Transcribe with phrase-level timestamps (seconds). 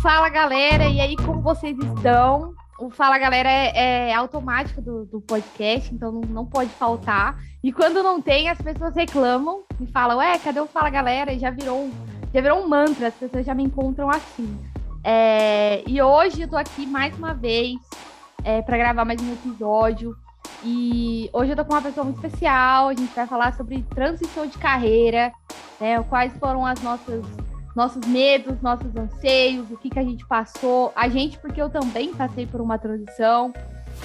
[0.00, 2.54] Fala galera, e aí como vocês estão?
[2.78, 7.38] O Fala Galera é, é automático do, do, podcast, então não, não, pode faltar.
[7.62, 11.32] E quando não tem, as pessoas reclamam e falam, ué, cadê o Fala Galera?
[11.32, 11.88] E já virou,
[12.34, 14.58] já virou um mantra, as pessoas já me encontram assim.
[15.04, 17.76] É, e hoje eu tô aqui mais uma vez
[18.44, 20.16] é, para gravar mais um episódio.
[20.64, 24.46] E hoje eu tô com uma pessoa muito especial, a gente vai falar sobre transição
[24.46, 25.32] de carreira,
[25.80, 27.24] né, quais foram as nossas
[27.74, 32.14] nossos medos, nossos anseios, o que, que a gente passou, a gente, porque eu também
[32.14, 33.50] passei por uma transição,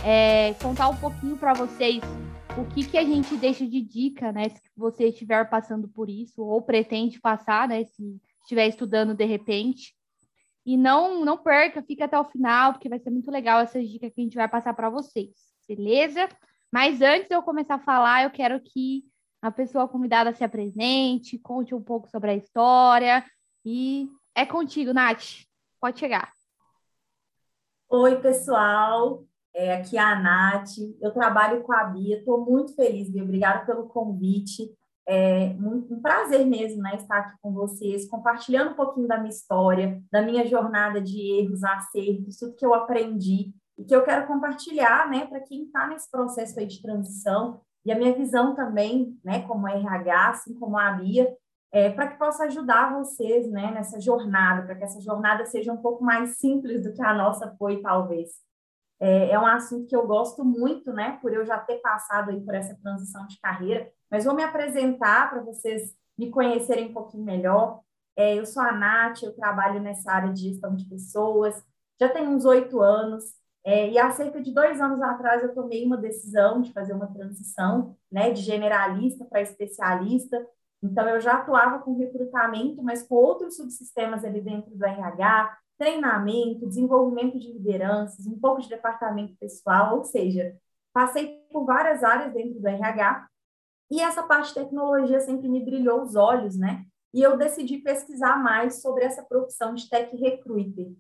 [0.06, 2.02] é, contar um pouquinho para vocês
[2.58, 6.42] o que, que a gente deixa de dica, né, se você estiver passando por isso,
[6.42, 9.94] ou pretende passar, né, se estiver estudando de repente.
[10.66, 14.12] E não, não perca, fica até o final, porque vai ser muito legal essas dicas
[14.14, 15.36] que a gente vai passar para vocês,
[15.68, 16.28] beleza?
[16.72, 19.04] Mas antes de eu começar a falar, eu quero que
[19.42, 23.24] a pessoa convidada se apresente, conte um pouco sobre a história,
[23.66, 25.46] e é contigo, Nath.
[25.80, 26.32] Pode chegar.
[27.90, 29.24] Oi, pessoal.
[29.54, 30.78] É, aqui é a Nath.
[31.02, 32.20] Eu trabalho com a Bia.
[32.20, 33.24] Estou muito feliz, Bia.
[33.24, 34.72] Obrigada pelo convite.
[35.10, 40.04] É um prazer mesmo né, estar aqui com vocês, compartilhando um pouquinho da minha história,
[40.12, 45.10] da minha jornada de erros, acertos, tudo que eu aprendi e que eu quero compartilhar
[45.10, 49.48] né, para quem está nesse processo aí de transição e a minha visão também, né,
[49.48, 51.34] como RH, assim como a Bia,
[51.72, 55.78] é, para que possa ajudar vocês né, nessa jornada, para que essa jornada seja um
[55.78, 58.32] pouco mais simples do que a nossa foi, talvez.
[59.00, 62.42] É, é, um assunto que eu gosto muito, né, por eu já ter passado aí
[62.42, 67.24] por essa transição de carreira, mas vou me apresentar para vocês me conhecerem um pouquinho
[67.24, 67.82] melhor.
[68.18, 71.64] É, eu sou a Nath, eu trabalho nessa área de gestão de pessoas,
[72.00, 73.24] já tenho uns oito anos,
[73.68, 77.08] é, e há cerca de dois anos atrás eu tomei uma decisão de fazer uma
[77.08, 80.46] transição, né, de generalista para especialista,
[80.82, 86.68] então, eu já atuava com recrutamento, mas com outros subsistemas ali dentro do RH, treinamento,
[86.68, 90.56] desenvolvimento de lideranças, um pouco de departamento pessoal, ou seja,
[90.94, 93.28] passei por várias áreas dentro do RH
[93.90, 96.86] e essa parte de tecnologia sempre me brilhou os olhos, né?
[97.14, 100.92] E eu decidi pesquisar mais sobre essa profissão de tech recruiter.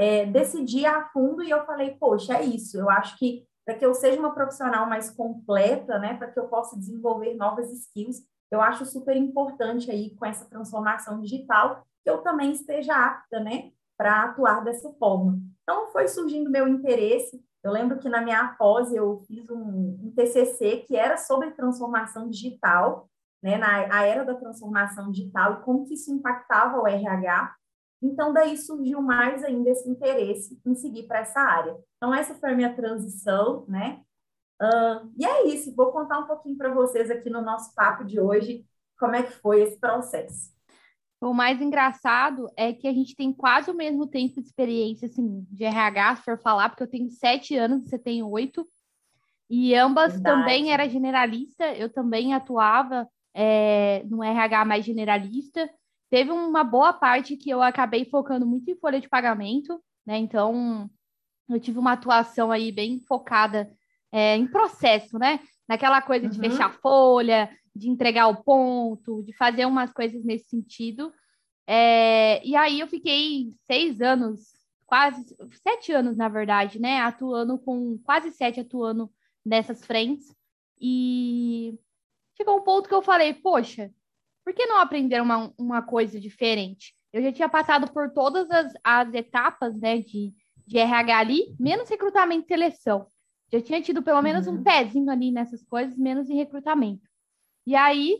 [0.00, 2.78] É, decidi a fundo e eu falei, poxa, é isso.
[2.78, 6.48] Eu acho que para que eu seja uma profissional mais completa, né, para que eu
[6.48, 12.22] possa desenvolver novas skills, eu acho super importante aí com essa transformação digital que eu
[12.22, 15.38] também esteja apta, né, para atuar dessa forma.
[15.62, 17.38] Então foi surgindo meu interesse.
[17.62, 22.26] Eu lembro que na minha pós eu fiz um, um TCC que era sobre transformação
[22.26, 23.06] digital,
[23.42, 27.54] né, na a era da transformação digital e como que isso impactava o RH.
[28.02, 31.76] Então daí surgiu mais ainda esse interesse em seguir para essa área.
[31.96, 34.00] Então essa foi a minha transição, né?
[34.60, 38.20] Uh, e é isso, vou contar um pouquinho para vocês aqui no nosso papo de
[38.20, 38.64] hoje
[38.98, 40.52] como é que foi esse processo.
[41.20, 45.46] O mais engraçado é que a gente tem quase o mesmo tempo de experiência assim,
[45.50, 48.66] de RH, se for falar, porque eu tenho sete anos, você tem oito.
[49.48, 50.40] E ambas Verdade.
[50.40, 55.68] também era generalista, eu também atuava é, no RH mais generalista.
[56.10, 60.18] Teve uma boa parte que eu acabei focando muito em folha de pagamento, né?
[60.18, 60.90] Então,
[61.48, 63.72] eu tive uma atuação aí bem focada
[64.10, 65.38] é, em processo, né?
[65.68, 66.50] Naquela coisa de uhum.
[66.50, 71.12] fechar folha, de entregar o ponto, de fazer umas coisas nesse sentido.
[71.64, 74.40] É, e aí eu fiquei seis anos,
[74.84, 75.24] quase
[75.62, 76.98] sete anos, na verdade, né?
[77.00, 79.08] Atuando com quase sete atuando
[79.44, 80.34] nessas frentes.
[80.80, 81.78] E
[82.36, 83.92] chegou um ponto que eu falei, poxa,
[84.44, 86.94] por que não aprender uma, uma coisa diferente?
[87.12, 90.32] Eu já tinha passado por todas as, as etapas né, de,
[90.66, 93.06] de RH ali, menos recrutamento e seleção.
[93.52, 94.54] Já tinha tido pelo menos uhum.
[94.54, 97.08] um pezinho ali nessas coisas, menos em recrutamento.
[97.66, 98.18] E aí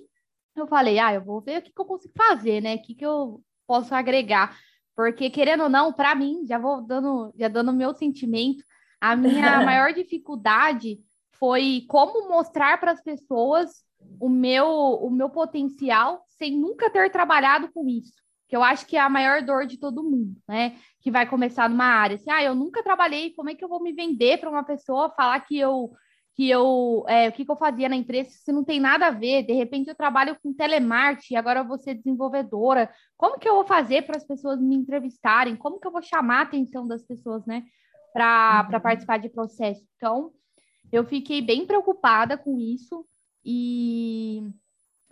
[0.56, 2.74] eu falei, ah, eu vou ver o que, que eu consigo fazer, né?
[2.74, 4.58] O que, que eu posso agregar.
[4.96, 8.64] Porque, querendo ou não, para mim, já vou dando, já dando meu sentimento,
[9.00, 10.98] a minha maior dificuldade
[11.40, 13.82] foi como mostrar para as pessoas
[14.20, 18.20] o meu, o meu potencial sem nunca ter trabalhado com isso
[18.50, 20.76] que eu acho que é a maior dor de todo mundo, né?
[21.00, 22.16] Que vai começar numa área.
[22.16, 25.08] Assim, ah, eu nunca trabalhei, como é que eu vou me vender para uma pessoa
[25.10, 25.92] falar que eu
[26.34, 29.10] que eu é, o que, que eu fazia na empresa se não tem nada a
[29.10, 32.90] ver, de repente eu trabalho com telemarketing, agora eu vou ser desenvolvedora.
[33.16, 35.54] Como que eu vou fazer para as pessoas me entrevistarem?
[35.54, 37.62] Como que eu vou chamar a atenção das pessoas, né?
[38.12, 38.80] Para uhum.
[38.80, 39.86] participar de processo.
[39.96, 40.32] Então,
[40.92, 43.04] eu fiquei bem preocupada com isso
[43.44, 44.42] e,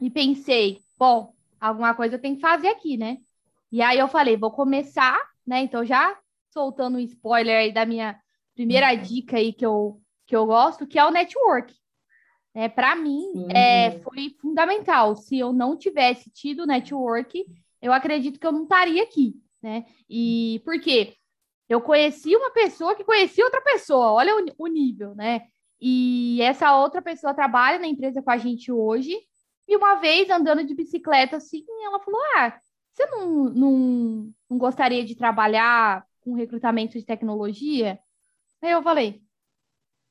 [0.01, 3.19] e pensei, bom, alguma coisa eu tenho que fazer aqui, né?
[3.71, 5.61] E aí eu falei, vou começar, né?
[5.63, 6.19] Então já
[6.51, 8.19] soltando um spoiler aí da minha
[8.55, 9.03] primeira uhum.
[9.03, 11.75] dica aí que eu, que eu gosto, que é o network.
[12.55, 15.15] É, Para mim, é, foi fundamental.
[15.15, 17.45] Se eu não tivesse tido network,
[17.81, 19.85] eu acredito que eu não estaria aqui, né?
[20.09, 21.15] E por quê?
[21.69, 25.43] Eu conheci uma pessoa que conhecia outra pessoa, olha o, o nível, né?
[25.81, 29.17] E essa outra pessoa trabalha na empresa com a gente hoje.
[29.67, 32.59] E uma vez, andando de bicicleta, assim, ela falou: Ah,
[32.93, 37.99] você não, não, não gostaria de trabalhar com recrutamento de tecnologia?
[38.63, 39.23] Aí eu falei: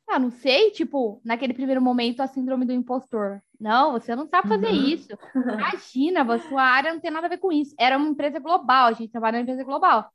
[0.08, 3.42] Ah, não sei, tipo, naquele primeiro momento, a síndrome do impostor.
[3.60, 4.86] Não, você não sabe fazer uhum.
[4.86, 5.10] isso.
[5.36, 7.74] Imagina, a sua área não tem nada a ver com isso.
[7.80, 10.12] Era uma empresa global, a gente trabalha numa empresa global.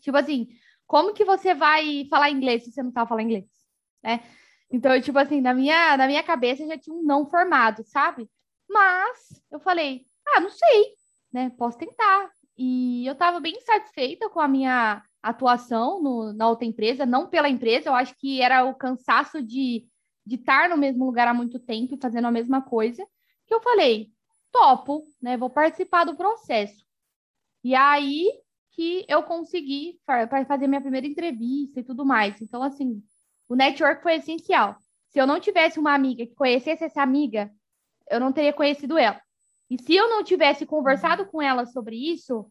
[0.00, 0.48] Tipo assim,
[0.86, 3.44] como que você vai falar inglês se você não sabe falar inglês?
[4.02, 4.22] Né?
[4.70, 8.28] Então, tipo assim, na minha, na minha cabeça já tinha um não formado, sabe?
[8.68, 10.94] Mas eu falei, ah, não sei,
[11.32, 11.50] né?
[11.50, 12.30] Posso tentar.
[12.56, 17.48] E eu estava bem satisfeita com a minha atuação no, na outra empresa, não pela
[17.48, 19.86] empresa, eu acho que era o cansaço de,
[20.26, 23.06] de estar no mesmo lugar há muito tempo e fazendo a mesma coisa,
[23.46, 24.10] que eu falei,
[24.52, 25.36] topo, né?
[25.36, 26.84] Vou participar do processo.
[27.64, 28.28] E aí
[28.72, 29.98] que eu consegui
[30.46, 32.40] fazer minha primeira entrevista e tudo mais.
[32.40, 33.02] Então, assim,
[33.48, 34.76] o network foi essencial.
[35.08, 37.50] Se eu não tivesse uma amiga que conhecesse essa amiga,
[38.10, 39.20] eu não teria conhecido ela.
[39.70, 42.50] E se eu não tivesse conversado com ela sobre isso,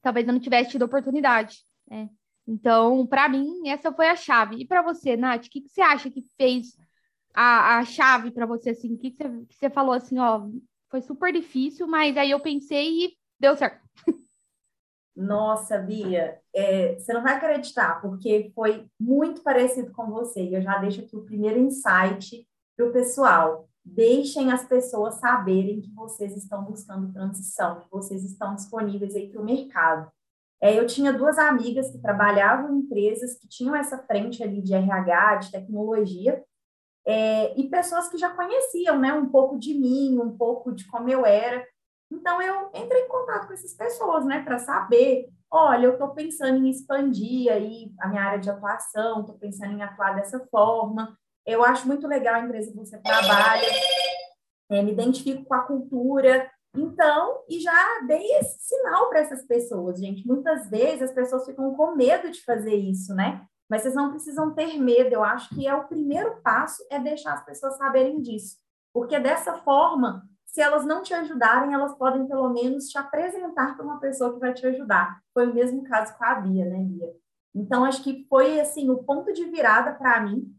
[0.00, 1.58] talvez eu não tivesse tido oportunidade.
[1.88, 2.08] Né?
[2.46, 4.56] Então, para mim, essa foi a chave.
[4.56, 6.76] E para você, Nath, o que, que, você acha que fez
[7.34, 8.70] a, a chave para você?
[8.70, 10.48] Assim, o que, que, você, que você falou assim, ó,
[10.90, 13.86] foi super difícil, mas aí eu pensei e deu certo.
[15.18, 20.44] Nossa, Bia, é, você não vai acreditar, porque foi muito parecido com você.
[20.44, 23.68] E eu já deixo aqui o primeiro insight para o pessoal.
[23.84, 29.42] Deixem as pessoas saberem que vocês estão buscando transição, que vocês estão disponíveis aí para
[29.42, 30.08] o mercado.
[30.60, 34.72] É, eu tinha duas amigas que trabalhavam em empresas que tinham essa frente ali de
[34.72, 36.44] RH, de tecnologia,
[37.04, 41.08] é, e pessoas que já conheciam, né, um pouco de mim, um pouco de como
[41.08, 41.66] eu era,
[42.10, 46.64] então, eu entrei em contato com essas pessoas, né, para saber, olha, eu estou pensando
[46.64, 51.16] em expandir aí a minha área de atuação, estou pensando em atuar dessa forma.
[51.46, 53.66] Eu acho muito legal a empresa que você trabalha,
[54.70, 56.50] é, me identifico com a cultura.
[56.74, 60.26] Então, e já dei esse sinal para essas pessoas, gente.
[60.26, 63.44] Muitas vezes as pessoas ficam com medo de fazer isso, né?
[63.70, 65.14] Mas vocês não precisam ter medo.
[65.14, 68.56] Eu acho que é o primeiro passo é deixar as pessoas saberem disso.
[68.92, 73.84] Porque dessa forma, se elas não te ajudarem, elas podem pelo menos te apresentar para
[73.84, 75.20] uma pessoa que vai te ajudar.
[75.34, 77.14] Foi o mesmo caso com a Bia, né, Bia?
[77.54, 80.50] Então, acho que foi, assim, o ponto de virada para mim.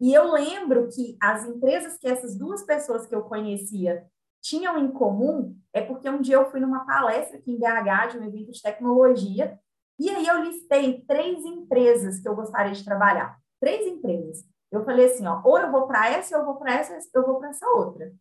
[0.00, 4.06] E eu lembro que as empresas que essas duas pessoas que eu conhecia
[4.42, 8.18] tinham em comum é porque um dia eu fui numa palestra aqui em BH, de
[8.18, 9.58] um evento de tecnologia,
[9.98, 13.38] e aí eu listei três empresas que eu gostaria de trabalhar.
[13.60, 14.44] Três empresas.
[14.70, 17.26] Eu falei assim, ó, ou eu vou para essa, ou eu vou para essa, eu
[17.26, 18.12] vou para essa outra.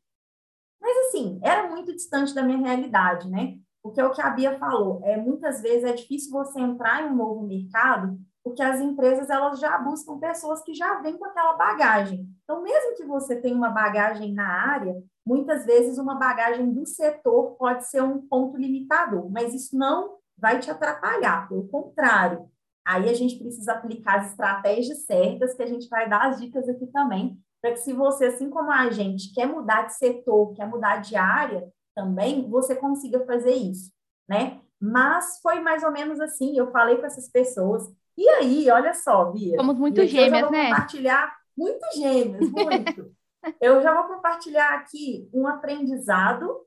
[0.84, 3.58] Mas, assim, era muito distante da minha realidade, né?
[3.82, 7.12] Porque é o que a Bia falou, é, muitas vezes é difícil você entrar em
[7.12, 11.54] um novo mercado, porque as empresas elas já buscam pessoas que já vêm com aquela
[11.54, 12.28] bagagem.
[12.44, 14.94] Então, mesmo que você tenha uma bagagem na área,
[15.26, 20.60] muitas vezes uma bagagem do setor pode ser um ponto limitador, mas isso não vai
[20.60, 22.50] te atrapalhar, pelo contrário.
[22.86, 26.68] Aí a gente precisa aplicar as estratégias certas, que a gente vai dar as dicas
[26.68, 30.68] aqui também, para que se você, assim como a gente, quer mudar de setor, quer
[30.68, 31.66] mudar de área
[31.96, 33.90] também, você consiga fazer isso,
[34.28, 34.60] né?
[34.82, 37.90] Mas foi mais ou menos assim, eu falei com essas pessoas.
[38.18, 39.56] E aí, olha só, Bia.
[39.56, 40.72] Somos muito gêmeas, eu né?
[40.72, 43.16] compartilhar muito gêmeas, muito.
[43.62, 46.66] eu já vou compartilhar aqui um aprendizado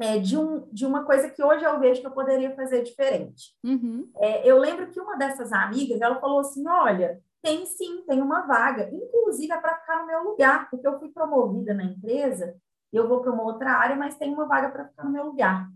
[0.00, 3.54] é, de, um, de uma coisa que hoje eu vejo que eu poderia fazer diferente.
[3.62, 4.10] Uhum.
[4.16, 8.44] É, eu lembro que uma dessas amigas, ela falou assim, olha, tem sim, tem uma
[8.44, 8.90] vaga.
[8.92, 12.56] Inclusive é para ficar no meu lugar, porque eu fui promovida na empresa,
[12.92, 15.70] eu vou para uma outra área, mas tem uma vaga para ficar no meu lugar.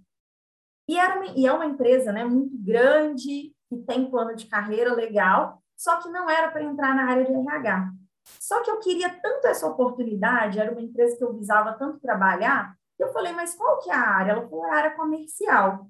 [0.89, 4.93] E, era uma, e é uma empresa né, muito grande, que tem plano de carreira
[4.93, 7.93] legal, só que não era para entrar na área de RH.
[8.41, 12.75] Só que eu queria tanto essa oportunidade, era uma empresa que eu visava tanto trabalhar,
[12.99, 14.33] eu falei, mas qual que é a área?
[14.33, 15.89] Ela falou, é a área comercial.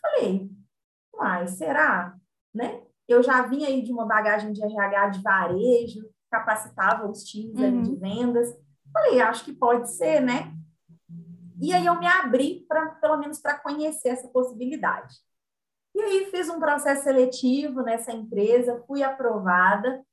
[0.00, 0.50] Falei,
[1.14, 2.14] mas será?
[2.54, 2.85] Né?
[3.08, 7.82] Eu já vinha aí de uma bagagem de RH de varejo, capacitava os times uhum.
[7.82, 8.54] de vendas.
[8.92, 10.52] Falei, acho que pode ser, né?
[11.60, 15.14] E aí eu me abri para pelo menos para conhecer essa possibilidade.
[15.94, 20.04] E aí fiz um processo seletivo nessa empresa, fui aprovada,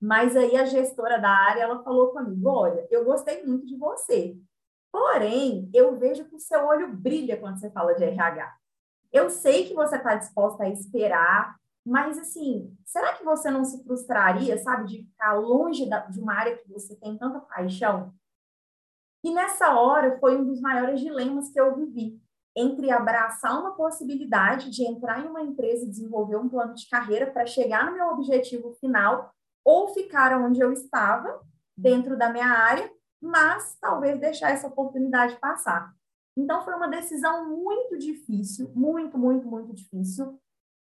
[0.00, 4.38] mas aí a gestora da área ela falou comigo: "Olha, eu gostei muito de você.
[4.90, 8.56] Porém, eu vejo que o seu olho brilha quando você fala de RH.
[9.12, 11.56] Eu sei que você está disposta a esperar,
[11.88, 16.34] mas, assim, será que você não se frustraria, sabe, de ficar longe da, de uma
[16.34, 18.12] área que você tem tanta paixão?
[19.24, 22.20] E nessa hora foi um dos maiores dilemas que eu vivi
[22.54, 27.30] entre abraçar uma possibilidade de entrar em uma empresa e desenvolver um plano de carreira
[27.30, 29.32] para chegar no meu objetivo final
[29.64, 31.40] ou ficar onde eu estava,
[31.76, 32.90] dentro da minha área,
[33.20, 35.94] mas talvez deixar essa oportunidade passar.
[36.36, 40.38] Então foi uma decisão muito difícil, muito, muito, muito difícil.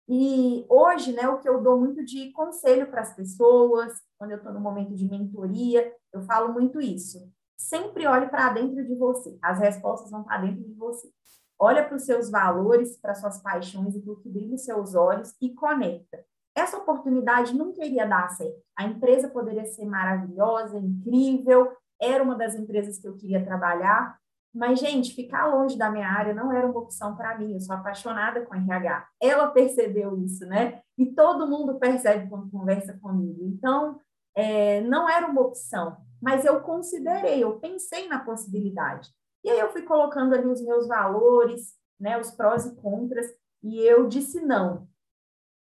[0.08, 4.38] E hoje, né, o que eu dou muito de conselho para as pessoas, quando eu
[4.38, 7.30] estou no momento de mentoria, eu falo muito isso.
[7.58, 9.36] Sempre olhe para dentro de você.
[9.42, 11.10] As respostas vão para dentro de você.
[11.58, 14.94] Olha para os seus valores, para suas paixões e para o que brilha os seus
[14.94, 16.24] olhos e conecta.
[16.54, 18.62] Essa oportunidade nunca iria dar certo.
[18.76, 24.16] A empresa poderia ser maravilhosa, incrível, era uma das empresas que eu queria trabalhar,
[24.58, 27.52] mas, gente, ficar longe da minha área não era uma opção para mim.
[27.52, 29.06] Eu sou apaixonada com RH.
[29.22, 30.82] Ela percebeu isso, né?
[30.98, 33.38] E todo mundo percebe quando conversa comigo.
[33.44, 34.00] Então,
[34.34, 39.08] é, não era uma opção, mas eu considerei, eu pensei na possibilidade.
[39.44, 43.26] E aí eu fui colocando ali os meus valores, né, os prós e contras,
[43.62, 44.88] e eu disse não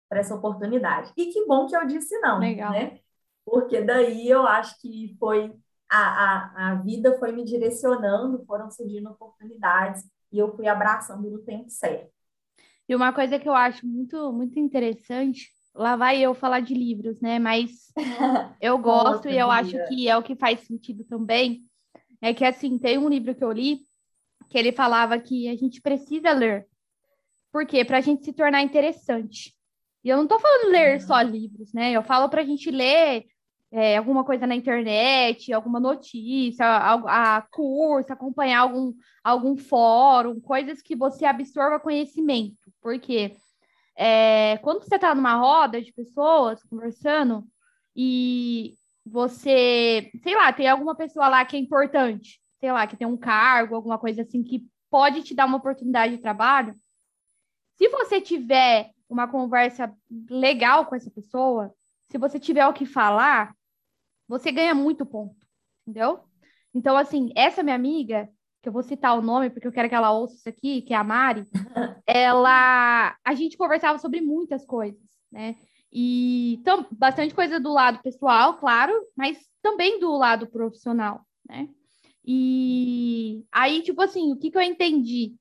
[0.08, 1.12] para essa oportunidade.
[1.16, 2.72] E que bom que eu disse não, Legal.
[2.72, 2.98] né?
[3.44, 5.54] Porque daí eu acho que foi
[5.90, 11.38] a, a, a vida foi me direcionando, foram surgindo oportunidades e eu fui abraçando no
[11.40, 12.10] tempo certo.
[12.88, 17.20] E uma coisa que eu acho muito muito interessante, lá vai eu falar de livros,
[17.20, 17.38] né?
[17.38, 17.92] Mas
[18.60, 21.64] eu gosto e eu acho que é o que faz sentido também
[22.22, 23.80] é que assim, tem um livro que eu li
[24.48, 26.66] que ele falava que a gente precisa ler.
[27.52, 27.84] Por quê?
[27.84, 29.54] Para a gente se tornar interessante.
[30.02, 31.92] E eu não estou falando ler só livros, né?
[31.92, 33.26] Eu falo para a gente ler
[33.72, 40.82] é, alguma coisa na internet, alguma notícia, a, a, curso, acompanhar algum, algum fórum, coisas
[40.82, 42.72] que você absorva conhecimento.
[42.82, 43.36] Porque
[43.96, 47.44] é, quando você está numa roda de pessoas conversando
[47.94, 48.74] e
[49.06, 53.16] você, sei lá, tem alguma pessoa lá que é importante, sei lá, que tem um
[53.16, 56.74] cargo, alguma coisa assim, que pode te dar uma oportunidade de trabalho,
[57.76, 59.94] se você tiver uma conversa
[60.28, 61.72] legal com essa pessoa,
[62.10, 63.54] se você tiver o que falar,
[64.30, 65.44] você ganha muito ponto,
[65.84, 66.20] entendeu?
[66.72, 68.28] Então, assim, essa minha amiga,
[68.62, 70.94] que eu vou citar o nome porque eu quero que ela ouça isso aqui, que
[70.94, 71.44] é a Mari,
[72.06, 73.16] ela.
[73.24, 75.56] A gente conversava sobre muitas coisas, né?
[75.92, 81.68] E então, bastante coisa do lado pessoal, claro, mas também do lado profissional, né?
[82.24, 85.34] E aí, tipo assim, o que, que eu entendi?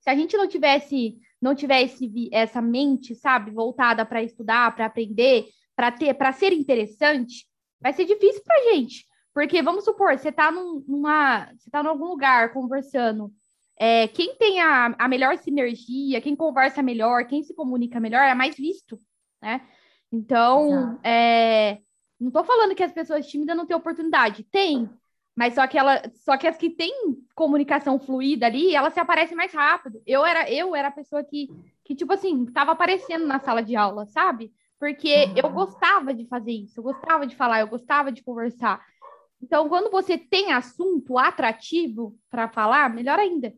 [0.00, 5.48] Se a gente não tivesse, não tivesse essa mente, sabe, voltada para estudar, para aprender,
[5.74, 7.46] para ter, para ser interessante,
[7.80, 9.04] vai ser difícil para gente.
[9.34, 13.30] Porque vamos supor, você está num, numa, você tá em algum lugar conversando,
[13.78, 18.34] é, quem tem a, a melhor sinergia, quem conversa melhor, quem se comunica melhor, é
[18.34, 18.98] mais visto
[19.40, 19.60] né?
[20.10, 21.78] Então, é,
[22.18, 24.88] não estou falando que as pessoas tímidas não têm oportunidade, tem,
[25.34, 26.92] mas só que ela, só que as que têm
[27.34, 30.00] comunicação fluida ali, elas se aparecem mais rápido.
[30.06, 31.48] Eu era, eu era a pessoa que,
[31.84, 34.52] que tipo assim, estava aparecendo na sala de aula, sabe?
[34.78, 38.84] Porque eu gostava de fazer isso, eu gostava de falar, eu gostava de conversar.
[39.42, 43.54] Então, quando você tem assunto atrativo para falar, melhor ainda.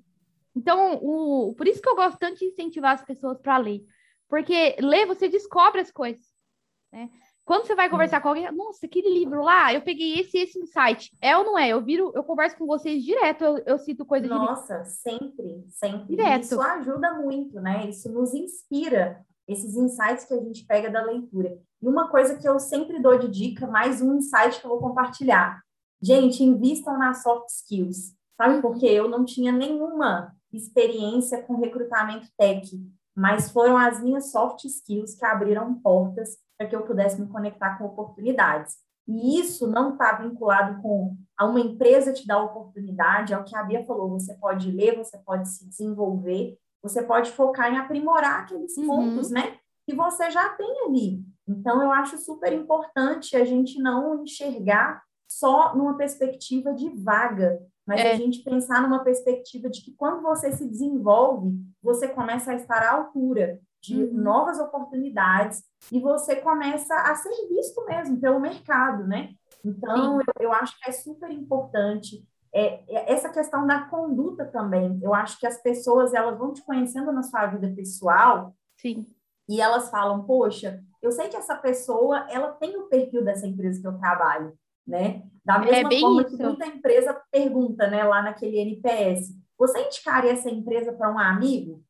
[0.54, 3.84] Então, o, por isso que eu gosto tanto de incentivar as pessoas para ler.
[4.28, 6.26] Porque ler, você descobre as coisas,
[6.92, 7.08] né?
[7.48, 11.10] Quando você vai conversar com alguém, nossa, aquele livro lá, eu peguei esse esse insight.
[11.18, 11.70] É ou não é?
[11.70, 16.14] Eu viro, eu converso com vocês direto, eu, eu cito coisas Nossa, sempre, sempre.
[16.14, 16.42] Direto.
[16.42, 17.88] Isso ajuda muito, né?
[17.88, 21.58] Isso nos inspira, esses insights que a gente pega da leitura.
[21.82, 24.80] E uma coisa que eu sempre dou de dica, mais um insight que eu vou
[24.80, 25.60] compartilhar.
[26.00, 28.14] Gente, invistam nas soft skills.
[28.36, 28.86] Sabe por quê?
[28.86, 32.70] Eu não tinha nenhuma experiência com recrutamento tech
[33.18, 37.76] mas foram as minhas soft skills que abriram portas para que eu pudesse me conectar
[37.76, 38.76] com oportunidades.
[39.08, 43.56] E isso não está vinculado com a uma empresa te dar oportunidade, é o que
[43.56, 48.40] a Bia falou, você pode ler, você pode se desenvolver, você pode focar em aprimorar
[48.40, 48.86] aqueles uhum.
[48.86, 51.24] pontos, né, que você já tem ali.
[51.46, 58.00] Então, eu acho super importante a gente não enxergar só numa perspectiva de vaga, mas
[58.00, 58.12] é.
[58.12, 62.82] a gente pensar numa perspectiva de que quando você se desenvolve, você começa a estar
[62.82, 64.12] à altura de uhum.
[64.12, 69.30] novas oportunidades e você começa a ser visto mesmo pelo mercado, né?
[69.64, 72.24] Então, eu, eu, acho que é super importante
[72.58, 74.98] é, é, essa questão da conduta também.
[75.02, 79.06] Eu acho que as pessoas elas vão te conhecendo na sua vida pessoal Sim.
[79.48, 83.80] e elas falam, poxa, eu sei que essa pessoa ela tem o perfil dessa empresa
[83.80, 84.56] que eu trabalho
[84.88, 85.22] né?
[85.44, 86.36] Da é mesma é forma isso.
[86.36, 91.84] que muita empresa pergunta, né, lá naquele NPS, você indicaria essa empresa para um amigo?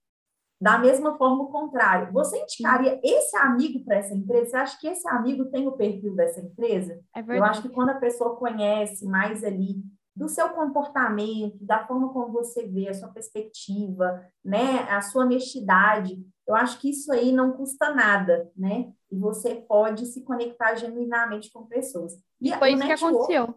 [0.61, 2.13] Da mesma forma, o contrário.
[2.13, 4.51] Você indicaria esse amigo para essa empresa?
[4.51, 7.01] Você acha que esse amigo tem o perfil dessa empresa?
[7.15, 9.77] É Eu acho que quando a pessoa conhece mais ali
[10.19, 16.21] do seu comportamento, da forma como você vê, a sua perspectiva, né, a sua honestidade.
[16.45, 18.93] Eu acho que isso aí não custa nada, né?
[19.13, 22.15] E você pode se conectar genuinamente com pessoas.
[22.41, 23.55] E foi isso que aconteceu.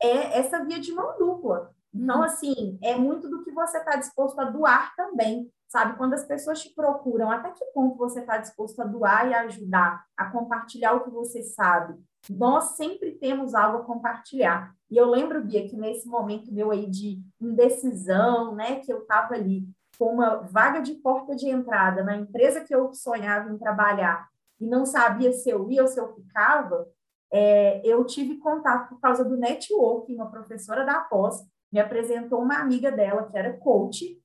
[0.00, 1.74] É essa via de mão dupla.
[1.94, 2.22] Então, uhum.
[2.22, 5.96] assim, é muito do que você está disposto a doar também, sabe?
[5.96, 10.04] Quando as pessoas te procuram, até que ponto você está disposto a doar e ajudar,
[10.14, 11.98] a compartilhar o que você sabe.
[12.30, 14.74] Nós sempre temos algo a compartilhar.
[14.90, 19.34] E eu lembro, Bia, que nesse momento meu aí de indecisão, né, que eu estava
[19.34, 19.68] ali
[19.98, 24.28] com uma vaga de porta de entrada na empresa que eu sonhava em trabalhar
[24.60, 26.86] e não sabia se eu ia ou se eu ficava,
[27.32, 32.58] é, eu tive contato por causa do network, uma professora da pós me apresentou uma
[32.58, 34.18] amiga dela que era coach,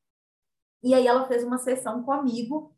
[0.81, 2.72] e aí ela fez uma sessão comigo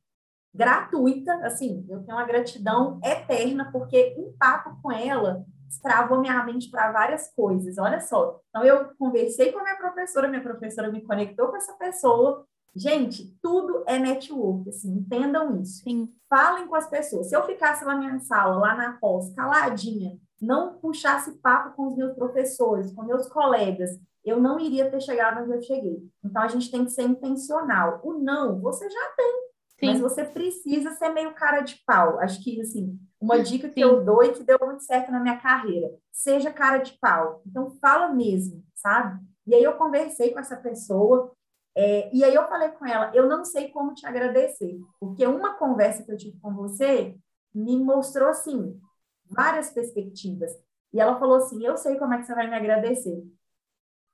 [0.56, 5.46] gratuita, assim, eu tenho uma gratidão eterna, porque um papo com ela
[5.82, 8.40] travou minha mente para várias coisas, olha só.
[8.50, 12.46] Então, eu conversei com a minha professora, minha professora me conectou com essa pessoa.
[12.74, 15.84] Gente, tudo é network, assim, entendam isso.
[15.84, 16.10] Sim.
[16.30, 17.28] Falem com as pessoas.
[17.28, 21.88] Se eu ficasse lá na minha sala, lá na pós, caladinha, não puxasse papo com
[21.88, 23.92] os meus professores, com meus colegas,
[24.24, 26.04] eu não iria ter chegado onde eu cheguei.
[26.24, 28.00] Então, a gente tem que ser intencional.
[28.04, 29.45] O não, você já tem,
[29.79, 29.88] Sim.
[29.88, 32.20] mas você precisa ser meio cara de pau.
[32.20, 33.82] Acho que, assim, uma dica que Sim.
[33.82, 37.41] eu dou e que deu muito certo na minha carreira, seja cara de pau.
[37.46, 39.22] Então, fala mesmo, sabe?
[39.46, 41.34] E aí, eu conversei com essa pessoa,
[41.75, 45.55] é, e aí eu falei com ela, eu não sei como te agradecer, porque uma
[45.55, 47.17] conversa que eu tive com você
[47.53, 48.79] me mostrou, assim,
[49.25, 50.51] várias perspectivas.
[50.94, 53.22] E ela falou assim, eu sei como é que você vai me agradecer.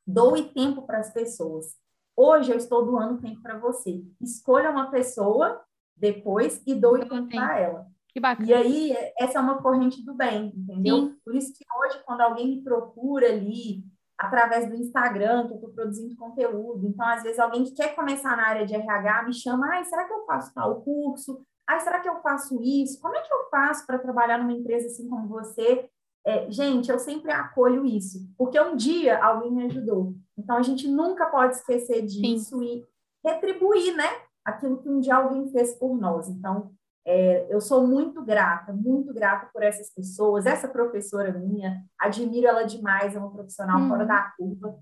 [0.05, 1.75] Doe tempo para as pessoas.
[2.15, 4.03] Hoje eu estou doando tempo para você.
[4.19, 5.61] Escolha uma pessoa
[5.95, 7.87] depois e doe tempo para ela.
[8.09, 8.49] Que bacana.
[8.49, 10.97] E aí, essa é uma corrente do bem, entendeu?
[10.97, 11.17] Sim.
[11.23, 13.83] Por isso que hoje, quando alguém me procura ali,
[14.17, 18.35] através do Instagram, que eu estou produzindo conteúdo, então, às vezes, alguém que quer começar
[18.35, 21.41] na área de RH me chama, ai, será que eu faço tal curso?
[21.67, 22.99] Ai, será que eu faço isso?
[23.01, 25.89] Como é que eu faço para trabalhar numa empresa assim como você?
[26.25, 30.15] É, gente, eu sempre acolho isso, porque um dia alguém me ajudou.
[30.37, 32.65] Então, a gente nunca pode esquecer disso Sim.
[32.65, 32.85] e
[33.27, 34.07] retribuir, né?
[34.45, 36.29] Aquilo que um dia alguém fez por nós.
[36.29, 36.71] Então,
[37.05, 40.45] é, eu sou muito grata, muito grata por essas pessoas.
[40.45, 43.89] Essa professora minha, admiro ela demais, é uma profissional hum.
[43.89, 44.77] fora da curva.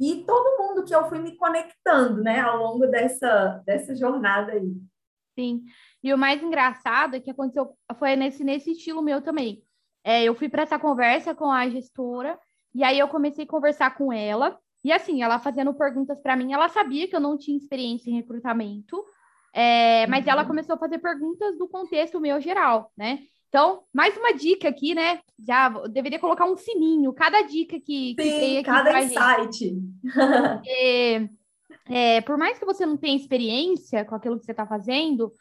[0.00, 4.76] E todo mundo que eu fui me conectando, né, ao longo dessa, dessa jornada aí.
[5.38, 5.64] Sim.
[6.02, 9.63] E o mais engraçado é que aconteceu, foi nesse, nesse estilo meu também.
[10.04, 12.38] É, eu fui para essa conversa com a gestora
[12.74, 14.58] e aí eu comecei a conversar com ela.
[14.84, 18.16] E assim, ela fazendo perguntas para mim, ela sabia que eu não tinha experiência em
[18.16, 19.02] recrutamento,
[19.54, 20.48] é, mas ela uhum.
[20.48, 23.20] começou a fazer perguntas do contexto meu geral, né?
[23.48, 25.20] Então, mais uma dica aqui, né?
[25.46, 29.78] Já deveria colocar um sininho, cada dica que, que Sim, tem aqui cada insight.
[30.66, 31.28] é,
[31.86, 35.32] é, por mais que você não tenha experiência com aquilo que você está fazendo,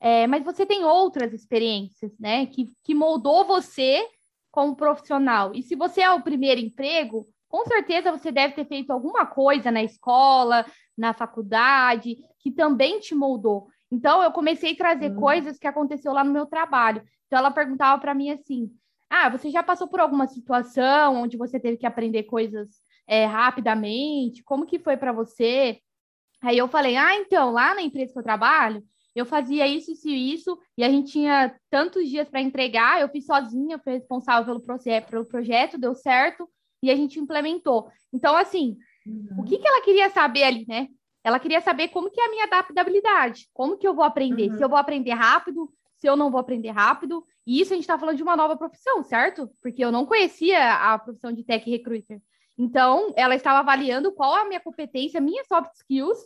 [0.00, 2.46] é, mas você tem outras experiências, né?
[2.46, 4.02] Que, que moldou você
[4.50, 5.52] como profissional.
[5.54, 9.70] E se você é o primeiro emprego, com certeza você deve ter feito alguma coisa
[9.70, 10.64] na escola,
[10.96, 13.68] na faculdade, que também te moldou.
[13.92, 15.20] Então, eu comecei a trazer uhum.
[15.20, 17.02] coisas que aconteceu lá no meu trabalho.
[17.26, 18.70] Então, ela perguntava para mim assim:
[19.08, 22.68] Ah, você já passou por alguma situação onde você teve que aprender coisas
[23.06, 24.42] é, rapidamente?
[24.44, 25.78] Como que foi para você?
[26.40, 28.82] Aí eu falei: Ah, então, lá na empresa que eu trabalho,
[29.14, 33.08] eu fazia isso, isso e isso, e a gente tinha tantos dias para entregar, eu
[33.08, 36.48] fiz sozinha, fui responsável pelo, processo, pelo projeto, deu certo,
[36.82, 37.90] e a gente implementou.
[38.12, 39.40] Então, assim, uhum.
[39.40, 40.88] o que, que ela queria saber ali, né?
[41.22, 44.56] Ela queria saber como que é a minha adaptabilidade, como que eu vou aprender, uhum.
[44.56, 47.84] se eu vou aprender rápido, se eu não vou aprender rápido, e isso a gente
[47.84, 49.50] está falando de uma nova profissão, certo?
[49.60, 52.20] Porque eu não conhecia a profissão de tech recruiter.
[52.56, 56.18] Então, ela estava avaliando qual a minha competência, minhas soft skills,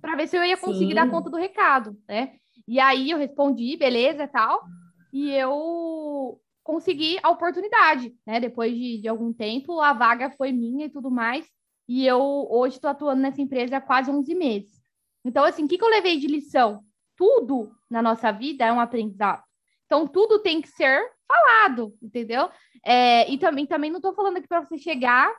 [0.00, 0.94] para ver se eu ia conseguir Sim.
[0.94, 2.34] dar conta do recado, né?
[2.66, 4.64] E aí eu respondi, beleza tal,
[5.12, 8.38] e eu consegui a oportunidade, né?
[8.38, 11.46] Depois de, de algum tempo, a vaga foi minha e tudo mais,
[11.88, 14.78] e eu hoje estou atuando nessa empresa há quase 11 meses.
[15.24, 16.82] Então, assim, o que, que eu levei de lição?
[17.16, 19.42] Tudo na nossa vida é um aprendizado.
[19.86, 22.50] Então, tudo tem que ser falado, entendeu?
[22.84, 25.34] É, e também, também não estou falando aqui para você chegar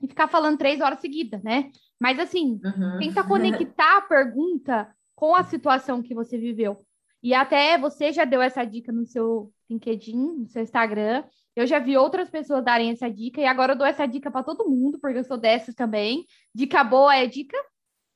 [0.00, 1.70] e ficar falando três horas seguidas, né?
[2.00, 2.98] Mas assim, uhum.
[2.98, 6.84] tenta conectar a pergunta com a situação que você viveu.
[7.22, 11.24] E até você já deu essa dica no seu LinkedIn, no seu Instagram.
[11.56, 14.44] Eu já vi outras pessoas darem essa dica e agora eu dou essa dica para
[14.44, 16.24] todo mundo, porque eu sou dessas também.
[16.54, 17.56] Dica boa é dica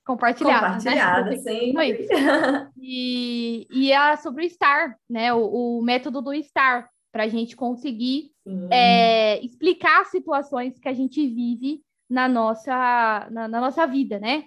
[0.07, 0.69] compartilhada.
[0.69, 0.75] Né?
[0.75, 1.37] Compartilhada, né?
[1.38, 2.09] sempre.
[2.83, 5.33] E, e é sobre o STAR, né?
[5.33, 8.31] O, o método do STAR, para a gente conseguir
[8.71, 14.44] é, explicar situações que a gente vive na nossa, na, na nossa vida, né?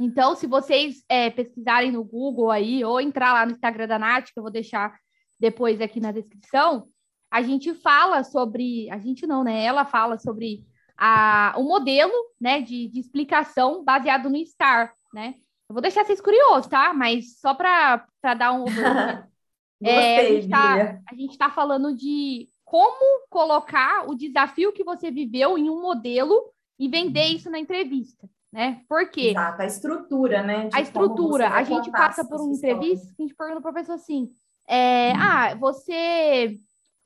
[0.00, 4.30] Então, se vocês é, pesquisarem no Google aí, ou entrar lá no Instagram da Nath,
[4.32, 4.98] que eu vou deixar
[5.38, 6.88] depois aqui na descrição,
[7.30, 8.90] a gente fala sobre.
[8.90, 9.64] A gente não, né?
[9.64, 10.64] Ela fala sobre
[10.96, 15.34] a, o modelo né, de, de explicação baseado no STAR, né?
[15.68, 16.92] Eu vou deixar vocês curiosos, tá?
[16.94, 18.64] Mas só para dar um
[19.82, 25.68] é, a gente está tá falando de como colocar o desafio que você viveu em
[25.68, 28.82] um modelo e vender isso na entrevista, né?
[28.88, 29.30] Por quê?
[29.30, 30.68] Exato, a estrutura, né?
[30.72, 31.48] a estrutura.
[31.50, 34.30] A gente passa por uma entrevista, a gente pergunta para a pessoa assim,
[34.66, 35.16] é, hum.
[35.20, 36.58] ah, você,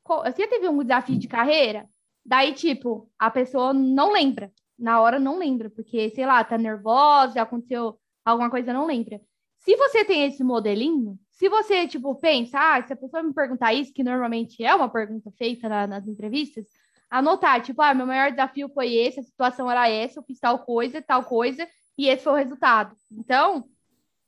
[0.07, 1.89] você teve um desafio de carreira?
[2.25, 4.53] Daí, tipo, a pessoa não lembra.
[4.79, 9.21] Na hora não lembra, porque, sei lá, tá nervosa, aconteceu alguma coisa, não lembra.
[9.59, 13.73] Se você tem esse modelinho, se você, tipo, pensa, ah, se a pessoa me perguntar
[13.73, 16.67] isso, que normalmente é uma pergunta feita na, nas entrevistas,
[17.11, 20.59] anotar, tipo, ah, meu maior desafio foi esse, a situação era essa, eu fiz tal
[20.61, 21.67] coisa, tal coisa,
[21.97, 22.95] e esse foi o resultado.
[23.11, 23.65] Então,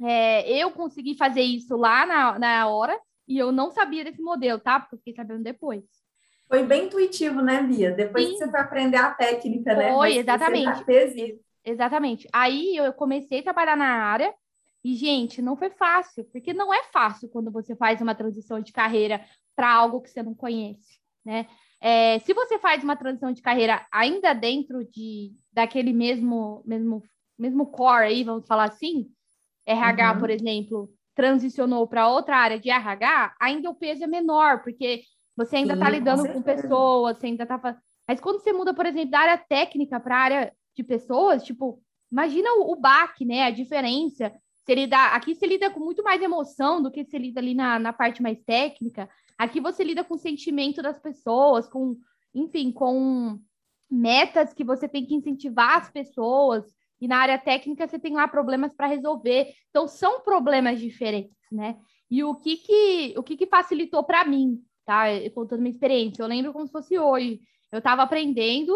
[0.02, 4.58] é, eu consegui fazer isso lá na, na hora, e eu não sabia desse modelo,
[4.58, 4.80] tá?
[4.80, 5.84] Porque fiquei sabendo depois.
[6.48, 7.92] Foi bem intuitivo, né, Bia?
[7.92, 8.32] Depois Sim.
[8.32, 9.92] que você vai aprender a técnica, né?
[9.92, 10.84] Foi, exatamente.
[11.64, 12.28] Exatamente.
[12.32, 14.34] Aí eu comecei a trabalhar na área,
[14.82, 18.72] e, gente, não foi fácil, porque não é fácil quando você faz uma transição de
[18.72, 19.22] carreira
[19.54, 21.46] para algo que você não conhece, né?
[21.80, 27.02] É, se você faz uma transição de carreira ainda dentro de daquele mesmo mesmo
[27.38, 29.06] mesmo core aí, vamos falar assim,
[29.66, 30.18] RH, uhum.
[30.20, 35.02] por exemplo, transicionou para outra área de RH, ainda o peso é menor, porque
[35.34, 38.84] você ainda está lidando com, com pessoas, você ainda está Mas quando você muda, por
[38.84, 43.44] exemplo, da área técnica para a área de pessoas, tipo, imagina o, o baque, né?
[43.44, 44.32] A diferença.
[44.64, 47.78] Você lida, aqui você lida com muito mais emoção do que você lida ali na,
[47.78, 49.08] na parte mais técnica.
[49.38, 51.96] Aqui você lida com o sentimento das pessoas, com,
[52.34, 53.40] enfim, com
[53.90, 56.64] metas que você tem que incentivar as pessoas.
[57.00, 59.52] E na área técnica você tem lá problemas para resolver.
[59.70, 61.78] Então são problemas diferentes, né?
[62.10, 65.04] E o que que, o que, que facilitou para mim, tá?
[65.34, 66.22] Contando minha experiência.
[66.22, 67.40] Eu lembro como se fosse hoje.
[67.72, 68.74] Eu estava aprendendo,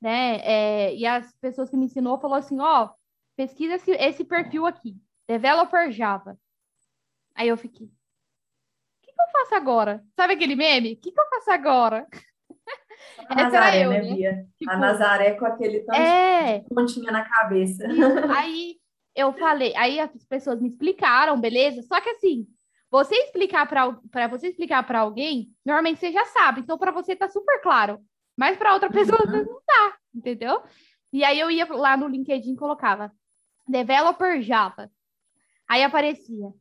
[0.00, 0.40] né?
[0.42, 2.90] É, e as pessoas que me ensinou falou assim, ó, oh,
[3.36, 4.96] pesquisa esse, esse perfil aqui,
[5.28, 6.38] developer Java.
[7.34, 7.88] Aí eu fiquei,
[9.18, 10.02] que eu faço agora?
[10.16, 10.94] Sabe aquele meme?
[10.94, 12.06] O que, que eu faço agora?
[13.28, 14.14] A Nazaré, eu, né, né?
[14.14, 14.46] Bia?
[14.56, 16.58] Tipo, a Nazaré com aquele tanto é...
[16.60, 17.84] de pontinha na cabeça.
[18.36, 18.76] Aí
[19.14, 21.82] eu falei, aí as pessoas me explicaram, beleza?
[21.82, 22.46] Só que assim,
[22.90, 27.28] você explicar para você explicar para alguém, normalmente você já sabe, então para você tá
[27.28, 28.00] super claro.
[28.36, 29.44] Mas para outra pessoa uhum.
[29.44, 30.62] não tá, entendeu?
[31.12, 33.12] E aí eu ia lá no LinkedIn e colocava
[33.66, 34.90] developer Java.
[35.68, 36.52] Aí aparecia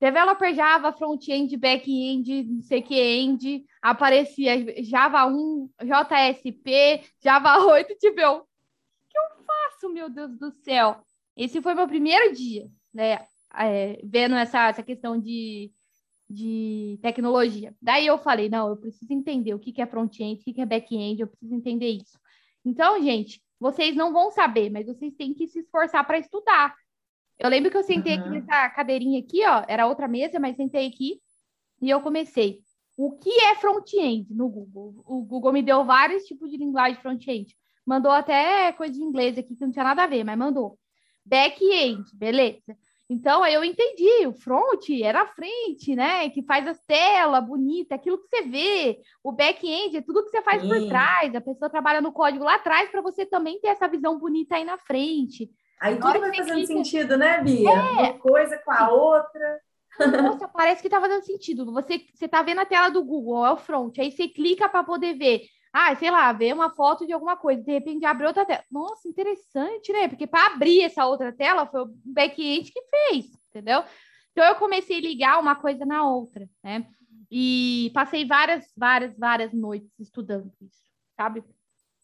[0.00, 8.20] Developer Java, front-end, back-end, não sei que end, aparecia Java 1, JSP, Java 8, tipo,
[8.20, 8.44] eu, o
[9.08, 11.00] que eu faço, meu Deus do céu?
[11.36, 15.72] Esse foi meu primeiro dia, né, é, vendo essa, essa questão de,
[16.28, 17.74] de tecnologia.
[17.80, 20.60] Daí eu falei, não, eu preciso entender o que, que é front-end, o que, que
[20.60, 22.18] é back-end, eu preciso entender isso.
[22.62, 26.74] Então, gente, vocês não vão saber, mas vocês têm que se esforçar para estudar.
[27.38, 28.20] Eu lembro que eu sentei uhum.
[28.20, 31.20] aqui nessa cadeirinha aqui, ó, era outra mesa, mas sentei aqui
[31.82, 32.60] e eu comecei.
[32.96, 35.02] O que é front-end no Google?
[35.04, 37.56] O Google me deu vários tipos de linguagem front-end.
[37.84, 40.78] Mandou até coisa de inglês aqui que não tinha nada a ver, mas mandou.
[41.24, 42.76] Back-end, beleza.
[43.08, 46.30] Então, aí eu entendi, o front era a frente, né?
[46.30, 49.00] Que faz as telas bonitas, aquilo que você vê.
[49.22, 50.68] O back-end é tudo que você faz Sim.
[50.68, 51.34] por trás.
[51.34, 54.64] A pessoa trabalha no código lá atrás para você também ter essa visão bonita aí
[54.64, 55.50] na frente.
[55.80, 57.70] Aí tudo vai fazendo sentido, né, Bia?
[57.70, 57.72] É.
[57.74, 59.60] Uma coisa com a outra.
[60.22, 61.72] Nossa, parece que tá fazendo sentido.
[61.72, 64.82] Você, você tá vendo a tela do Google, é o front, aí você clica para
[64.82, 65.42] poder ver.
[65.72, 68.62] Ah, sei lá, ver uma foto de alguma coisa, de repente abre outra tela.
[68.70, 70.06] Nossa, interessante, né?
[70.08, 73.82] Porque para abrir essa outra tela foi o back-end que fez, entendeu?
[74.30, 76.86] Então eu comecei a ligar uma coisa na outra, né?
[77.30, 80.78] E passei várias, várias, várias noites estudando isso,
[81.16, 81.42] sabe?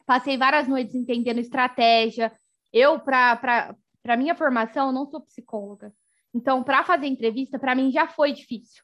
[0.04, 2.32] Passei várias noites entendendo estratégia,
[2.72, 3.76] eu, para
[4.16, 5.92] minha formação, não sou psicóloga.
[6.34, 8.82] Então, para fazer entrevista, para mim já foi difícil.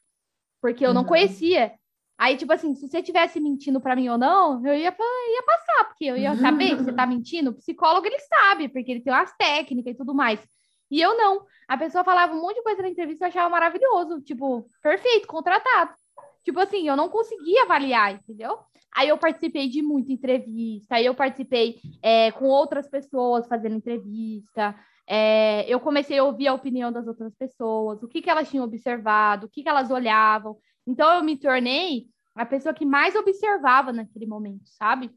[0.61, 1.07] Porque eu não uhum.
[1.07, 1.73] conhecia.
[2.17, 5.85] Aí, tipo assim, se você tivesse mentindo para mim ou não, eu ia, ia passar,
[5.85, 7.51] porque eu ia saber que você tá mentindo.
[7.51, 10.39] O psicólogo, ele sabe, porque ele tem umas técnicas e tudo mais.
[10.89, 11.45] E eu não.
[11.67, 14.21] A pessoa falava um monte de coisa na entrevista, eu achava maravilhoso.
[14.21, 15.93] Tipo, perfeito, contratado.
[16.47, 18.57] Tipo assim, eu não conseguia avaliar, entendeu?
[18.95, 24.73] Aí eu participei de muita entrevista, aí eu participei é, com outras pessoas fazendo entrevista.
[25.05, 28.63] É, eu comecei a ouvir a opinião das outras pessoas, o que, que elas tinham
[28.63, 30.57] observado, o que, que elas olhavam.
[30.87, 35.11] Então eu me tornei a pessoa que mais observava naquele momento, sabe?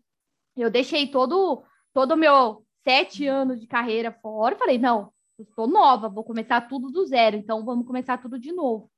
[0.57, 1.63] Eu deixei todo
[1.93, 4.57] todo meu sete anos de carreira fora.
[4.57, 8.37] Eu falei, não, eu estou nova, vou começar tudo do zero, então vamos começar tudo
[8.37, 8.91] de novo.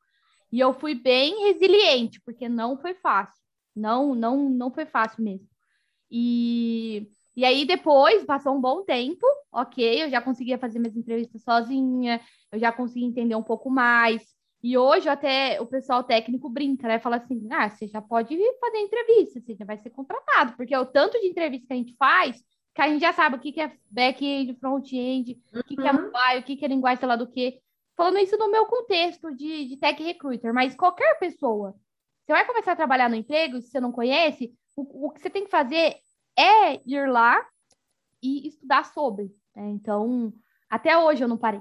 [0.53, 3.41] E eu fui bem resiliente, porque não foi fácil.
[3.75, 5.49] Não, não, não foi fácil mesmo.
[6.11, 11.43] E, e aí depois, passou um bom tempo, ok, eu já conseguia fazer minhas entrevistas
[11.43, 12.21] sozinha,
[12.53, 14.23] eu já conseguia entender um pouco mais.
[14.63, 16.99] E hoje até o pessoal técnico brinca, né?
[17.01, 20.79] Fala assim: ah, você já pode fazer entrevista, você já vai ser contratado, porque é
[20.79, 23.53] o tanto de entrevista que a gente faz que a gente já sabe o que,
[23.53, 25.61] que é back-end, front-end, uhum.
[25.61, 26.03] o que, que é uhum.
[26.05, 27.61] mobile, o que, que é linguagem, sei lá do que.
[27.97, 31.75] Falando isso no meu contexto de, de tech recruiter, mas qualquer pessoa,
[32.25, 35.29] você vai começar a trabalhar no emprego, se você não conhece, o, o que você
[35.29, 35.97] tem que fazer
[36.37, 37.45] é ir lá
[38.23, 39.35] e estudar sobre.
[39.55, 39.69] Né?
[39.71, 40.33] Então,
[40.71, 41.61] até hoje eu não parei.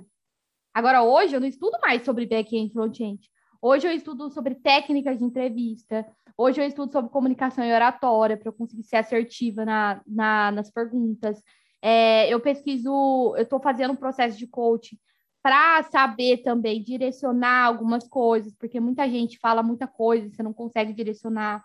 [0.73, 3.29] Agora, hoje eu não estudo mais sobre back-end front-end.
[3.61, 6.07] Hoje eu estudo sobre técnicas de entrevista.
[6.37, 10.71] Hoje eu estudo sobre comunicação e oratória para eu conseguir ser assertiva na, na nas
[10.71, 11.41] perguntas.
[11.81, 14.97] É, eu pesquiso, eu estou fazendo um processo de coaching
[15.41, 20.93] para saber também direcionar algumas coisas, porque muita gente fala muita coisa, você não consegue
[20.93, 21.63] direcionar.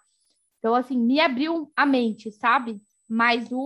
[0.59, 2.81] Então, assim, me abriu a mente, sabe?
[3.09, 3.57] Mas o,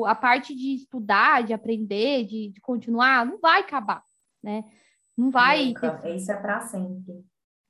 [0.00, 4.02] o, a parte de estudar, de aprender, de, de continuar, não vai acabar,
[4.42, 4.64] né?
[5.16, 5.66] Não vai.
[5.66, 5.98] Nunca.
[5.98, 6.16] Ter...
[6.16, 7.24] Isso é para sempre.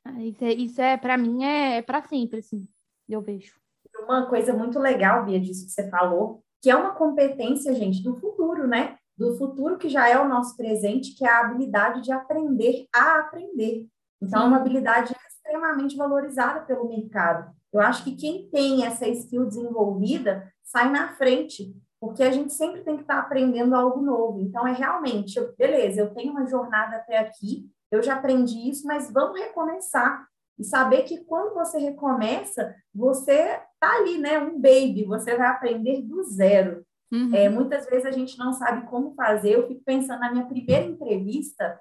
[0.05, 2.69] Ah, isso é, isso é para mim, é, é para sempre, assim,
[3.09, 3.55] eu vejo.
[4.01, 8.15] Uma coisa muito legal, Bia, disso que você falou, que é uma competência, gente, do
[8.21, 8.99] futuro, né?
[9.17, 13.21] Do futuro que já é o nosso presente, que é a habilidade de aprender a
[13.21, 13.87] aprender.
[14.21, 14.45] Então, Sim.
[14.45, 17.55] é uma habilidade extremamente valorizada pelo mercado.
[17.73, 22.83] Eu acho que quem tem essa skill desenvolvida sai na frente, porque a gente sempre
[22.83, 24.41] tem que estar aprendendo algo novo.
[24.41, 28.87] Então, é realmente, eu, beleza, eu tenho uma jornada até aqui, eu já aprendi isso,
[28.87, 30.27] mas vamos recomeçar.
[30.59, 34.39] E saber que quando você recomeça, você tá ali, né?
[34.39, 36.85] Um baby, você vai aprender do zero.
[37.15, 37.35] Uhum.
[37.35, 39.55] É, muitas vezes a gente não sabe como fazer.
[39.55, 41.81] Eu fico pensando na minha primeira entrevista,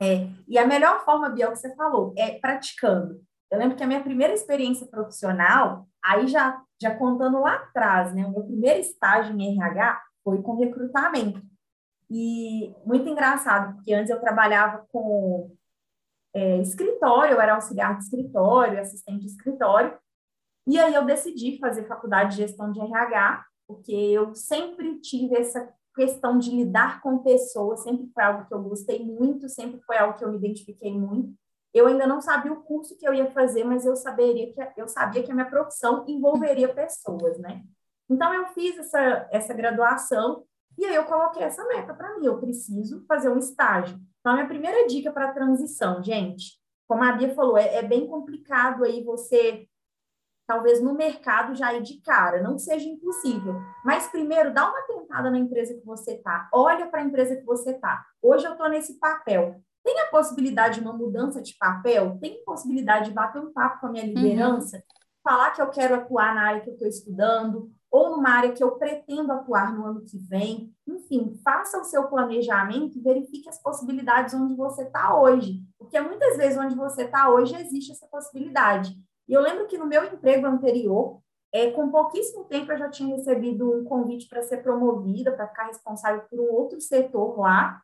[0.00, 3.22] é, e a melhor forma, Biel, que você falou, é praticando.
[3.50, 8.26] Eu lembro que a minha primeira experiência profissional, aí já, já contando lá atrás, né?
[8.26, 11.40] O meu primeiro estágio em RH foi com recrutamento.
[12.10, 15.54] E muito engraçado, porque antes eu trabalhava com
[16.34, 19.96] é, escritório, eu era auxiliar de escritório, assistente de escritório,
[20.66, 25.72] e aí eu decidi fazer faculdade de gestão de RH, porque eu sempre tive essa
[25.94, 30.18] questão de lidar com pessoas, sempre foi algo que eu gostei muito, sempre foi algo
[30.18, 31.32] que eu me identifiquei muito.
[31.72, 34.88] Eu ainda não sabia o curso que eu ia fazer, mas eu saberia que eu
[34.88, 37.62] sabia que a minha profissão envolveria pessoas, né?
[38.08, 40.44] Então eu fiz essa essa graduação
[40.76, 43.98] e aí eu coloquei essa meta para mim, eu preciso fazer um estágio.
[44.20, 48.06] Então a minha primeira dica para transição, gente, como a Bia falou, é, é bem
[48.06, 49.66] complicado aí você
[50.46, 53.60] talvez no mercado já ir de cara, não seja impossível.
[53.84, 57.44] Mas primeiro, dá uma tentada na empresa que você está, olha para a empresa que
[57.44, 58.04] você está.
[58.22, 59.60] Hoje eu estou nesse papel.
[59.82, 62.18] Tem a possibilidade de uma mudança de papel?
[62.18, 64.14] Tem possibilidade de bater um papo com a minha uhum.
[64.14, 64.76] liderança?
[64.78, 64.82] Uhum.
[65.22, 67.70] Falar que eu quero atuar na área que eu estou estudando?
[67.90, 70.74] Ou numa área que eu pretendo atuar no ano que vem?
[70.86, 75.62] Enfim, faça o seu planejamento e verifique as possibilidades onde você está hoje.
[75.78, 78.94] Porque muitas vezes onde você está hoje existe essa possibilidade.
[79.28, 81.20] E eu lembro que no meu emprego anterior,
[81.52, 85.66] é, com pouquíssimo tempo eu já tinha recebido um convite para ser promovida, para ficar
[85.66, 87.80] responsável por um outro setor lá.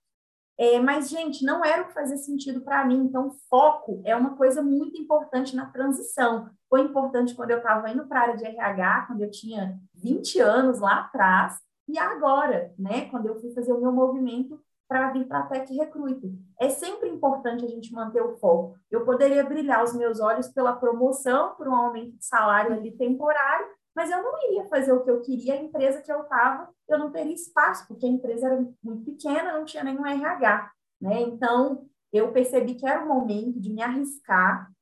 [0.59, 2.98] É, mas, gente, não era o que fazia sentido para mim.
[2.98, 6.50] Então, foco é uma coisa muito importante na transição.
[6.68, 10.38] Foi importante quando eu estava indo para a área de RH, quando eu tinha 20
[10.40, 15.24] anos lá atrás, e agora, né, quando eu fui fazer o meu movimento para vir
[15.29, 16.33] para a Tech Recruiter.
[16.59, 18.76] É sempre importante a gente manter o foco.
[18.90, 23.68] Eu poderia brilhar os meus olhos pela promoção, por um aumento de salário ali temporário,
[23.94, 26.98] mas eu não iria fazer o que eu queria, a empresa que eu estava, eu
[26.98, 31.20] não teria espaço, porque a empresa era muito pequena, não tinha nenhum RH, né?
[31.20, 34.72] Então, eu percebi que era o momento de me arriscar,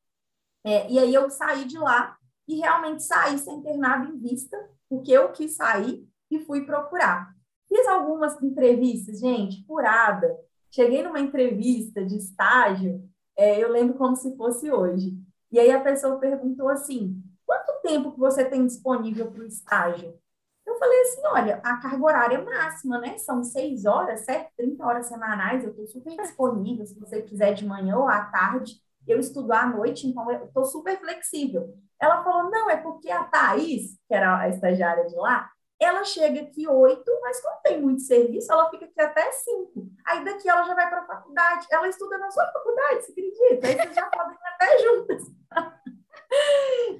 [0.65, 2.17] é, e aí eu saí de lá
[2.47, 4.57] e realmente saí sem ter nada em vista,
[4.89, 7.37] porque eu quis sair e fui procurar.
[7.69, 10.37] Fiz algumas entrevistas, gente, furada.
[10.71, 15.17] Cheguei numa entrevista de estágio, é, eu lembro como se fosse hoje.
[15.51, 20.19] E aí a pessoa perguntou assim: quanto tempo que você tem disponível para o estágio?
[20.67, 23.17] Eu falei assim, olha, a carga horária máxima, né?
[23.17, 24.53] São seis horas, certo?
[24.57, 28.75] 30 horas semanais, eu estou super disponível, se você quiser de manhã ou à tarde.
[29.07, 31.75] Eu estudo à noite, então eu estou super flexível.
[31.99, 36.41] Ela falou, não, é porque a Thaís, que era a estagiária de lá, ela chega
[36.41, 39.89] aqui oito, mas como tem muito serviço, ela fica aqui até cinco.
[40.05, 41.67] Aí daqui ela já vai para a faculdade.
[41.71, 43.67] Ela estuda na sua faculdade, você acredita?
[43.67, 45.23] Aí vocês já podem ir até juntas.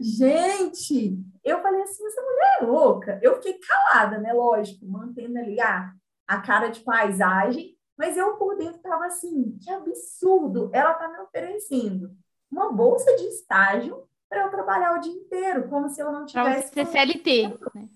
[0.01, 3.19] Gente, eu falei assim, essa mulher é louca.
[3.21, 4.33] Eu fiquei calada, né?
[4.33, 5.93] Lógico, mantendo ali a,
[6.27, 11.19] a cara de paisagem, mas eu por dentro estava assim, que absurdo, ela está me
[11.19, 12.17] oferecendo
[12.51, 16.73] uma bolsa de estágio para eu trabalhar o dia inteiro, como se eu não tivesse...
[16.73, 17.89] Ser CLT, né?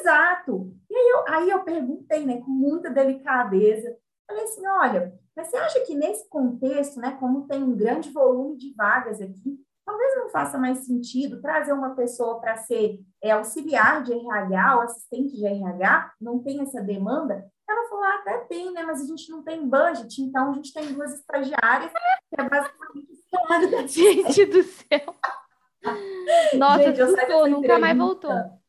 [0.00, 0.72] Exato.
[0.90, 5.56] E aí eu, aí eu perguntei, né, com muita delicadeza, falei assim, olha, mas você
[5.56, 10.28] acha que nesse contexto, né, como tem um grande volume de vagas aqui, talvez não
[10.30, 15.46] faça mais sentido trazer uma pessoa para ser é, auxiliar de RH ou assistente de
[15.46, 17.46] RH, não tem essa demanda?
[17.68, 20.72] Ela falou, ah, até tem, né, mas a gente não tem budget, então a gente
[20.72, 23.20] tem duas estagiárias, que é basicamente
[23.88, 25.14] Gente do céu!
[26.58, 28.59] Nossa, gente, assustou, nunca mais voltou.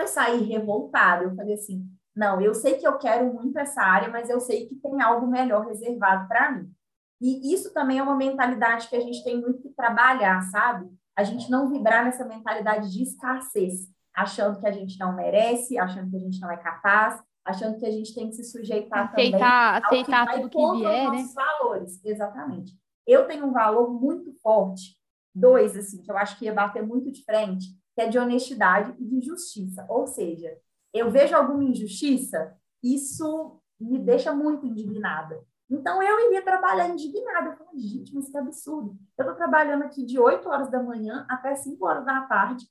[0.00, 1.86] Eu saí revoltada, eu falei assim,
[2.16, 5.26] não, eu sei que eu quero muito essa área, mas eu sei que tem algo
[5.26, 6.72] melhor reservado para mim.
[7.20, 10.90] E isso também é uma mentalidade que a gente tem muito que trabalhar, sabe?
[11.14, 16.10] A gente não vibrar nessa mentalidade de escassez, achando que a gente não merece, achando
[16.10, 19.82] que a gente não é capaz, achando que a gente tem que se sujeitar aceitar,
[19.82, 21.24] também aceitar que tudo que vier, né?
[21.34, 22.04] valores.
[22.04, 22.72] Exatamente.
[23.06, 24.96] Eu tenho um valor muito forte,
[25.34, 28.94] dois assim, que eu acho que ia bater muito de frente, que é de honestidade
[28.98, 29.86] e de justiça.
[29.88, 30.56] Ou seja,
[30.92, 35.42] eu vejo alguma injustiça, isso me deixa muito indignada.
[35.70, 37.56] Então, eu iria trabalhar indignada.
[37.56, 38.98] Falei, gente, mas que absurdo.
[39.16, 42.66] Eu estou trabalhando aqui de 8 horas da manhã até 5 horas da tarde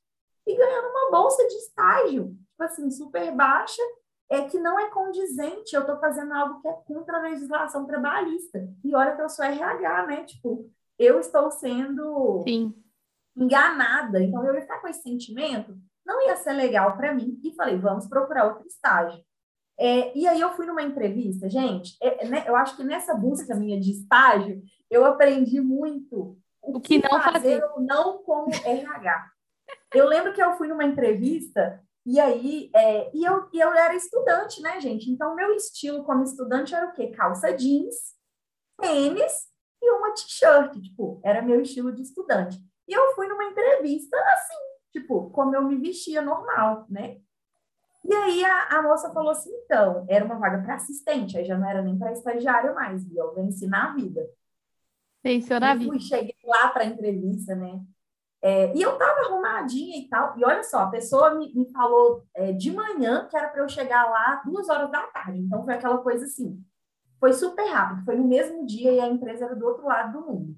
[0.46, 3.82] e ganhando uma bolsa de estágio, tipo assim, super baixa,
[4.30, 5.76] é que não é condizente.
[5.76, 8.68] Eu estou fazendo algo que é contra a legislação trabalhista.
[8.84, 10.24] E olha que eu sou RH, né?
[10.26, 12.76] Tipo, eu estou sendo Sim.
[13.40, 14.22] Enganada.
[14.22, 15.76] Então, eu ia ficar com esse sentimento,
[16.06, 17.40] não ia ser legal para mim.
[17.44, 19.24] E falei, vamos procurar outro estágio.
[19.80, 23.56] É, e aí eu fui numa entrevista, gente, é, né, eu acho que nessa busca
[23.56, 28.52] minha de estágio, eu aprendi muito o, o que, que, não fazer, ou não como
[28.52, 29.32] RH.
[29.96, 33.96] Eu lembro que eu fui numa entrevista e aí é, e eu, e eu era
[33.96, 35.10] estudante, né, gente?
[35.10, 37.08] Então, meu estilo como estudante era o quê?
[37.12, 37.96] Calça jeans,
[38.82, 39.48] tênis
[39.82, 42.60] e uma t-shirt, tipo, era meu estilo de estudante.
[42.90, 44.58] E eu fui numa entrevista assim,
[44.92, 47.20] tipo, como eu me vestia normal, né?
[48.04, 51.56] E aí a, a moça falou assim, então, era uma vaga para assistente, aí já
[51.56, 54.28] não era nem para estagiária mais, e eu vou ensinar a vida.
[55.24, 55.92] Venceu na vida.
[55.92, 57.80] Fui, cheguei lá para a entrevista, né?
[58.42, 62.26] É, e eu tava arrumadinha e tal, e olha só, a pessoa me, me falou
[62.34, 65.76] é, de manhã que era para eu chegar lá duas horas da tarde, então foi
[65.76, 66.60] aquela coisa assim,
[67.20, 70.26] foi super rápido, foi no mesmo dia e a empresa era do outro lado do
[70.26, 70.56] mundo.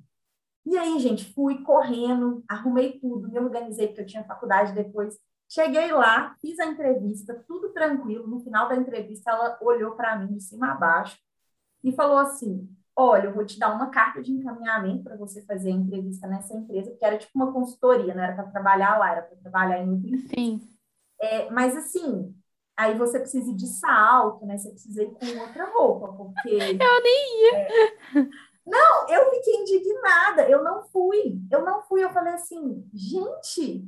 [0.65, 5.17] E aí, gente, fui correndo, arrumei tudo, me organizei, porque eu tinha faculdade depois,
[5.53, 8.25] Cheguei lá, fiz a entrevista, tudo tranquilo.
[8.25, 11.19] No final da entrevista, ela olhou para mim de cima a baixo
[11.83, 15.71] e falou assim: Olha, eu vou te dar uma carta de encaminhamento para você fazer
[15.71, 19.21] a entrevista nessa empresa, que era tipo uma consultoria, não era para trabalhar lá, era
[19.23, 20.27] para trabalhar em outra empresa.
[20.33, 20.61] Sim.
[21.19, 22.33] É, mas assim,
[22.77, 24.57] aí você precisa ir de salto, né?
[24.57, 26.49] Você precisa ir com outra roupa, porque.
[26.49, 27.57] Eu nem ia.
[27.57, 27.71] É...
[28.71, 33.85] Não, eu fiquei indignada, eu não fui, eu não fui, eu falei assim, gente,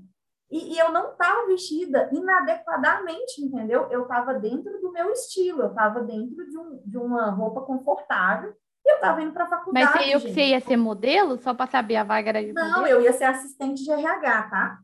[0.52, 3.88] e, e eu não estava vestida inadequadamente, entendeu?
[3.90, 8.54] Eu estava dentro do meu estilo, eu estava dentro de, um, de uma roupa confortável
[8.86, 9.86] e eu estava indo para a faculdade.
[9.96, 12.88] Mas você, você ia ser modelo, só para saber a vaga era de Não, modelo?
[12.88, 14.80] eu ia ser assistente de RH, tá?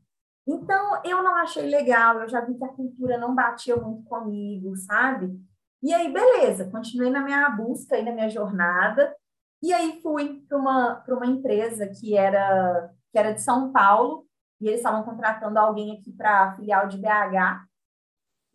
[0.47, 4.75] Então, eu não achei legal, eu já vi que a cultura não batia muito comigo,
[4.77, 5.37] sabe?
[5.83, 9.15] E aí, beleza, continuei na minha busca e na minha jornada,
[9.61, 14.25] e aí fui para uma, uma empresa que era, que era de São Paulo,
[14.61, 17.65] e eles estavam contratando alguém aqui para a filial de BH.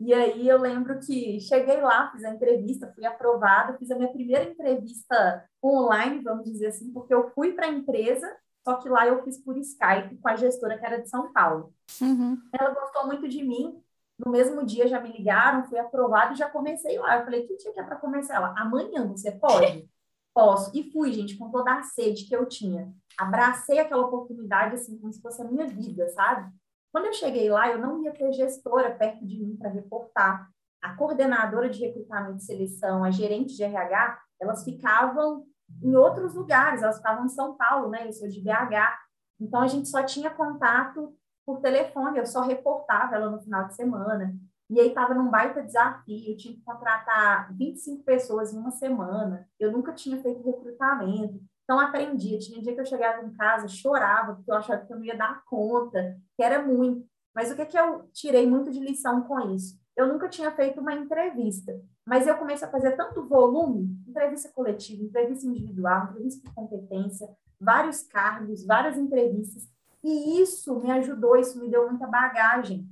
[0.00, 4.12] E aí eu lembro que cheguei lá, fiz a entrevista, fui aprovada, fiz a minha
[4.12, 8.30] primeira entrevista online, vamos dizer assim, porque eu fui para a empresa,
[8.64, 11.72] só que lá eu fiz por Skype com a gestora que era de São Paulo.
[12.00, 12.38] Uhum.
[12.58, 13.80] Ela gostou muito de mim.
[14.18, 17.18] No mesmo dia já me ligaram, fui aprovada e já comecei lá.
[17.18, 18.36] Eu falei, que dia que é para começar?
[18.36, 19.88] Ela, amanhã você pode?
[20.34, 20.76] Posso.
[20.76, 25.12] E fui, gente, com toda a sede que eu tinha abracei aquela oportunidade assim como
[25.12, 26.52] se fosse a minha vida, sabe?
[26.92, 30.48] Quando eu cheguei lá, eu não ia ter gestora perto de mim para reportar.
[30.82, 35.44] A coordenadora de recrutamento e seleção, a gerente de RH, elas ficavam
[35.82, 38.06] em outros lugares, elas ficavam em São Paulo, né?
[38.06, 38.98] Eu sou de BH.
[39.40, 41.16] Então a gente só tinha contato
[41.46, 44.34] por telefone, eu só reportava ela no final de semana.
[44.70, 49.46] E aí estava num baita desafio, eu tinha que contratar 25 pessoas em uma semana.
[49.60, 51.40] Eu nunca tinha feito recrutamento.
[51.64, 52.38] Então, aprendia.
[52.38, 55.16] Tinha dia que eu chegava em casa, chorava, porque eu achava que eu não ia
[55.16, 57.06] dar conta, que era muito.
[57.34, 59.78] Mas o que, que eu tirei muito de lição com isso?
[59.96, 65.04] Eu nunca tinha feito uma entrevista, mas eu comecei a fazer tanto volume, entrevista coletiva,
[65.04, 67.28] entrevista individual, entrevista por competência,
[67.60, 69.68] vários cargos, várias entrevistas,
[70.02, 72.88] e isso me ajudou, isso me deu muita bagagem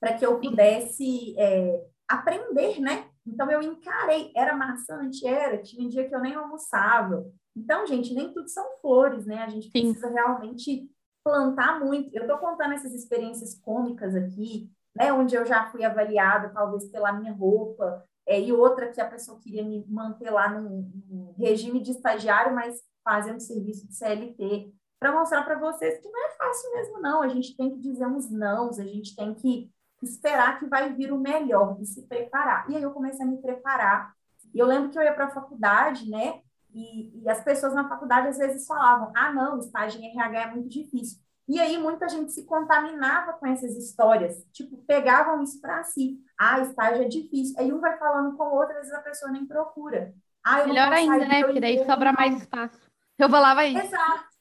[0.00, 3.08] para que eu pudesse é, aprender, né?
[3.26, 7.26] Então eu encarei, era maçante, era, tinha um dia que eu nem almoçava.
[7.56, 9.42] Então, gente, nem tudo são flores, né?
[9.42, 10.14] A gente precisa Sim.
[10.14, 10.90] realmente
[11.24, 12.14] plantar muito.
[12.14, 15.12] Eu estou contando essas experiências cômicas aqui, né?
[15.12, 19.40] Onde eu já fui avaliada, talvez pela minha roupa, é, e outra que a pessoa
[19.40, 25.12] queria me manter lá num, num regime de estagiário, mas fazendo serviço de CLT, para
[25.12, 27.22] mostrar para vocês que não é fácil mesmo, não.
[27.22, 29.70] A gente tem que dizer uns nãos, a gente tem que
[30.02, 32.68] esperar que vai vir o melhor e se preparar.
[32.70, 34.12] E aí eu comecei a me preparar.
[34.54, 36.40] E eu lembro que eu ia para a faculdade, né?
[36.72, 40.50] E, e, as pessoas na faculdade às vezes falavam: ah, não, estágio em RH é
[40.50, 41.18] muito difícil.
[41.48, 46.18] E aí muita gente se contaminava com essas histórias, tipo, pegavam isso para si.
[46.36, 47.54] Ah, estágio é difícil.
[47.58, 50.12] Aí um vai falando com o outro, às vezes a pessoa nem procura.
[50.44, 51.44] Ah, Melhor ainda, né?
[51.44, 52.78] Porque daí sobra mais espaço.
[53.18, 53.78] Eu falava isso.
[53.78, 54.35] Exato.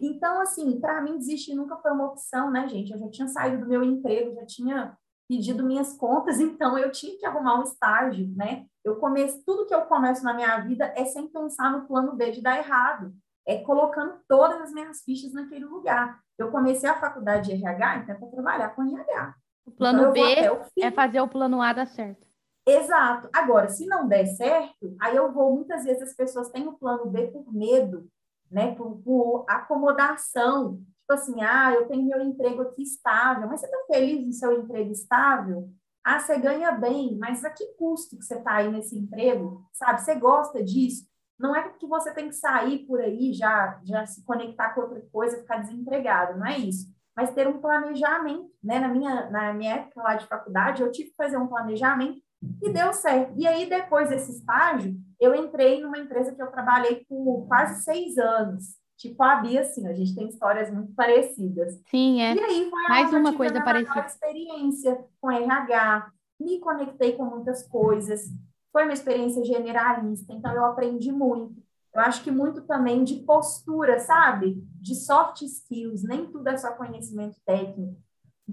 [0.00, 2.92] Então, assim, para mim desistir nunca foi uma opção, né, gente?
[2.92, 4.96] Eu já tinha saído do meu emprego, já tinha
[5.28, 8.66] pedido minhas contas, então eu tinha que arrumar um estágio, né?
[8.84, 12.30] Eu começo, tudo que eu começo na minha vida é sem pensar no plano B
[12.30, 13.12] de dar errado,
[13.46, 16.18] é colocando todas as minhas fichas naquele lugar.
[16.38, 19.34] Eu comecei a faculdade de RH, então é para trabalhar com RH.
[19.66, 22.26] O plano então, B é fazer o plano A dar certo.
[22.66, 23.28] Exato.
[23.32, 27.06] Agora, se não der certo, aí eu vou, muitas vezes as pessoas têm o plano
[27.06, 28.08] B por medo,
[28.50, 28.74] né?
[28.74, 30.78] Por, por acomodação.
[31.00, 34.60] Tipo assim, ah, eu tenho meu emprego aqui estável, mas você está feliz no seu
[34.60, 35.68] emprego estável?
[36.04, 39.68] Ah, você ganha bem, mas a que custo que você está aí nesse emprego?
[39.72, 41.06] Sabe, você gosta disso?
[41.38, 45.00] Não é porque você tem que sair por aí, já, já se conectar com outra
[45.12, 46.86] coisa, ficar desempregado, não é isso.
[47.16, 48.78] Mas ter um planejamento, né?
[48.78, 52.20] Na minha, na minha época lá de faculdade, eu tive que fazer um planejamento
[52.62, 53.32] e deu certo.
[53.36, 58.16] E aí, depois desse estágio, eu entrei numa empresa que eu trabalhei por quase seis
[58.16, 58.78] anos.
[58.96, 61.80] Tipo a Bia, assim, a gente tem histórias muito parecidas.
[61.90, 62.34] Sim, é.
[62.34, 64.06] E aí foi mais uma coisa parecida.
[64.06, 68.26] experiência com RH, me conectei com muitas coisas.
[68.72, 71.62] Foi uma experiência generalista, então eu aprendi muito.
[71.94, 74.62] Eu acho que muito também de postura, sabe?
[74.80, 77.96] De soft skills, nem tudo é só conhecimento técnico.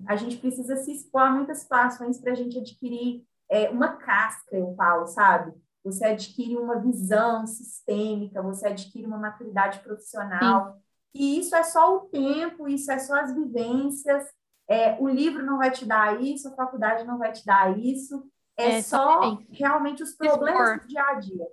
[0.08, 4.56] A gente precisa se expor a muitas situações para a gente adquirir é, uma casca,
[4.56, 5.54] eu falo, sabe?
[5.84, 10.74] Você adquire uma visão sistêmica, você adquire uma maturidade profissional.
[10.74, 10.82] Sim.
[11.14, 14.26] E isso é só o tempo, isso é só as vivências.
[14.70, 18.30] É, o livro não vai te dar isso, a faculdade não vai te dar isso.
[18.58, 21.48] É, é só realmente os problemas do dia a dia.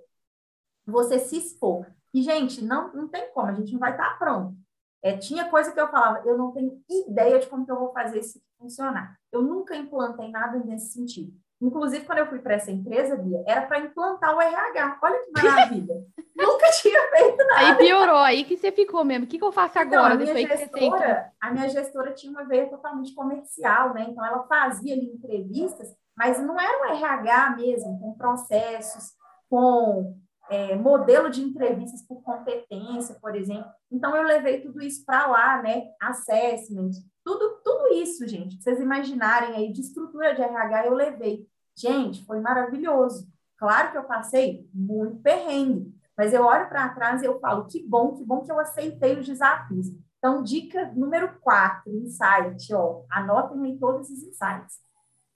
[0.85, 1.87] Você se expor.
[2.13, 4.55] E, gente, não, não tem como, a gente não vai estar pronto.
[5.01, 7.93] É, tinha coisa que eu falava, eu não tenho ideia de como que eu vou
[7.93, 9.19] fazer isso funcionar.
[9.31, 11.31] Eu nunca implantei nada nesse sentido.
[11.61, 14.99] Inclusive, quando eu fui para essa empresa, Bia, era para implantar o RH.
[15.01, 15.95] Olha que maravilha.
[16.35, 17.59] Nunca tinha feito nada.
[17.59, 19.25] Aí piorou, aí que você ficou mesmo.
[19.25, 20.15] O que, que eu faço então, agora?
[20.15, 24.05] Então, a, minha gestora, a minha gestora tinha uma veia totalmente comercial, né?
[24.09, 29.13] Então, ela fazia ali entrevistas, mas não era um RH mesmo, com processos,
[29.49, 30.13] com
[30.49, 33.71] é, modelo de entrevistas por competência, por exemplo.
[33.95, 35.85] Então, eu levei tudo isso para lá, né?
[36.01, 36.91] Assessment,
[37.23, 41.47] tudo, tudo isso, gente, vocês imaginarem aí de estrutura de RH, eu levei.
[41.75, 43.27] Gente, foi maravilhoso.
[43.57, 47.81] Claro que eu passei muito perrengue, mas eu olho para trás e eu falo, que
[47.87, 49.87] bom, que bom que eu aceitei os desafios.
[50.17, 54.79] Então, dica número quatro, insight, ó, anotem aí todos esses insights.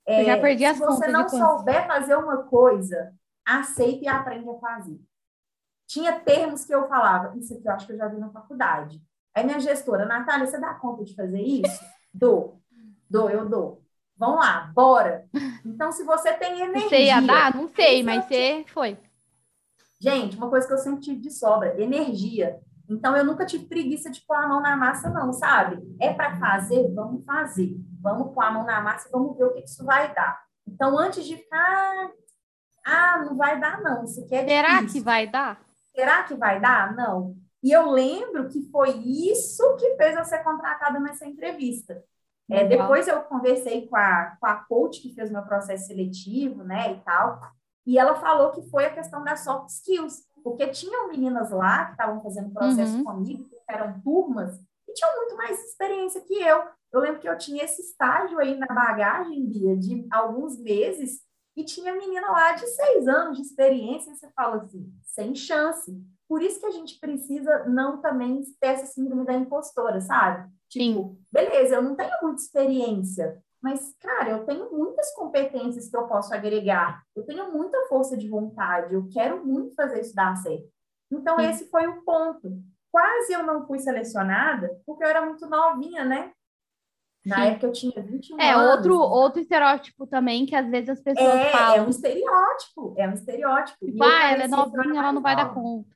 [0.05, 3.13] É, já perdi as se você não souber fazer uma coisa,
[3.45, 4.99] aceite e aprende a fazer.
[5.89, 9.01] Tinha termos que eu falava, isso aqui eu acho que eu já vi na faculdade.
[9.33, 11.83] Aí minha gestora, Natália, você dá conta de fazer isso?
[12.13, 12.61] Dou.
[13.09, 13.81] Dou, eu dou.
[14.15, 15.25] Vamos lá, bora.
[15.65, 16.89] Então, se você tem energia...
[16.89, 17.55] Você ia dar?
[17.55, 18.97] Não sei, mas você foi.
[19.99, 22.59] Gente, uma coisa que eu sempre tive de sobra, energia.
[22.87, 25.81] Então, eu nunca tive preguiça de pôr a mão na massa, não, sabe?
[25.99, 26.91] É para fazer?
[26.93, 27.75] Vamos fazer.
[27.99, 30.39] Vamos pôr a mão na massa e vamos ver o que isso vai dar.
[30.67, 32.11] Então, antes de ficar...
[32.85, 34.03] Ah, não vai dar, não.
[34.03, 34.99] Isso aqui é Será difícil.
[35.01, 35.68] que vai dar?
[35.99, 36.95] Será que vai dar?
[36.95, 37.35] Não.
[37.61, 42.01] E eu lembro que foi isso que fez eu ser contratada nessa entrevista.
[42.49, 46.93] É, depois eu conversei com a, com a coach que fez meu processo seletivo, né,
[46.93, 47.39] e tal,
[47.85, 51.91] e ela falou que foi a questão das soft skills, porque tinham meninas lá que
[51.91, 53.03] estavam fazendo processo uhum.
[53.03, 56.63] comigo, que eram turmas, e tinham muito mais experiência que eu.
[56.93, 61.19] Eu lembro que eu tinha esse estágio aí na bagagem, Bia, de alguns meses,
[61.59, 65.93] e tinha menina lá de seis anos de experiência, e você fala assim, sem chance.
[66.25, 70.49] Por isso que a gente precisa não também ter essa síndrome da impostora, sabe?
[70.69, 71.17] Tipo, Sim.
[71.29, 76.33] beleza, eu não tenho muita experiência, mas, cara, eu tenho muitas competências que eu posso
[76.33, 77.03] agregar.
[77.13, 80.69] Eu tenho muita força de vontade, eu quero muito fazer isso dar certo.
[81.11, 81.45] Então, Sim.
[81.45, 82.57] esse foi o ponto.
[82.89, 86.31] Quase eu não fui selecionada, porque eu era muito novinha, né?
[87.29, 88.65] Na época eu tinha 21 é, anos.
[88.65, 91.75] É, outro, outro estereótipo também, que às vezes as pessoas é, falam.
[91.77, 93.85] É um estereótipo, é um estereótipo.
[93.85, 95.89] Tipo, ah, ela é novinha, ela não vai dar conta.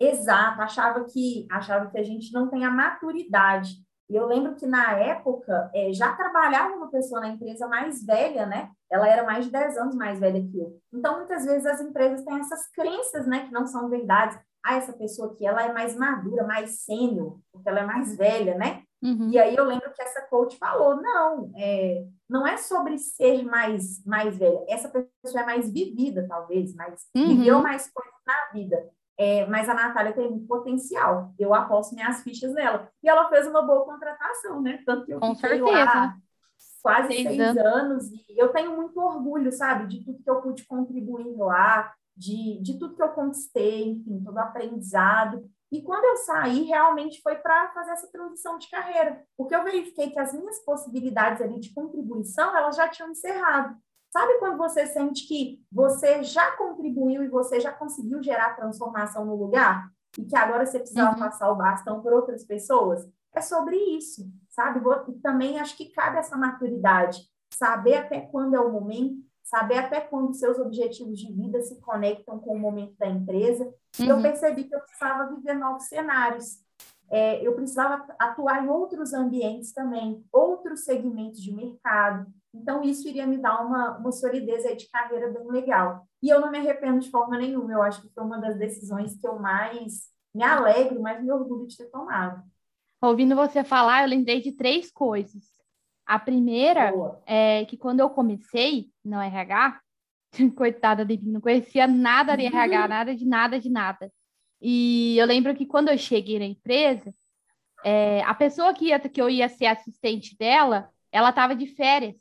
[0.00, 3.74] Exato, achava que, achava que a gente não tem a maturidade.
[4.08, 8.46] E eu lembro que na época é, já trabalhava uma pessoa na empresa mais velha,
[8.46, 8.70] né?
[8.90, 10.80] Ela era mais de 10 anos mais velha que eu.
[10.92, 14.38] Então, muitas vezes as empresas têm essas crenças, né, que não são verdades.
[14.64, 18.56] Ah, essa pessoa aqui, ela é mais madura, mais sênior, porque ela é mais velha,
[18.56, 18.82] né?
[19.02, 19.30] Uhum.
[19.30, 24.04] E aí eu lembro que essa coach falou, não, é, não é sobre ser mais,
[24.04, 24.64] mais velha.
[24.68, 27.28] Essa pessoa é mais vivida, talvez, mais, uhum.
[27.28, 28.90] viveu mais coisas na vida.
[29.16, 31.32] É, mas a Natália tem muito potencial.
[31.38, 32.88] Eu aposto minhas fichas nela.
[33.02, 34.80] E ela fez uma boa contratação, né?
[34.86, 35.74] Tanto que eu Com fiquei certeza.
[35.74, 36.16] lá
[36.82, 37.58] quase seis, seis anos.
[37.58, 38.12] anos.
[38.28, 39.86] E eu tenho muito orgulho, sabe?
[39.86, 44.38] De tudo que eu pude contribuir lá, de, de tudo que eu conquistei, enfim, todo
[44.38, 45.48] aprendizado.
[45.70, 50.10] E quando eu saí, realmente foi para fazer essa transição de carreira, porque eu verifiquei
[50.10, 53.76] que as minhas possibilidades ali de contribuição, elas já tinham encerrado.
[54.10, 59.36] Sabe quando você sente que você já contribuiu e você já conseguiu gerar transformação no
[59.36, 59.90] lugar?
[60.16, 61.18] E que agora você precisava uhum.
[61.18, 63.06] passar o bastão por outras pessoas?
[63.34, 64.80] É sobre isso, sabe?
[65.08, 67.20] E também acho que cabe essa maturidade,
[67.52, 72.38] saber até quando é o momento, saber até quando seus objetivos de vida se conectam
[72.38, 73.64] com o momento da empresa.
[73.64, 74.06] Uhum.
[74.06, 74.22] E eu uhum.
[74.22, 76.58] percebi que eu precisava viver novos cenários.
[77.10, 82.26] É, eu precisava atuar em outros ambientes também, outros segmentos de mercado.
[82.54, 86.06] Então, isso iria me dar uma, uma solidez aí de carreira bem legal.
[86.22, 87.72] E eu não me arrependo de forma nenhuma.
[87.72, 91.66] Eu acho que foi uma das decisões que eu mais me alegro, mais me orgulho
[91.66, 92.42] de ter tomado.
[93.00, 95.44] Ouvindo você falar, eu lembrei de três coisas.
[96.08, 97.22] A primeira Boa.
[97.26, 99.80] é que quando eu comecei no RH,
[100.56, 102.88] coitada de mim, não conhecia nada de RH, uhum.
[102.88, 104.12] nada de nada de nada.
[104.60, 107.12] E eu lembro que quando eu cheguei na empresa,
[107.84, 112.16] é, a pessoa que, ia, que eu ia ser assistente dela, ela estava de férias.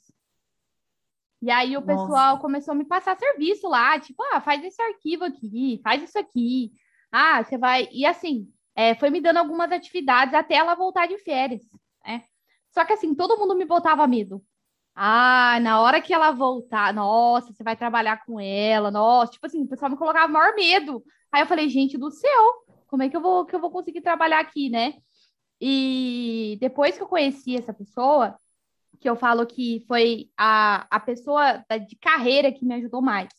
[1.42, 2.42] E aí o pessoal Nossa.
[2.42, 6.72] começou a me passar serviço lá, tipo, ah, faz esse arquivo aqui, faz isso aqui.
[7.12, 7.88] Ah, você vai.
[7.92, 11.62] E assim, é, foi me dando algumas atividades até ela voltar de férias,
[12.06, 12.24] né?
[12.72, 14.44] Só que assim, todo mundo me botava medo.
[15.00, 19.62] Ah, na hora que ela voltar, nossa, você vai trabalhar com ela, nossa, tipo assim,
[19.64, 21.04] o pessoal me colocava maior medo.
[21.32, 24.02] Aí eu falei, gente do céu, como é que eu vou que eu vou conseguir
[24.02, 24.96] trabalhar aqui, né?
[25.62, 28.36] E depois que eu conheci essa pessoa,
[29.00, 33.30] que eu falo que foi a, a pessoa de carreira que me ajudou mais,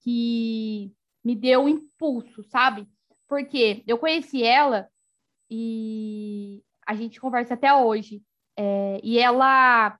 [0.00, 0.92] que
[1.24, 2.88] me deu um impulso, sabe?
[3.28, 4.88] Porque eu conheci ela
[5.50, 8.22] e a gente conversa até hoje.
[8.56, 9.98] É, e ela,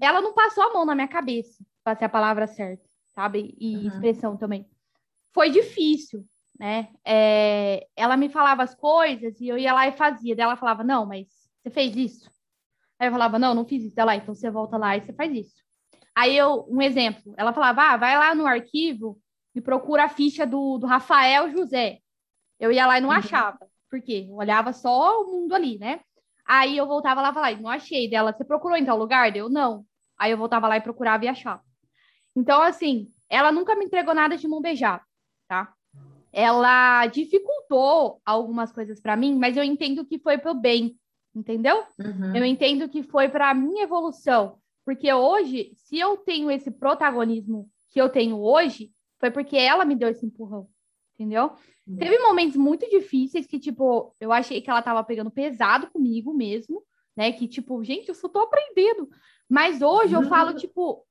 [0.00, 3.54] ela não passou a mão na minha cabeça, para ser a palavra certa, sabe?
[3.58, 3.86] E uhum.
[3.86, 4.68] expressão também.
[5.32, 6.24] Foi difícil,
[6.58, 6.88] né?
[7.04, 10.34] É, ela me falava as coisas e eu ia lá e fazia.
[10.34, 11.28] Daí ela falava, não, mas
[11.62, 12.30] você fez isso?
[12.98, 13.98] Aí eu falava, não, não fiz isso.
[13.98, 15.62] Ela, então você volta lá e você faz isso.
[16.14, 19.20] Aí eu, um exemplo, ela falava, ah, vai lá no arquivo
[19.54, 22.00] e procura a ficha do, do Rafael José.
[22.58, 23.14] Eu ia lá e não uhum.
[23.14, 23.68] achava.
[23.88, 24.26] Por quê?
[24.28, 26.00] Eu olhava só o mundo ali, né?
[26.48, 28.32] Aí eu voltava lá e falava, não achei dela.
[28.32, 29.36] Você procurou em tal lugar?
[29.36, 29.84] Eu não.
[30.18, 31.62] Aí eu voltava lá e procurava e achava.
[32.34, 35.02] Então, assim, ela nunca me entregou nada de mão beijada,
[35.46, 35.72] tá?
[36.32, 40.96] Ela dificultou algumas coisas para mim, mas eu entendo que foi pro bem
[41.38, 41.84] entendeu?
[41.98, 42.34] Uhum.
[42.34, 48.00] Eu entendo que foi para minha evolução, porque hoje, se eu tenho esse protagonismo que
[48.00, 50.68] eu tenho hoje, foi porque ela me deu esse empurrão,
[51.18, 51.52] entendeu?
[51.86, 51.96] Uhum.
[51.96, 56.82] Teve momentos muito difíceis que, tipo, eu achei que ela tava pegando pesado comigo mesmo,
[57.16, 57.32] né?
[57.32, 59.08] Que, tipo, gente, eu só tô aprendendo.
[59.48, 60.22] Mas hoje uhum.
[60.22, 61.04] eu falo, tipo,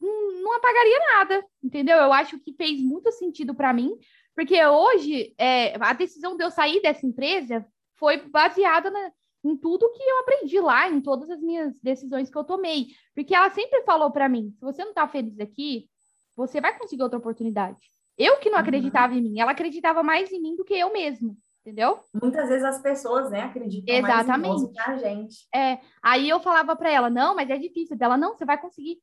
[0.00, 1.96] hum, não apagaria nada, entendeu?
[1.96, 3.96] Eu acho que fez muito sentido para mim,
[4.34, 9.12] porque hoje é, a decisão de eu sair dessa empresa foi baseada na,
[9.44, 12.88] em tudo que eu aprendi lá, em todas as minhas decisões que eu tomei.
[13.14, 15.88] Porque ela sempre falou para mim: se você não está feliz aqui,
[16.36, 17.94] você vai conseguir outra oportunidade.
[18.16, 19.18] Eu que não acreditava uhum.
[19.18, 22.00] em mim, ela acreditava mais em mim do que eu mesmo, entendeu?
[22.12, 24.48] Muitas vezes as pessoas, né, acreditam Exatamente.
[24.48, 25.36] mais em que a gente.
[25.54, 27.96] É, aí eu falava para ela: não, mas é difícil.
[27.96, 28.98] Dela, não, você vai conseguir.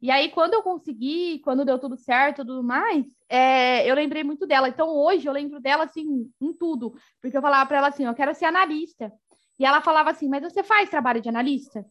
[0.00, 4.46] E aí, quando eu consegui, quando deu tudo certo tudo mais, é, eu lembrei muito
[4.46, 4.68] dela.
[4.68, 6.94] Então, hoje eu lembro dela, assim, em tudo.
[7.20, 9.12] Porque eu falava para ela assim: eu quero ser analista.
[9.58, 11.84] E ela falava assim: Mas você faz trabalho de analista?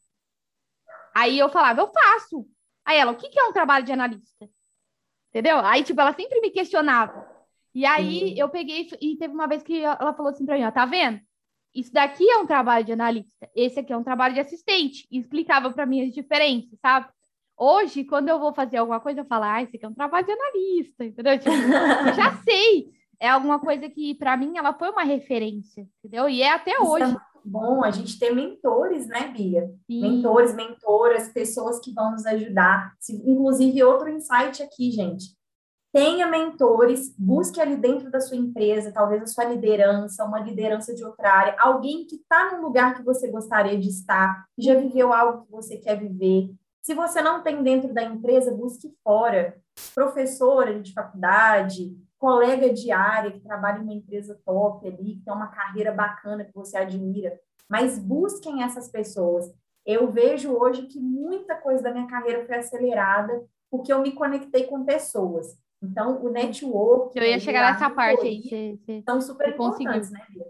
[1.16, 2.48] Aí eu falava: Eu faço.
[2.86, 4.50] Aí ela: O que, é um trabalho de analista?
[5.36, 5.58] Entendeu?
[5.60, 7.28] Aí, tipo, ela sempre me questionava.
[7.74, 8.34] E aí uhum.
[8.38, 11.20] eu peguei e teve uma vez que ela falou assim para mim: Ó, tá vendo?
[11.74, 15.06] Isso daqui é um trabalho de analista, esse aqui é um trabalho de assistente.
[15.12, 17.08] E explicava para mim as diferenças, sabe?
[17.58, 20.26] Hoje, quando eu vou fazer alguma coisa, eu falo, ah, esse aqui é um trabalho
[20.26, 21.38] de analista, entendeu?
[21.38, 22.92] Tipo, eu já sei.
[23.20, 26.30] É alguma coisa que, para mim, ela foi uma referência, entendeu?
[26.30, 27.14] E é até Isso hoje.
[27.14, 29.70] É bom a gente ter mentores, né, Bia?
[29.90, 30.02] Sim.
[30.02, 32.94] Mentores, mentoras, pessoas que vão nos ajudar.
[33.10, 35.36] Inclusive, outro insight aqui, gente.
[35.94, 41.06] Tenha mentores, busque ali dentro da sua empresa, talvez a sua liderança, uma liderança de
[41.06, 45.14] outra área, alguém que está num lugar que você gostaria de estar, que já viveu
[45.14, 46.54] algo que você quer viver.
[46.82, 49.58] Se você não tem dentro da empresa, busque fora.
[49.94, 55.34] Professora de faculdade, colega de área que trabalha em uma empresa top ali, que tem
[55.34, 57.40] uma carreira bacana que você admira,
[57.70, 59.52] mas busquem essas pessoas.
[59.86, 64.66] Eu vejo hoje que muita coisa da minha carreira foi acelerada porque eu me conectei
[64.66, 65.58] com pessoas.
[65.82, 67.18] Então, o network.
[67.18, 68.42] Eu ia chegar nessa parte aí.
[68.42, 70.46] Você, você, são super importantes, né, Bia?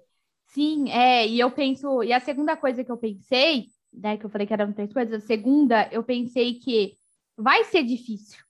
[0.47, 4.30] Sim, é, e eu penso, e a segunda coisa que eu pensei, né, que eu
[4.30, 6.93] falei que eram três coisas, a segunda, eu pensei que
[7.38, 8.41] vai ser difícil,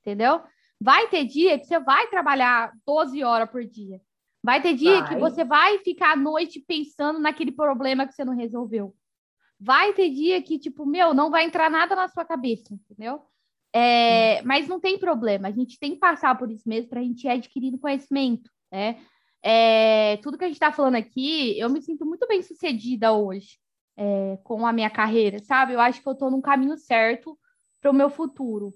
[0.00, 0.40] entendeu?
[0.84, 3.98] Vai ter dia que você vai trabalhar 12 horas por dia.
[4.42, 5.08] Vai ter dia vai.
[5.08, 8.94] que você vai ficar à noite pensando naquele problema que você não resolveu.
[9.58, 13.22] Vai ter dia que, tipo, meu, não vai entrar nada na sua cabeça, entendeu?
[13.72, 17.02] É, mas não tem problema, a gente tem que passar por isso mesmo para a
[17.02, 19.00] gente ir adquirindo conhecimento, né?
[19.42, 23.58] É, tudo que a gente está falando aqui, eu me sinto muito bem sucedida hoje
[23.96, 25.72] é, com a minha carreira, sabe?
[25.72, 27.38] Eu acho que eu estou num caminho certo
[27.80, 28.74] para o meu futuro.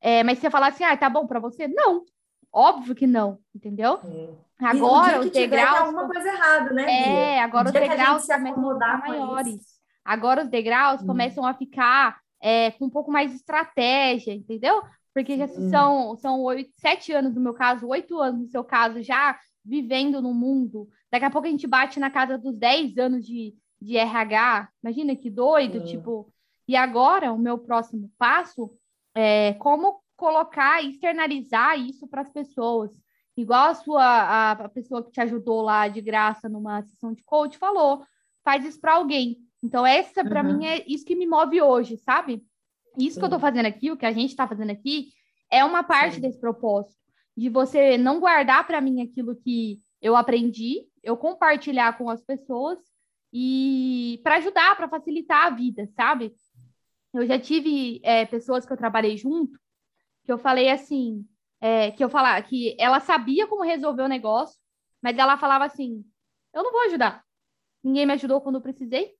[0.00, 1.68] É, mas você falar assim, ah, tá bom para você?
[1.68, 2.04] Não,
[2.52, 4.00] óbvio que não, entendeu?
[4.04, 4.50] É.
[4.66, 5.80] Agora os degraus.
[5.80, 7.36] alguma coisa errada, né?
[7.36, 9.80] É, agora os degraus começam a ficar maiores.
[10.04, 11.06] Agora os degraus hum.
[11.06, 14.82] começam a ficar é, com um pouco mais de estratégia, entendeu?
[15.14, 15.70] Porque já hum.
[15.70, 20.20] são, são oito, sete anos no meu caso, oito anos no seu caso, já vivendo
[20.22, 20.88] no mundo.
[21.10, 24.68] Daqui a pouco a gente bate na casa dos dez anos de, de RH.
[24.82, 26.32] Imagina que doido, tipo.
[26.68, 28.70] E agora, o meu próximo passo
[29.14, 32.90] é como colocar e externalizar isso para as pessoas.
[33.36, 37.22] Igual a sua a, a pessoa que te ajudou lá de graça numa sessão de
[37.24, 38.04] coach falou,
[38.44, 39.38] faz isso para alguém.
[39.62, 40.58] Então, essa, para uhum.
[40.58, 42.42] mim, é isso que me move hoje, sabe?
[42.98, 43.20] Isso Sim.
[43.20, 45.08] que eu estou fazendo aqui, o que a gente está fazendo aqui,
[45.50, 46.20] é uma parte Sim.
[46.22, 46.98] desse propósito.
[47.36, 52.78] De você não guardar para mim aquilo que eu aprendi, eu compartilhar com as pessoas
[53.32, 56.32] e para ajudar, para facilitar a vida, sabe?
[57.12, 59.58] Eu já tive é, pessoas que eu trabalhei junto,
[60.24, 61.26] que eu falei assim,
[61.60, 64.58] é, que eu falava que ela sabia como resolver o negócio,
[65.02, 66.04] mas ela falava assim:
[66.54, 67.24] eu não vou ajudar.
[67.82, 69.14] Ninguém me ajudou quando eu precisei.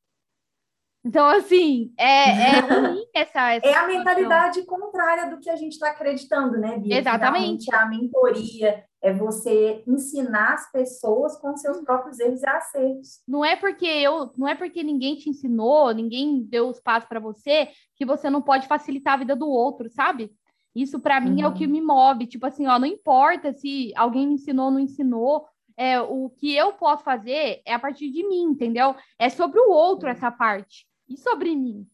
[1.03, 3.67] Então, assim, é, é ruim essa, essa.
[3.67, 6.99] É a mentalidade contrária do que a gente está acreditando, né, Bia?
[6.99, 7.75] Exatamente.
[7.75, 13.23] A mentoria é você ensinar as pessoas com seus próprios erros e acertos.
[13.27, 17.21] Não é porque eu, não é porque ninguém te ensinou, ninguém deu os passos para
[17.21, 20.31] você, que você não pode facilitar a vida do outro, sabe?
[20.75, 21.47] Isso para mim uhum.
[21.47, 21.73] é o que uhum.
[21.73, 22.27] me move.
[22.27, 25.47] Tipo assim, ó, não importa se alguém me ensinou ou não ensinou,
[25.77, 28.95] é, o que eu posso fazer é a partir de mim, entendeu?
[29.19, 31.89] É sobre o outro essa parte e sobre mim,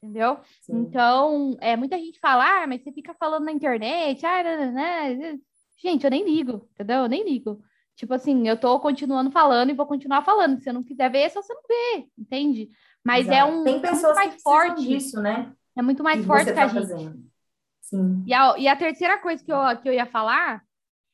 [0.00, 0.38] entendeu?
[0.60, 0.78] Sim.
[0.78, 5.38] Então, é, muita gente fala, ah, mas você fica falando na internet, ah, né.
[5.82, 6.98] Gente, eu nem ligo, entendeu?
[6.98, 7.62] Eu nem ligo.
[7.96, 10.56] Tipo assim, eu tô continuando falando e vou continuar falando.
[10.56, 12.70] Se você não quiser ver, é só você não vê, entende?
[13.04, 13.50] Mas é Exato.
[13.50, 15.52] é um Tem pessoas mais que forte disso, né?
[15.76, 16.88] É muito mais que forte que tá a gente.
[16.88, 17.24] Fazendo.
[17.80, 18.24] Sim.
[18.26, 20.62] E a, e a terceira coisa que eu, que eu ia falar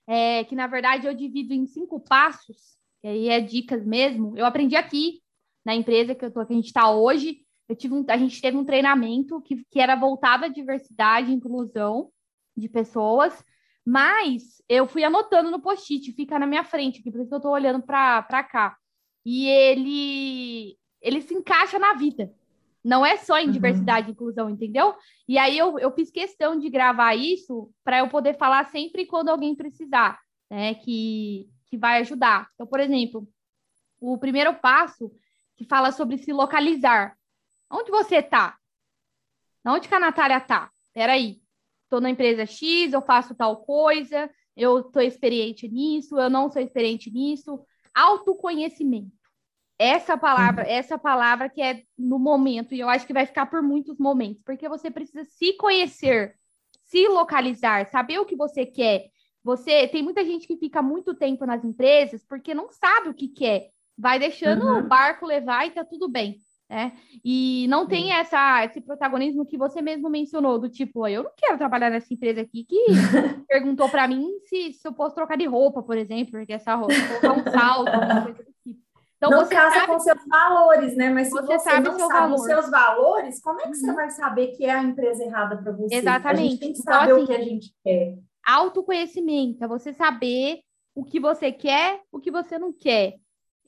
[0.06, 4.36] é que, na verdade, eu divido em cinco passos, que aí é dicas mesmo.
[4.36, 5.20] Eu aprendi aqui,
[5.64, 8.40] na empresa que, eu tô, que a gente está hoje, eu tive um, a gente
[8.40, 12.10] teve um treinamento que, que era voltado à diversidade e inclusão
[12.56, 13.44] de pessoas,
[13.88, 17.38] mas eu fui anotando no post-it, fica na minha frente, aqui, por isso que eu
[17.38, 18.76] estou olhando para cá.
[19.24, 22.30] E ele, ele se encaixa na vida.
[22.84, 23.50] Não é só em uhum.
[23.50, 24.94] diversidade e inclusão, entendeu?
[25.26, 29.30] E aí eu, eu fiz questão de gravar isso para eu poder falar sempre quando
[29.30, 30.20] alguém precisar,
[30.50, 30.74] né?
[30.74, 32.46] Que, que vai ajudar.
[32.52, 33.26] Então, por exemplo,
[33.98, 35.10] o primeiro passo
[35.56, 37.16] que fala sobre se localizar.
[37.70, 38.54] Onde você está?
[39.64, 40.70] Onde que a Natália está?
[40.92, 41.40] Peraí,
[41.88, 46.60] estou na empresa X, eu faço tal coisa, eu estou experiente nisso, eu não sou
[46.60, 47.58] experiente nisso.
[47.94, 49.16] Autoconhecimento.
[49.78, 50.70] Essa palavra, uhum.
[50.70, 54.42] essa palavra que é no momento, e eu acho que vai ficar por muitos momentos,
[54.42, 56.34] porque você precisa se conhecer,
[56.84, 59.06] se localizar, saber o que você quer.
[59.42, 63.28] Você tem muita gente que fica muito tempo nas empresas porque não sabe o que
[63.28, 64.80] quer, vai deixando uhum.
[64.80, 66.36] o barco levar e tá tudo bem
[66.68, 66.92] né?
[67.24, 71.56] E não tem essa, esse protagonismo que você mesmo mencionou, do tipo, eu não quero
[71.56, 72.78] trabalhar nessa empresa aqui que
[73.48, 76.94] perguntou para mim se, se eu posso trocar de roupa, por exemplo, porque essa roupa,
[77.20, 78.88] colocar um salto, alguma coisa do tipo.
[79.16, 81.10] Então, não você casa sabe, com seus valores, né?
[81.10, 82.34] Mas se você, você sabe não sabe valor.
[82.34, 83.74] os seus valores, como é que uhum.
[83.74, 85.96] você vai saber que é a empresa errada para você?
[85.96, 86.40] Exatamente.
[86.40, 88.18] A gente tem que então, saber então, assim, o que a gente quer.
[88.46, 90.60] Autoconhecimento, é você saber
[90.94, 93.16] o que você quer, o que você não quer.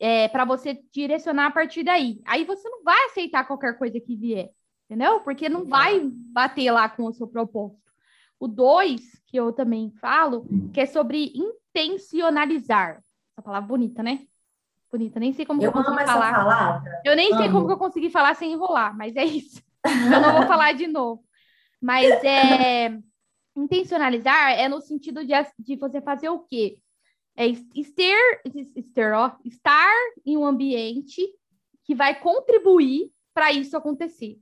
[0.00, 2.20] É, para você direcionar a partir daí.
[2.24, 4.50] Aí você não vai aceitar qualquer coisa que vier,
[4.86, 5.20] entendeu?
[5.20, 7.78] Porque não vai bater lá com o seu propósito.
[8.38, 13.02] O dois, que eu também falo, que é sobre intencionalizar.
[13.32, 14.20] Essa palavra bonita, né?
[14.90, 16.34] Bonita, nem sei como eu, eu consegui falar.
[16.34, 17.02] Palavra.
[17.04, 17.42] Eu nem amo.
[17.42, 19.62] sei como que eu consegui falar sem enrolar, mas é isso.
[19.84, 21.22] eu não vou falar de novo.
[21.80, 22.98] Mas é
[23.54, 26.78] intencionalizar é no sentido de, de você fazer o quê?
[27.42, 29.92] É ó, estar
[30.26, 31.26] em um ambiente
[31.84, 34.38] que vai contribuir para isso acontecer.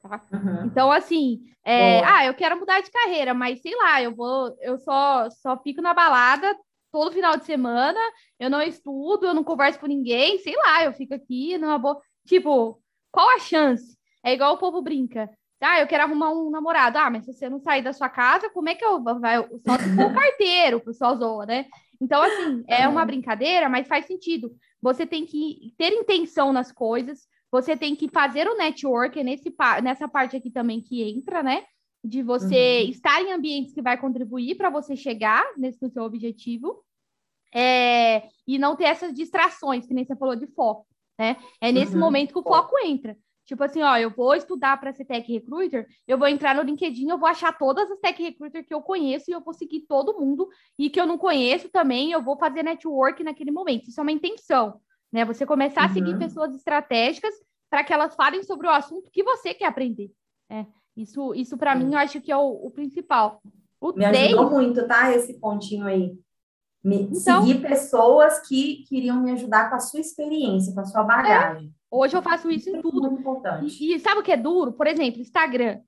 [0.00, 0.24] Tá?
[0.32, 0.66] Uhum.
[0.66, 4.78] Então, assim, é, ah, eu quero mudar de carreira, mas sei lá, eu vou, eu
[4.78, 6.56] só, só fico na balada
[6.90, 7.98] todo final de semana,
[8.38, 12.00] eu não estudo, eu não converso com ninguém, sei lá, eu fico aqui numa boa.
[12.24, 13.98] Tipo, qual a chance?
[14.24, 15.28] É igual o povo brinca.
[15.60, 16.98] Ah, eu quero arrumar um namorado.
[16.98, 19.74] Ah, mas se você não sair da sua casa, como é que eu vai só
[20.06, 21.66] o carteiro, o pessoal zoa, né?
[22.00, 24.54] Então, assim, é uma brincadeira, mas faz sentido.
[24.80, 30.08] Você tem que ter intenção nas coisas, você tem que fazer o network, nesse, nessa
[30.08, 31.64] parte aqui também que entra, né?
[32.02, 32.90] De você uhum.
[32.90, 36.84] estar em ambientes que vai contribuir para você chegar nesse no seu objetivo.
[37.54, 40.86] É, e não ter essas distrações, que nem você falou de foco,
[41.18, 41.36] né?
[41.60, 42.00] É nesse uhum.
[42.00, 43.16] momento que o foco entra.
[43.44, 47.08] Tipo assim, ó, eu vou estudar para ser tech recruiter, eu vou entrar no LinkedIn,
[47.08, 50.18] eu vou achar todas as tech recruiter que eu conheço e eu vou seguir todo
[50.18, 53.88] mundo e que eu não conheço também, eu vou fazer network naquele momento.
[53.88, 54.80] Isso é uma intenção,
[55.12, 55.24] né?
[55.26, 55.86] Você começar uhum.
[55.86, 56.18] a seguir uhum.
[56.18, 57.34] pessoas estratégicas
[57.68, 60.10] para que elas falem sobre o assunto que você quer aprender.
[60.48, 60.66] Né?
[60.96, 63.42] Isso, isso para mim, eu acho que é o, o principal.
[63.80, 65.14] O Me ajudou muito, tá?
[65.14, 66.16] Esse pontinho aí.
[66.82, 71.02] Me, então, seguir pessoas que queriam me ajudar com a sua experiência, com a sua
[71.02, 71.68] bagagem.
[71.68, 71.83] É.
[71.96, 73.02] Hoje eu faço isso em tudo.
[73.02, 73.82] Muito importante.
[73.82, 74.72] E, e sabe o que é duro?
[74.72, 75.80] Por exemplo, Instagram.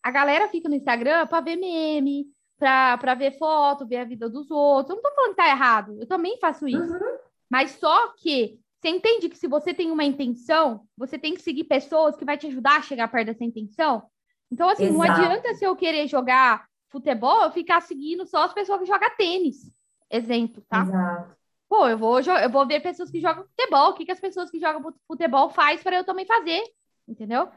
[0.00, 2.26] A galera fica no Instagram para ver meme,
[2.56, 4.90] para ver foto, ver a vida dos outros.
[4.90, 5.96] Eu não tô falando que tá errado.
[5.98, 6.92] Eu também faço isso.
[6.92, 7.18] Uhum.
[7.50, 11.64] Mas só que você entende que se você tem uma intenção, você tem que seguir
[11.64, 14.04] pessoas que vai te ajudar a chegar perto dessa intenção.
[14.52, 14.98] Então, assim, Exato.
[14.98, 19.08] não adianta se eu querer jogar futebol, eu ficar seguindo só as pessoas que jogam
[19.16, 19.72] tênis.
[20.10, 20.82] Exemplo, tá?
[20.82, 21.43] Exato
[21.74, 24.48] pô, eu vou, eu vou ver pessoas que jogam futebol, o que, que as pessoas
[24.48, 26.62] que jogam futebol faz para eu também fazer,
[27.08, 27.48] entendeu?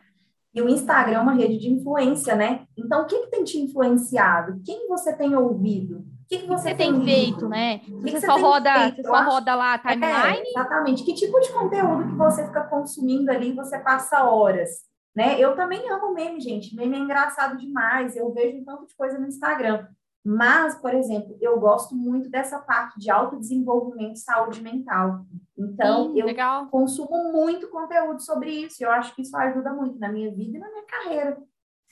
[0.55, 2.65] E o Instagram é uma rede de influência, né?
[2.76, 4.59] Então, o que, que tem te influenciado?
[4.65, 5.99] Quem você tem ouvido?
[5.99, 7.82] O que, que você, você tem, tem feito, né?
[7.88, 8.95] Você, você, só roda, feito?
[8.95, 10.39] você só roda lá a é, timeline.
[10.39, 11.03] É, exatamente.
[11.03, 14.70] Que tipo de conteúdo que você fica consumindo ali e você passa horas?
[15.15, 15.39] Né?
[15.39, 16.76] Eu também amo meme, gente.
[16.76, 18.15] Meme é engraçado demais.
[18.15, 19.86] Eu vejo um tanto de coisa no Instagram.
[20.30, 25.25] Mas, por exemplo, eu gosto muito dessa parte de autodesenvolvimento e saúde mental.
[25.57, 26.67] Então, Sim, eu legal.
[26.67, 28.84] consumo muito conteúdo sobre isso.
[28.84, 31.38] Eu acho que isso ajuda muito na minha vida e na minha carreira.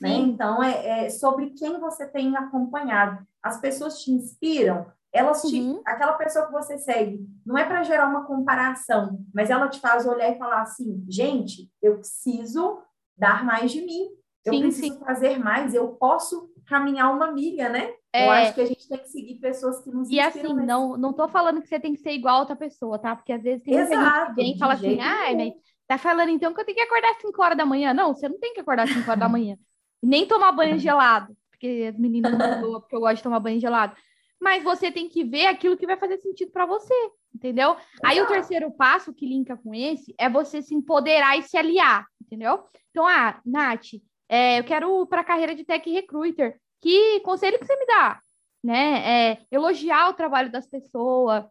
[0.01, 0.15] Né?
[0.15, 3.25] Então, é, é, sobre quem você tem acompanhado.
[3.41, 5.81] As pessoas te inspiram, elas te, uhum.
[5.85, 10.05] aquela pessoa que você segue, não é para gerar uma comparação, mas ela te faz
[10.05, 12.79] olhar e falar assim, gente, eu preciso
[13.17, 14.09] dar mais de mim,
[14.43, 14.99] eu sim, preciso sim.
[14.99, 17.93] fazer mais, eu posso caminhar uma milha, né?
[18.15, 18.25] É...
[18.25, 21.11] Eu acho que a gente tem que seguir pessoas que nos E assim, não, não
[21.11, 23.13] tô falando que você tem que ser igual a outra pessoa, tá?
[23.13, 25.53] Porque às vezes tem Exato, gente que vem e fala assim, ah, mas
[25.85, 27.93] tá falando então que eu tenho que acordar às 5 horas da manhã.
[27.93, 29.57] Não, você não tem que acordar às 5 horas da manhã.
[30.01, 33.59] Nem tomar banho gelado, porque as meninas não boa, porque eu gosto de tomar banho
[33.59, 33.93] gelado.
[34.39, 36.93] Mas você tem que ver aquilo que vai fazer sentido para você,
[37.33, 37.75] entendeu?
[38.03, 42.05] Aí o terceiro passo que linka com esse é você se empoderar e se aliar,
[42.21, 42.63] entendeu?
[42.91, 43.95] Então, ah, Nath,
[44.29, 46.59] é, eu quero para a carreira de tech recruiter.
[46.81, 48.19] Que conselho que você me dá?
[48.63, 49.31] Né?
[49.31, 51.45] É, elogiar o trabalho das pessoas,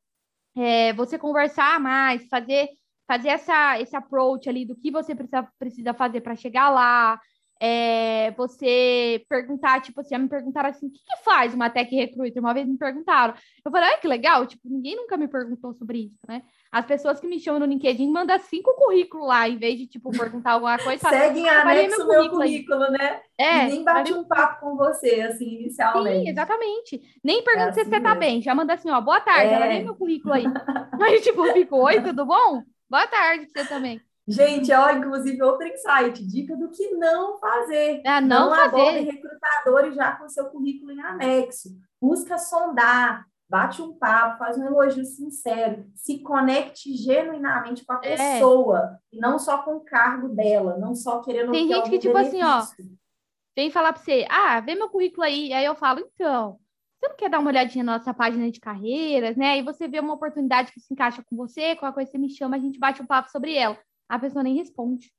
[0.56, 2.68] é, você conversar mais, fazer,
[3.06, 7.20] fazer essa, esse approach ali do que você precisa, precisa fazer para chegar lá,
[7.60, 12.42] é, você perguntar, tipo assim, me perguntaram assim, o que, que, faz uma tech recruiter?
[12.42, 13.34] Uma vez me perguntaram.
[13.64, 16.42] Eu falei, ai, que legal, tipo, ninguém nunca me perguntou sobre isso, né?
[16.70, 20.10] As pessoas que me chamam no LinkedIn mandam cinco currículos lá, em vez de, tipo,
[20.10, 21.08] perguntar alguma coisa.
[21.08, 23.20] Seguem anexo meu currículo, currículo né?
[23.38, 23.66] É.
[23.66, 26.24] Nem bate um papo com você, assim, inicialmente.
[26.24, 27.00] Sim, exatamente.
[27.22, 29.54] Nem pergunta é assim se você tá bem, já manda assim, ó, boa tarde, é.
[29.54, 30.44] ela nem meu currículo aí.
[31.00, 32.62] aí, tipo, fico, oi, tudo bom?
[32.90, 34.00] Boa tarde pra você também.
[34.26, 38.00] Gente, ó, inclusive outro insight, dica do que não fazer.
[38.04, 39.00] É, não, não fazer.
[39.00, 41.68] recrutadores já com seu currículo em anexo.
[42.00, 48.16] Busca sondar, bate um papo, faz um elogio sincero, se conecte genuinamente com a é.
[48.16, 52.14] pessoa, e não só com o cargo dela, não só querendo Tem gente que, tipo
[52.14, 52.46] benefício.
[52.46, 52.86] assim, ó,
[53.54, 56.58] vem falar para você, ah, vê meu currículo aí, aí eu falo, então,
[56.98, 59.52] você não quer dar uma olhadinha na nossa página de carreiras, né?
[59.52, 62.56] Aí você vê uma oportunidade que se encaixa com você, qualquer coisa você me chama,
[62.56, 63.78] a gente bate um papo sobre ela
[64.08, 65.12] a pessoa nem responde.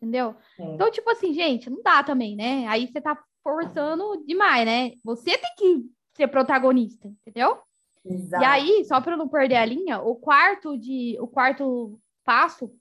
[0.00, 0.34] Entendeu?
[0.58, 0.74] É.
[0.74, 2.66] Então, tipo assim, gente, não dá também, né?
[2.68, 4.92] Aí você tá forçando demais, né?
[5.04, 7.60] Você tem que ser protagonista, entendeu?
[8.04, 8.42] Exato.
[8.42, 12.74] E aí, só para não perder a linha, o quarto de o quarto passo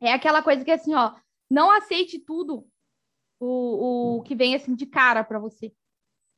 [0.00, 1.14] é aquela coisa que assim, ó,
[1.48, 2.66] não aceite tudo
[3.38, 5.72] o, o que vem assim de cara para você.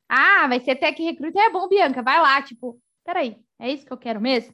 [0.07, 3.93] Ah, vai ser tech recruiter, é bom, Bianca, vai lá, tipo, peraí, é isso que
[3.93, 4.53] eu quero mesmo?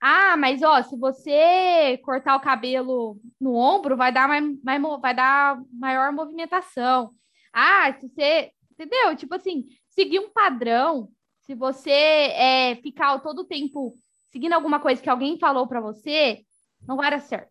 [0.00, 5.14] Ah, mas ó, se você cortar o cabelo no ombro, vai dar, mais, mais, vai
[5.14, 7.10] dar maior movimentação.
[7.52, 8.52] Ah, se você.
[8.72, 9.16] Entendeu?
[9.16, 11.08] Tipo assim, seguir um padrão,
[11.40, 13.94] se você é, ficar todo o tempo
[14.26, 16.42] seguindo alguma coisa que alguém falou para você,
[16.86, 17.50] não vai dar certo.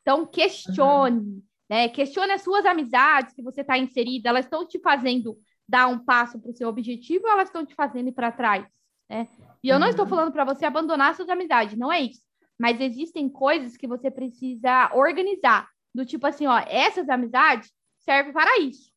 [0.00, 1.42] Então, questione, uhum.
[1.68, 1.88] né?
[1.88, 6.38] Questione as suas amizades que você está inserida, elas estão te fazendo dar um passo
[6.40, 8.66] para o seu objetivo ou elas estão te fazendo ir para trás,
[9.14, 9.28] né?
[9.62, 10.10] E eu não estou uhum.
[10.10, 12.20] falando para você abandonar suas amizades, não é isso.
[12.58, 15.68] Mas existem coisas que você precisa organizar.
[15.94, 18.90] Do tipo assim, ó, essas amizades servem para isso.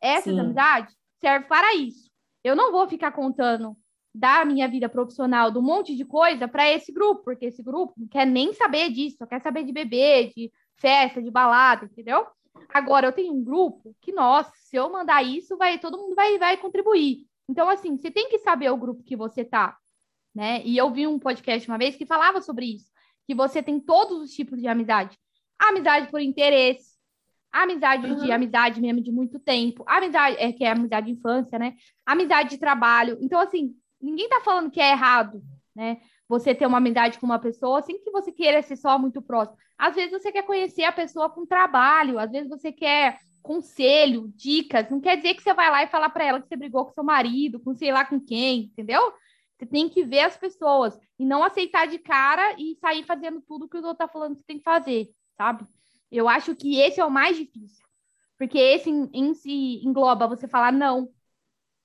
[0.00, 0.40] Essas Sim.
[0.40, 2.08] amizades servem para isso.
[2.42, 3.76] Eu não vou ficar contando
[4.14, 8.06] da minha vida profissional, do monte de coisa para esse grupo, porque esse grupo não
[8.06, 12.24] quer nem saber disso, só quer saber de beber, de festa, de balada, entendeu?
[12.72, 16.38] Agora eu tenho um grupo que, nossa, se eu mandar isso, vai todo mundo vai,
[16.38, 17.26] vai contribuir.
[17.48, 19.76] Então, assim, você tem que saber o grupo que você tá,
[20.34, 20.62] né?
[20.64, 22.90] E eu vi um podcast uma vez que falava sobre isso,
[23.26, 25.18] que você tem todos os tipos de amizade.
[25.58, 26.94] Amizade por interesse,
[27.52, 28.16] amizade uhum.
[28.16, 31.74] de amizade mesmo de muito tempo, amizade, é que é amizade de infância, né?
[32.04, 33.16] Amizade de trabalho.
[33.20, 35.42] Então, assim, ninguém tá falando que é errado,
[35.74, 36.00] né?
[36.28, 39.58] Você ter uma amizade com uma pessoa sem que você queira ser só muito próximo.
[39.78, 44.88] Às vezes você quer conhecer a pessoa com trabalho, às vezes você quer conselho, dicas,
[44.88, 46.92] não quer dizer que você vai lá e falar para ela que você brigou com
[46.92, 49.12] seu marido, com sei lá com quem, entendeu?
[49.58, 53.68] Você tem que ver as pessoas e não aceitar de cara e sair fazendo tudo
[53.68, 55.66] que o outro tá falando que você tem que fazer, sabe?
[56.10, 57.84] Eu acho que esse é o mais difícil.
[58.38, 61.10] Porque esse em, em si engloba você falar não.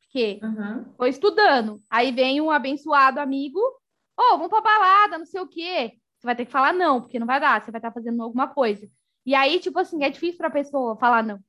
[0.02, 0.86] Porque uhum.
[0.98, 1.84] tô estudando.
[1.90, 5.92] Aí vem um abençoado amigo, ô, oh, vamos pra balada, não sei o quê.
[6.18, 8.24] Você vai ter que falar não, porque não vai dar, você vai estar tá fazendo
[8.24, 8.90] alguma coisa.
[9.26, 11.40] E aí, tipo assim, é difícil pra pessoa falar não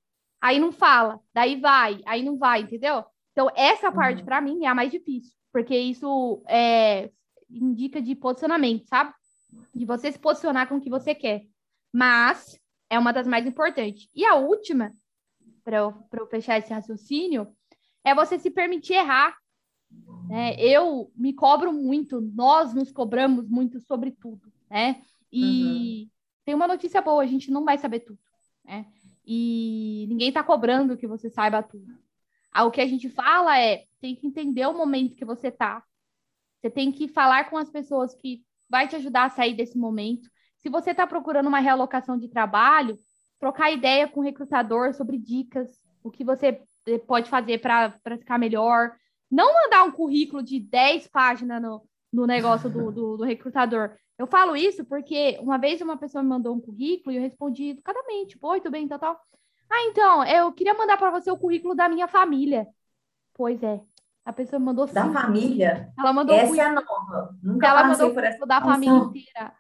[0.41, 3.05] aí não fala, daí vai, aí não vai, entendeu?
[3.33, 4.25] Então, essa parte, uhum.
[4.25, 7.11] para mim, é a mais difícil, porque isso é,
[7.51, 9.13] indica de posicionamento, sabe?
[9.75, 11.45] De você se posicionar com o que você quer.
[11.93, 14.09] Mas é uma das mais importantes.
[14.15, 14.93] E a última,
[15.65, 17.49] para eu, eu fechar esse raciocínio,
[18.05, 19.37] é você se permitir errar.
[20.29, 20.55] Né?
[20.59, 25.03] Eu me cobro muito, nós nos cobramos muito sobre tudo, né?
[25.33, 26.11] E uhum.
[26.45, 28.19] tem uma notícia boa, a gente não vai saber tudo,
[28.65, 28.87] né?
[29.33, 31.87] E ninguém está cobrando que você saiba tudo.
[32.51, 35.85] Ah, o que a gente fala é, tem que entender o momento que você está.
[36.59, 40.29] Você tem que falar com as pessoas que vai te ajudar a sair desse momento.
[40.57, 42.99] Se você está procurando uma realocação de trabalho,
[43.39, 48.37] trocar ideia com o recrutador sobre dicas, o que você eh, pode fazer para ficar
[48.37, 48.97] melhor.
[49.31, 53.97] Não mandar um currículo de 10 páginas no, no negócio do, do, do recrutador.
[54.19, 57.71] Eu falo isso porque uma vez uma pessoa me mandou um currículo e eu respondi
[57.71, 59.21] educadamente, tipo, oi, tudo bem, tal, tal.
[59.71, 62.67] Ah, então, eu queria mandar para você o currículo da minha família.
[63.35, 63.81] Pois é.
[64.25, 65.93] A pessoa mandou Da família?
[65.99, 67.37] Ela mandou Essa é a nova.
[67.43, 69.55] Nunca ela mandou por essa da família inteira.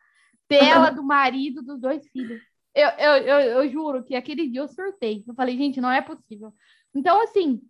[0.48, 2.40] Dela, do marido, dos dois filhos.
[2.74, 5.24] Eu, eu, eu, eu juro que aquele dia eu surtei.
[5.26, 6.52] Eu falei, gente, não é possível.
[6.94, 7.62] Então, assim,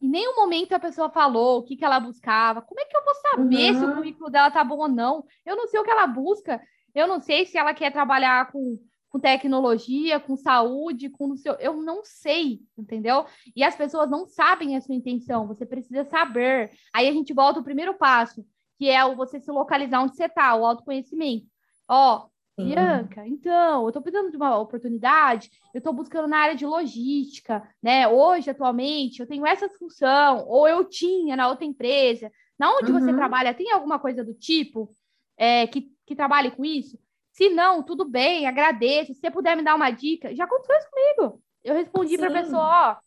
[0.00, 2.62] em nenhum momento a pessoa falou o que, que ela buscava.
[2.62, 3.78] Como é que eu vou saber uhum.
[3.78, 5.24] se o currículo dela tá bom ou não?
[5.44, 6.60] Eu não sei o que ela busca.
[6.94, 8.78] Eu não sei se ela quer trabalhar com,
[9.10, 11.52] com tecnologia, com saúde, com seu.
[11.54, 13.26] Eu não sei, entendeu?
[13.54, 15.46] E as pessoas não sabem a sua intenção.
[15.46, 16.70] Você precisa saber.
[16.94, 18.44] Aí a gente volta ao primeiro passo,
[18.78, 21.46] que é o você se localizar onde você está, o autoconhecimento.
[21.86, 22.29] Ó,
[22.64, 27.62] Bianca, então, eu estou precisando de uma oportunidade, eu estou buscando na área de logística,
[27.82, 28.06] né?
[28.08, 32.30] Hoje, atualmente, eu tenho essa função, ou eu tinha na outra empresa.
[32.58, 33.00] Na onde uhum.
[33.00, 34.90] você trabalha, tem alguma coisa do tipo
[35.36, 36.98] é, que, que trabalhe com isso?
[37.32, 39.14] Se não, tudo bem, agradeço.
[39.14, 41.42] Se você puder me dar uma dica, já aconteceu isso comigo.
[41.64, 43.00] Eu respondi para a pessoa,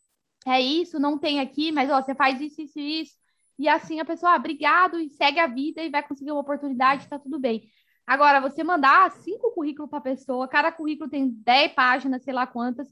[0.46, 3.14] ó, é isso, não tem aqui, mas ó, você faz isso, isso, isso.
[3.58, 7.08] E assim a pessoa, ah, obrigado, e segue a vida e vai conseguir uma oportunidade,
[7.08, 7.64] tá tudo bem.
[8.06, 12.46] Agora, você mandar cinco currículos para a pessoa, cada currículo tem dez páginas, sei lá
[12.46, 12.88] quantas.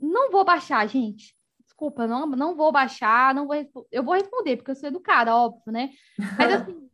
[0.00, 1.34] Não vou baixar, gente.
[1.60, 3.56] Desculpa, não, não vou baixar, não vou
[3.90, 5.90] eu vou responder, porque eu sou educada, óbvio, né?
[6.38, 6.88] Mas assim,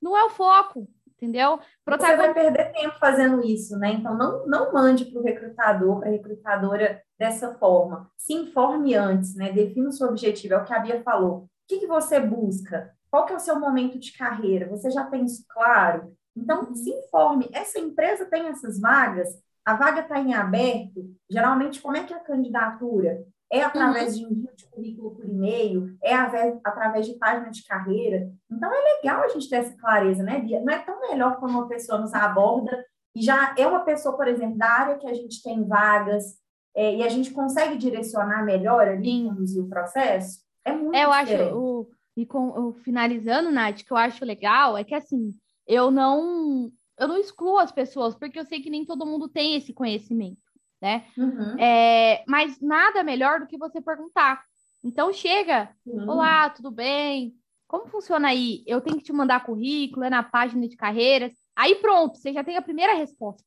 [0.00, 1.58] não é o foco, entendeu?
[1.86, 3.92] Você vai perder tempo fazendo isso, né?
[3.92, 8.10] Então, não, não mande para o recrutador, para a recrutadora dessa forma.
[8.16, 9.52] Se informe antes, né?
[9.52, 11.44] Defina o seu objetivo, é o que a Bia falou.
[11.44, 12.94] O que, que você busca?
[13.10, 14.68] Qual que é o seu momento de carreira?
[14.68, 16.15] Você já tem isso claro?
[16.36, 17.48] Então, se informe.
[17.52, 19.28] Essa empresa tem essas vagas?
[19.64, 21.14] A vaga está em aberto?
[21.28, 23.26] Geralmente, como é que é a candidatura?
[23.50, 24.28] é através uhum.
[24.28, 28.30] de envio de currículo por e-mail, é através de página de carreira.
[28.50, 30.60] Então, é legal a gente ter essa clareza, né, Bia?
[30.60, 32.84] Não é tão melhor quando uma pessoa nos aborda
[33.14, 36.38] e já é uma pessoa, por exemplo, da área que a gente tem vagas,
[36.74, 40.40] é, e a gente consegue direcionar melhor ali, conduzir o processo?
[40.64, 41.42] É muito é, Eu diferente.
[41.42, 45.30] acho, o, e com, o, finalizando, Nath, que eu acho legal é que, assim,
[45.66, 49.56] eu não, eu não excluo as pessoas, porque eu sei que nem todo mundo tem
[49.56, 50.46] esse conhecimento
[50.80, 51.04] né?
[51.16, 51.58] Uhum.
[51.58, 54.42] É, mas nada melhor do que você perguntar.
[54.84, 56.08] Então chega, uhum.
[56.08, 57.34] olá, tudo bem?
[57.66, 58.62] Como funciona aí?
[58.66, 61.32] Eu tenho que te mandar currículo, é na página de carreiras.
[61.56, 63.42] Aí pronto, você já tem a primeira resposta.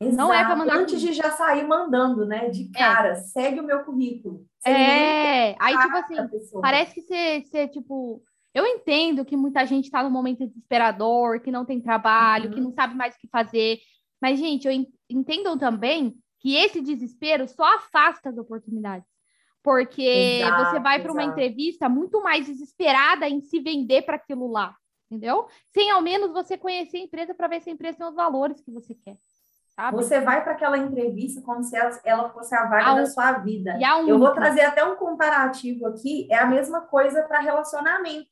[0.00, 0.16] Exato.
[0.16, 1.12] Não é para mandar antes currículo.
[1.12, 2.48] de já sair mandando, né?
[2.48, 2.78] De é.
[2.78, 3.14] cara, é.
[3.14, 4.44] segue o meu currículo.
[4.58, 8.20] Você é, aí tipo assim, parece que você, você tipo,
[8.54, 12.54] eu entendo que muita gente está num momento desesperador, que não tem trabalho, uhum.
[12.54, 13.78] que não sabe mais o que fazer.
[14.22, 19.08] Mas, gente, eu entendo também que esse desespero só afasta as oportunidades.
[19.62, 20.02] Porque
[20.42, 24.76] exato, você vai para uma entrevista muito mais desesperada em se vender para aquilo lá,
[25.10, 25.46] entendeu?
[25.72, 28.60] Sem ao menos você conhecer a empresa para ver se a empresa tem os valores
[28.60, 29.16] que você quer.
[29.74, 29.96] Sabe?
[29.96, 33.76] Você vai para aquela entrevista como se ela, fosse a vaga a da sua vida.
[34.06, 38.28] Eu vou trazer até um comparativo aqui, é a mesma coisa para relacionamento.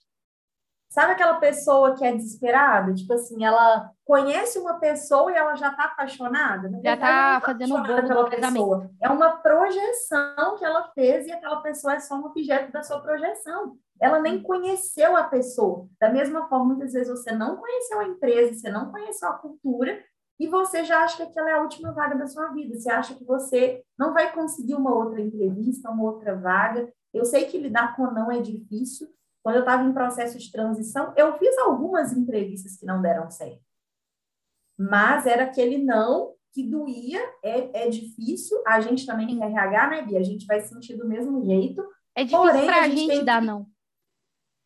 [0.92, 2.92] Sabe aquela pessoa que é desesperada?
[2.92, 6.68] Tipo assim, ela conhece uma pessoa e ela já está apaixonada?
[6.84, 8.90] Já está tá fazendo o bolo pessoa.
[9.00, 13.00] É uma projeção que ela fez e aquela pessoa é só um objeto da sua
[13.00, 13.78] projeção.
[13.98, 15.88] Ela nem conheceu a pessoa.
[15.98, 19.98] Da mesma forma, muitas vezes você não conheceu a empresa, você não conheceu a cultura
[20.38, 22.78] e você já acha que aquela é a última vaga da sua vida.
[22.78, 26.92] Você acha que você não vai conseguir uma outra entrevista, uma outra vaga.
[27.14, 29.08] Eu sei que lidar com não é difícil,
[29.42, 33.60] quando eu estava em processo de transição, eu fiz algumas entrevistas que não deram certo.
[34.78, 38.62] Mas era aquele não que doía, é, é difícil.
[38.66, 40.18] A gente também tem RH, né, Bia?
[40.18, 41.82] A gente vai sentir do mesmo jeito.
[42.14, 43.66] É difícil para a gente, gente dar não.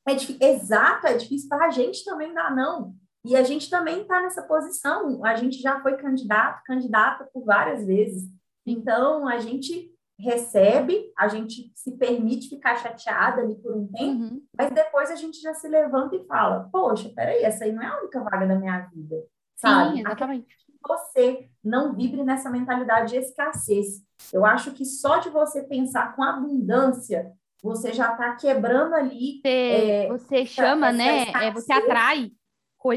[0.07, 0.13] É
[0.45, 2.95] Exato, é difícil para a gente também dar não.
[3.25, 5.25] E a gente também está nessa posição.
[5.25, 8.31] A gente já foi candidato, candidata por várias vezes.
[8.65, 14.43] Então, a gente recebe, a gente se permite ficar chateada ali por um tempo, uhum.
[14.57, 17.87] mas depois a gente já se levanta e fala: Poxa, peraí, essa aí não é
[17.87, 19.17] a única vaga da minha vida,
[19.55, 19.97] sabe?
[19.97, 20.57] Sim, exatamente.
[20.89, 24.05] Você não vibre nessa mentalidade de escassez.
[24.33, 29.41] Eu acho que só de você pensar com abundância, você já está quebrando ali.
[29.43, 31.25] Você, é, você chama, né?
[31.43, 32.31] É, você atrai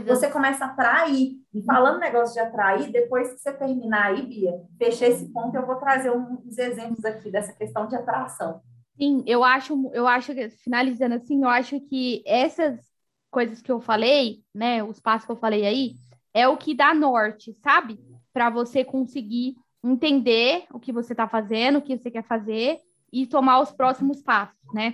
[0.08, 1.38] Você começa a atrair.
[1.54, 5.66] E falando negócio de atrair, depois que você terminar aí, Bia, fechei esse ponto, eu
[5.66, 8.62] vou trazer uns exemplos aqui dessa questão de atração.
[8.98, 12.80] Sim, eu acho, eu acho que, finalizando assim, eu acho que essas
[13.32, 15.94] coisas que eu falei, né, os passos que eu falei aí,
[16.34, 18.00] é o que dá norte, sabe?
[18.34, 22.80] Para você conseguir entender o que você está fazendo, o que você quer fazer
[23.12, 24.94] e tomar os próximos passos, né?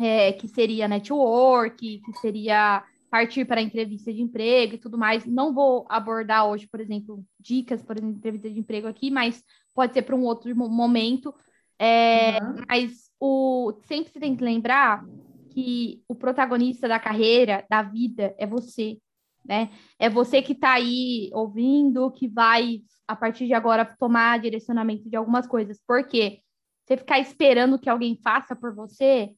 [0.00, 5.24] É, que seria network, que seria partir para a entrevista de emprego e tudo mais.
[5.26, 9.42] Não vou abordar hoje, por exemplo, dicas para entrevista de emprego aqui, mas
[9.74, 11.34] pode ser para um outro momento.
[11.78, 12.56] É, uhum.
[12.68, 15.04] Mas o, sempre você tem que lembrar
[15.50, 18.98] que o protagonista da carreira, da vida, é você.
[19.44, 19.70] Né?
[19.98, 25.16] É você que está aí ouvindo, que vai, a partir de agora, tomar direcionamento de
[25.16, 25.80] algumas coisas.
[25.86, 26.40] Por quê?
[26.84, 29.34] Você ficar esperando que alguém faça por você,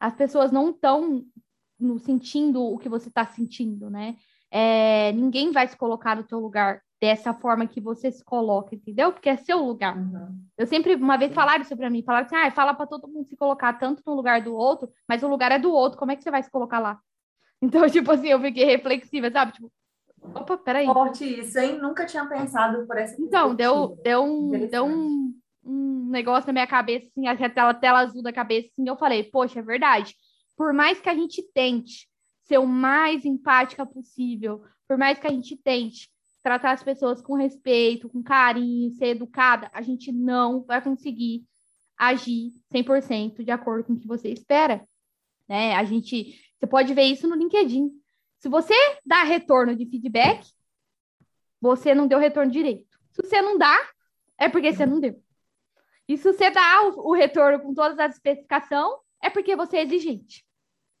[0.00, 1.24] as pessoas não estão
[1.78, 4.16] no sentindo o que você está sentindo, né?
[4.50, 9.12] É, ninguém vai se colocar no teu lugar dessa forma que você se coloca, entendeu?
[9.12, 9.96] Porque é seu lugar.
[9.96, 10.40] Uhum.
[10.56, 13.28] Eu sempre, uma vez falaram isso para mim, falaram assim, ah, fala para todo mundo
[13.28, 16.16] se colocar tanto no lugar do outro, mas o lugar é do outro, como é
[16.16, 16.98] que você vai se colocar lá?
[17.62, 19.52] Então, tipo assim, eu fiquei reflexiva, sabe?
[19.52, 19.72] Tipo,
[20.34, 20.84] opa, peraí.
[20.84, 21.78] Forte isso, hein?
[21.78, 26.66] Nunca tinha pensado por essa Então, deu, deu um, deu um, um negócio na minha
[26.66, 30.14] cabeça, assim, aquela tela azul da cabeça, assim, eu falei, poxa, é verdade
[30.56, 32.08] por mais que a gente tente
[32.42, 36.10] ser o mais empática possível, por mais que a gente tente
[36.42, 41.44] tratar as pessoas com respeito, com carinho, ser educada, a gente não vai conseguir
[41.98, 44.86] agir 100% de acordo com o que você espera.
[45.48, 45.74] Né?
[45.74, 47.90] A gente, você pode ver isso no LinkedIn.
[48.38, 50.46] Se você dá retorno de feedback,
[51.60, 52.96] você não deu retorno direito.
[53.10, 53.76] Se você não dá,
[54.38, 55.20] é porque você não deu.
[56.08, 59.82] E se você dá o, o retorno com todas as especificações, é porque você é
[59.82, 60.45] exigente.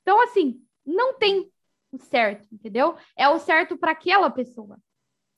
[0.06, 1.50] Então, assim, não tem
[1.90, 2.94] o certo, entendeu?
[3.16, 4.78] É o certo para aquela pessoa.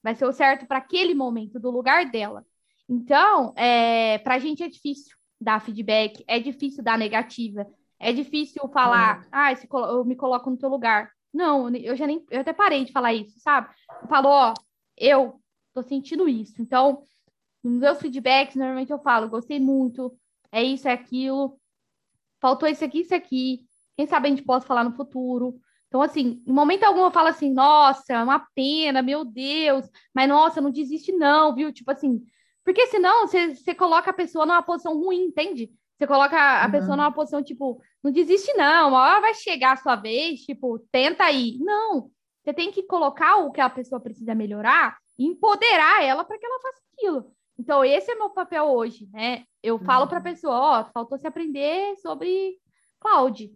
[0.02, 2.44] Vai ser o certo para aquele momento, do lugar dela.
[2.86, 7.66] Então, é, para a gente é difícil dar feedback, é difícil dar negativa,
[7.98, 9.28] é difícil falar, é.
[9.32, 11.10] ah, eu me coloco no teu lugar.
[11.32, 13.74] Não, eu já nem, eu até parei de falar isso, sabe?
[14.06, 14.54] Falou, ó,
[14.98, 15.40] eu
[15.72, 16.60] tô sentindo isso.
[16.60, 17.02] Então,
[17.64, 20.14] nos meus feedbacks, normalmente eu falo, gostei muito,
[20.52, 21.58] é isso, é aquilo.
[22.38, 23.67] Faltou isso aqui, isso aqui.
[23.98, 25.58] Quem sabe a gente pode falar no futuro.
[25.88, 30.28] Então, assim, em momento algum eu falo assim, nossa, é uma pena, meu Deus, mas
[30.28, 31.72] nossa, não desiste, não, viu?
[31.72, 32.22] Tipo assim,
[32.64, 35.68] porque senão você, você coloca a pessoa numa posição ruim, entende?
[35.96, 36.70] Você coloca a uhum.
[36.70, 40.78] pessoa numa posição, tipo, não desiste, não, uma hora vai chegar a sua vez, tipo,
[40.92, 41.58] tenta aí.
[41.58, 42.08] Não,
[42.44, 46.46] você tem que colocar o que a pessoa precisa melhorar e empoderar ela para que
[46.46, 47.32] ela faça aquilo.
[47.58, 49.42] Então, esse é meu papel hoje, né?
[49.60, 49.84] Eu uhum.
[49.84, 52.54] falo para a pessoa, ó, oh, faltou se aprender sobre
[53.00, 53.50] cloud.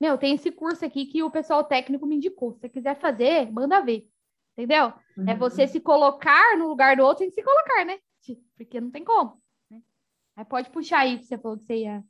[0.00, 2.54] Meu, tem esse curso aqui que o pessoal técnico me indicou.
[2.54, 4.08] Se você quiser fazer, manda ver.
[4.56, 4.86] Entendeu?
[4.86, 5.28] É uhum.
[5.28, 7.98] É você se colocar no lugar do outro sem se colocar, né?
[8.56, 9.40] Porque não tem como.
[9.70, 9.80] Né?
[10.36, 12.02] Aí pode puxar aí que você falou que você ia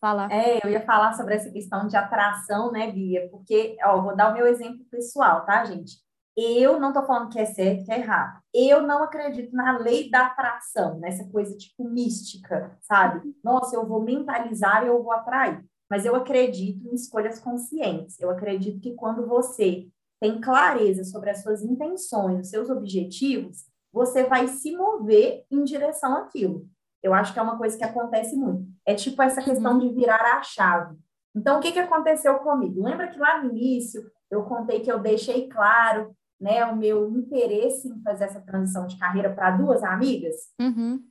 [0.00, 0.30] falar.
[0.30, 3.28] É, eu ia falar sobre essa questão de atração, né, Bia?
[3.28, 5.96] Porque, ó, vou dar o meu exemplo pessoal, tá, gente?
[6.36, 8.40] Eu não estou falando que é certo, que é errado.
[8.54, 13.20] Eu não acredito na lei da atração, nessa coisa tipo mística, sabe?
[13.44, 15.62] Nossa, eu vou mentalizar e eu vou atrair
[15.92, 18.18] mas eu acredito em escolhas conscientes.
[18.18, 19.86] Eu acredito que quando você
[20.18, 26.16] tem clareza sobre as suas intenções, os seus objetivos, você vai se mover em direção
[26.16, 26.66] àquilo.
[27.02, 28.66] Eu acho que é uma coisa que acontece muito.
[28.86, 30.96] É tipo essa questão de virar a chave.
[31.36, 32.82] Então, o que, que aconteceu comigo?
[32.82, 37.86] Lembra que lá no início eu contei que eu deixei claro né, o meu interesse
[37.86, 40.36] em fazer essa transição de carreira para duas amigas?
[40.58, 41.02] Uhum.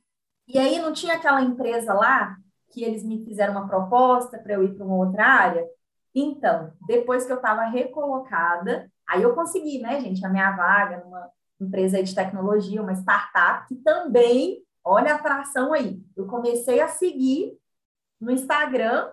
[0.48, 2.36] E aí não tinha aquela empresa lá
[2.72, 5.64] que eles me fizeram uma proposta para eu ir para uma outra área.
[6.14, 11.30] Então, depois que eu estava recolocada, aí eu consegui, né, gente, a minha vaga numa
[11.60, 17.56] empresa de tecnologia, uma startup, que também, olha a atração aí, eu comecei a seguir
[18.20, 19.10] no Instagram,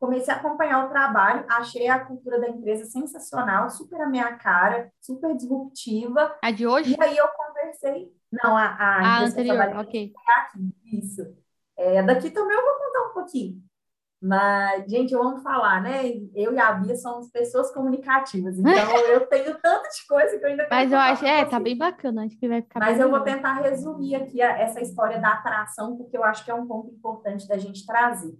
[0.00, 4.90] comecei a acompanhar o trabalho, achei a cultura da empresa sensacional, super a minha cara,
[5.00, 6.36] super disruptiva.
[6.42, 6.96] A de hoje?
[6.98, 8.12] E aí eu conversei.
[8.32, 10.12] Não, a, a, a anterior, ok.
[10.36, 11.41] Aqui, isso.
[11.76, 13.62] É, daqui também eu vou contar um pouquinho.
[14.22, 16.12] Mas, gente, vamos falar, né?
[16.32, 20.48] Eu e a Bia somos pessoas comunicativas, então eu tenho tanta de coisa que eu
[20.48, 23.20] ainda Mas eu acho, é, tá bem bacana, acho que vai ficar Mas eu vou
[23.20, 26.92] tentar resumir aqui a, essa história da atração, porque eu acho que é um ponto
[26.92, 28.38] importante da gente trazer.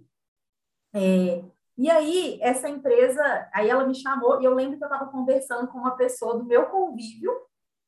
[0.95, 1.43] É,
[1.77, 5.67] e aí, essa empresa, aí ela me chamou, e eu lembro que eu estava conversando
[5.67, 7.33] com uma pessoa do meu convívio,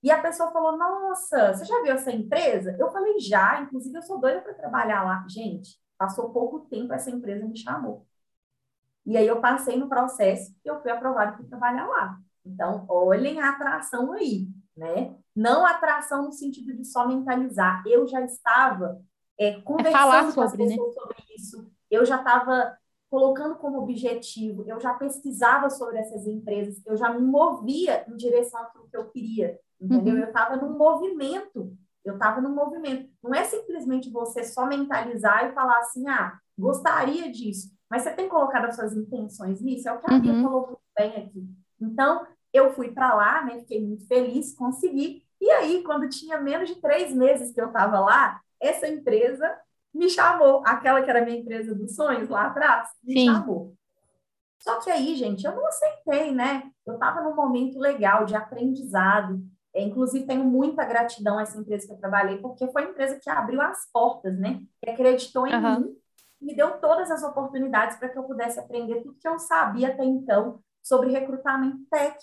[0.06, 2.76] e a pessoa falou: Nossa, você já viu essa empresa?
[2.78, 5.26] Eu falei: Já, inclusive eu sou doida para trabalhar lá.
[5.28, 8.06] Gente, passou pouco tempo, essa empresa me chamou.
[9.04, 12.20] E aí eu passei no processo e eu fui aprovada para trabalhar lá.
[12.46, 14.48] Então, olhem a atração aí,
[14.78, 15.16] né?
[15.36, 17.82] Não atração no sentido de só mentalizar.
[17.88, 19.02] Eu já estava
[19.40, 21.02] é, conversando é com as pessoas né?
[21.02, 21.72] sobre isso.
[21.90, 22.78] Eu já estava
[23.10, 28.62] colocando como objetivo, eu já pesquisava sobre essas empresas, eu já me movia em direção
[28.62, 30.16] àquilo que eu queria entendeu?
[30.16, 30.22] Uhum.
[30.22, 33.10] Eu estava num movimento, eu estava num movimento.
[33.24, 38.30] Não é simplesmente você só mentalizar e falar assim, ah, gostaria disso, mas você tem
[38.30, 40.44] colocado as suas intenções nisso, é o que a Bia uhum.
[40.44, 41.48] falou muito bem aqui.
[41.80, 46.70] Então, eu fui para lá, né, fiquei muito feliz, consegui, e aí, quando tinha menos
[46.70, 49.60] de três meses que eu estava lá, essa empresa
[49.94, 53.26] me chamou, aquela que era minha empresa dos sonhos lá atrás, me Sim.
[53.28, 53.76] chamou.
[54.60, 56.72] Só que aí, gente, eu não aceitei, né?
[56.86, 59.40] Eu estava num momento legal de aprendizado,
[59.76, 63.20] é, inclusive, tenho muita gratidão a essa empresa que eu trabalhei, porque foi a empresa
[63.22, 64.62] que abriu as portas, né?
[64.82, 65.80] Que acreditou em uhum.
[65.82, 65.96] mim,
[66.42, 70.06] me deu todas as oportunidades para que eu pudesse aprender tudo que eu sabia até
[70.06, 72.18] então sobre recrutamento tech.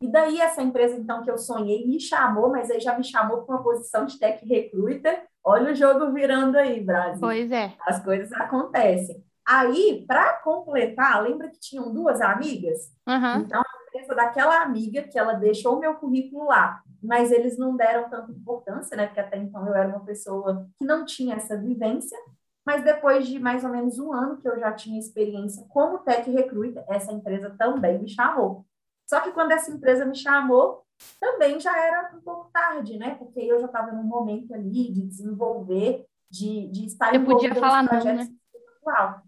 [0.00, 3.42] E daí essa empresa, então, que eu sonhei, me chamou, mas aí já me chamou
[3.42, 5.24] para uma posição de tech recruiter.
[5.42, 7.20] Olha o jogo virando aí, Brasil.
[7.20, 7.72] Pois é.
[7.80, 9.24] As coisas acontecem.
[9.44, 12.92] Aí, para completar, lembra que tinham duas amigas?
[13.08, 13.40] Uhum.
[13.40, 13.62] Então,
[13.96, 18.30] empresa daquela amiga que ela deixou o meu currículo lá, mas eles não deram tanta
[18.32, 19.06] importância, né?
[19.06, 22.18] Porque até então eu era uma pessoa que não tinha essa vivência.
[22.64, 26.28] Mas depois de mais ou menos um ano que eu já tinha experiência como tech
[26.28, 28.66] recruiter, essa empresa também me chamou.
[29.08, 30.82] Só que quando essa empresa me chamou,
[31.20, 33.14] também já era um pouco tarde, né?
[33.14, 37.84] Porque eu já estava num momento ali de desenvolver, de, de estar em podia falar
[37.84, 38.28] não, né?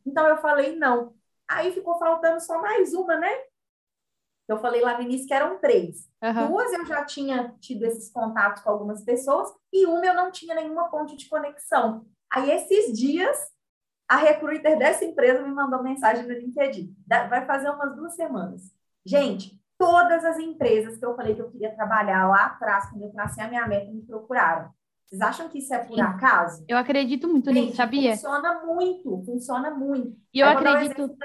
[0.05, 1.15] Então eu falei não.
[1.47, 3.31] Aí ficou faltando só mais uma, né?
[4.49, 6.09] Eu falei lá no início que eram três.
[6.23, 6.49] Uhum.
[6.49, 10.55] Duas eu já tinha tido esses contatos com algumas pessoas e uma eu não tinha
[10.55, 12.07] nenhuma ponte de conexão.
[12.33, 13.37] Aí, esses dias,
[14.09, 16.97] a recruiter dessa empresa me mandou mensagem no LinkedIn.
[17.07, 18.75] Vai fazer umas duas semanas.
[19.05, 23.11] Gente, todas as empresas que eu falei que eu queria trabalhar lá atrás, quando eu
[23.11, 24.71] tracei a minha meta, me procuraram.
[25.07, 26.65] Vocês acham que isso é por acaso?
[26.69, 28.13] Eu acredito muito nisso, sabia?
[28.13, 30.15] Funciona muito, funciona muito.
[30.35, 31.03] E eu acredito.
[31.03, 31.17] Um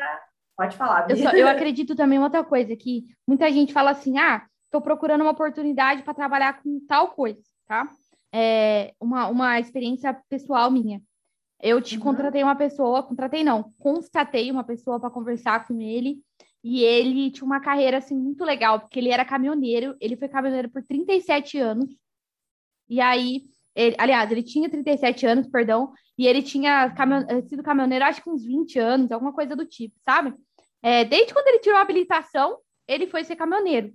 [0.55, 1.09] Pode falar.
[1.09, 5.21] Eu, só, eu, acredito também outra coisa, que muita gente fala assim, ah, estou procurando
[5.21, 7.89] uma oportunidade para trabalhar com tal coisa, tá?
[8.33, 11.01] É uma, uma experiência pessoal minha.
[11.61, 12.03] Eu te uhum.
[12.03, 16.21] contratei uma pessoa, contratei não, constatei uma pessoa para conversar com ele.
[16.63, 20.69] E ele tinha uma carreira assim muito legal, porque ele era caminhoneiro, ele foi caminhoneiro
[20.69, 21.89] por 37 anos.
[22.89, 23.43] E aí,
[23.75, 28.21] ele, aliás, ele tinha 37 anos, perdão, e ele tinha caminhone eh, sido caminhoneiro acho
[28.21, 30.33] que uns 20 anos, alguma coisa do tipo, sabe?
[30.81, 33.93] É, desde quando ele tirou a habilitação, ele foi ser caminhoneiro.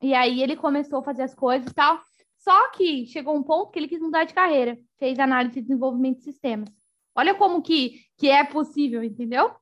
[0.00, 2.00] E aí ele começou a fazer as coisas e tal.
[2.38, 6.18] Só que chegou um ponto que ele quis mudar de carreira, fez análise de desenvolvimento
[6.18, 6.70] de sistemas.
[7.14, 9.52] Olha como que, que é possível, entendeu?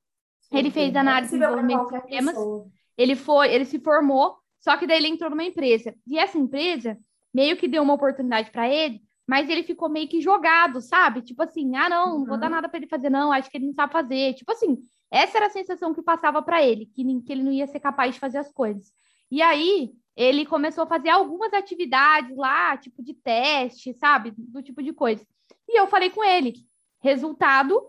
[0.52, 2.36] Ele fez é análise de desenvolvimento de sistemas.
[2.96, 5.94] Ele foi, ele se formou, só que daí ele entrou numa empresa.
[6.06, 6.98] E essa empresa
[7.32, 9.00] meio que deu uma oportunidade para ele,
[9.30, 11.22] mas ele ficou meio que jogado, sabe?
[11.22, 12.54] Tipo assim, ah, não, não vou dar uhum.
[12.56, 14.34] nada para ele fazer, não, acho que ele não sabe fazer.
[14.34, 14.76] Tipo assim,
[15.08, 18.12] essa era a sensação que passava para ele, que, que ele não ia ser capaz
[18.12, 18.92] de fazer as coisas.
[19.30, 24.34] E aí, ele começou a fazer algumas atividades lá, tipo de teste, sabe?
[24.36, 25.24] Do tipo de coisa.
[25.68, 26.54] E eu falei com ele.
[26.98, 27.80] Resultado,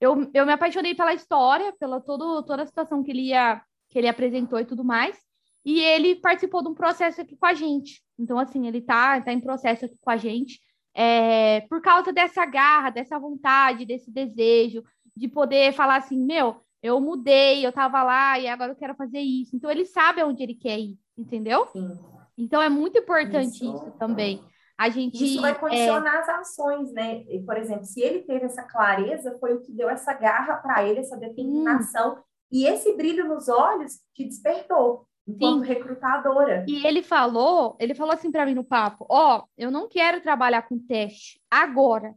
[0.00, 3.60] eu, eu me apaixonei pela história, pela todo, toda a situação que ele, ia,
[3.90, 5.14] que ele apresentou e tudo mais.
[5.62, 8.02] E ele participou de um processo aqui com a gente.
[8.18, 10.64] Então, assim, ele tá, tá em processo aqui com a gente.
[10.98, 14.82] É, por causa dessa garra, dessa vontade, desse desejo
[15.14, 19.18] de poder falar assim, meu, eu mudei, eu tava lá e agora eu quero fazer
[19.18, 19.54] isso.
[19.54, 21.66] Então ele sabe aonde ele quer ir, entendeu?
[21.72, 21.98] Sim.
[22.38, 24.42] Então é muito importante isso, isso também.
[24.78, 26.18] A gente isso vai condicionar é...
[26.18, 27.24] as ações, né?
[27.44, 31.00] Por exemplo, se ele teve essa clareza, foi o que deu essa garra para ele,
[31.00, 32.22] essa determinação hum.
[32.52, 35.68] e esse brilho nos olhos que despertou enquanto Sim.
[35.68, 36.64] recrutadora.
[36.68, 40.20] E ele falou, ele falou assim para mim no papo, ó, oh, eu não quero
[40.20, 42.14] trabalhar com teste agora,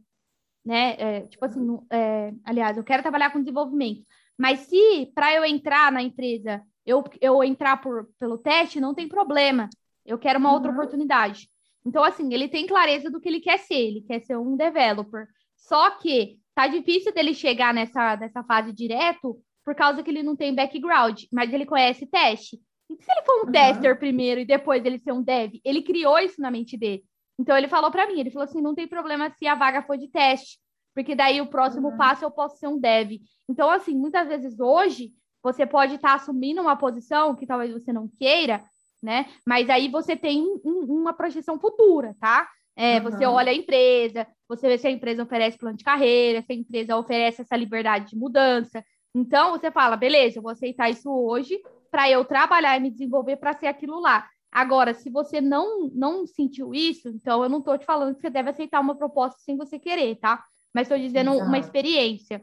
[0.64, 0.94] né?
[0.98, 4.04] É, tipo assim, é, aliás, eu quero trabalhar com desenvolvimento.
[4.38, 9.08] Mas se para eu entrar na empresa, eu, eu entrar por, pelo teste, não tem
[9.08, 9.68] problema.
[10.04, 10.54] Eu quero uma uhum.
[10.54, 11.48] outra oportunidade.
[11.84, 13.74] Então, assim, ele tem clareza do que ele quer ser.
[13.74, 15.26] Ele quer ser um developer.
[15.56, 20.34] Só que tá difícil dele chegar nessa, nessa fase direto por causa que ele não
[20.34, 22.58] tem background, mas ele conhece teste.
[22.90, 23.52] E se ele for um uhum.
[23.52, 25.60] tester primeiro e depois ele ser um dev?
[25.64, 27.04] Ele criou isso na mente dele.
[27.38, 29.96] Então ele falou para mim, ele falou assim, não tem problema se a vaga for
[29.96, 30.58] de teste,
[30.92, 31.96] porque daí o próximo uhum.
[31.96, 33.12] passo eu posso ser um dev.
[33.48, 35.12] Então, assim, muitas vezes hoje
[35.42, 38.62] você pode estar tá assumindo uma posição que talvez você não queira,
[39.02, 39.26] né?
[39.46, 42.48] Mas aí você tem um, uma projeção futura, tá?
[42.76, 43.04] É, uhum.
[43.04, 46.56] Você olha a empresa, você vê se a empresa oferece plano de carreira, se a
[46.56, 48.84] empresa oferece essa liberdade de mudança.
[49.14, 51.58] Então, você fala, beleza, eu vou aceitar isso hoje
[51.90, 54.28] para eu trabalhar e me desenvolver para ser aquilo lá.
[54.52, 58.30] Agora, se você não, não sentiu isso, então eu não estou te falando que você
[58.30, 60.44] deve aceitar uma proposta sem você querer, tá?
[60.74, 61.46] mas estou dizendo Exato.
[61.46, 62.42] uma experiência.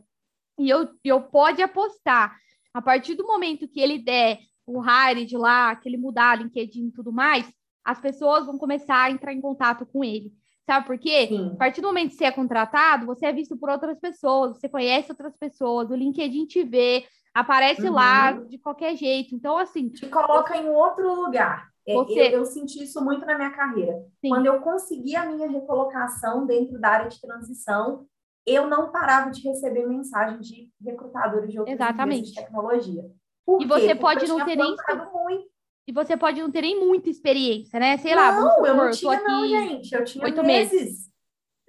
[0.60, 2.36] E eu, eu pode apostar,
[2.74, 6.88] a partir do momento que ele der o hire de lá, que ele mudar LinkedIn
[6.88, 7.49] e tudo mais,
[7.84, 10.32] as pessoas vão começar a entrar em contato com ele.
[10.65, 11.28] Sabe por quê?
[11.28, 11.52] Sim.
[11.53, 14.68] A partir do momento que você é contratado, você é visto por outras pessoas, você
[14.68, 17.06] conhece outras pessoas, o LinkedIn te vê,
[17.40, 17.94] aparece uhum.
[17.94, 19.36] lá de qualquer jeito.
[19.36, 19.90] Então, assim.
[19.90, 20.64] Te coloca você...
[20.64, 21.70] em outro lugar.
[21.88, 22.28] É, você...
[22.28, 23.94] Eu, eu, senti isso muito na minha carreira.
[24.20, 24.30] Sim.
[24.30, 28.06] Quando eu consegui a minha recolocação dentro da área de transição,
[28.46, 32.30] eu não parava de receber mensagem de recrutadores de outras Exatamente.
[32.30, 33.04] de tecnologia.
[33.46, 34.76] Por e você pode não ter nem
[35.14, 35.48] muito.
[35.88, 37.98] E você pode não ter nem muita experiência, né?
[37.98, 39.96] Sei não, lá, vamos supor, eu não tinha, aqui não, gente.
[39.96, 40.82] Eu tinha oito meses.
[40.82, 41.10] meses.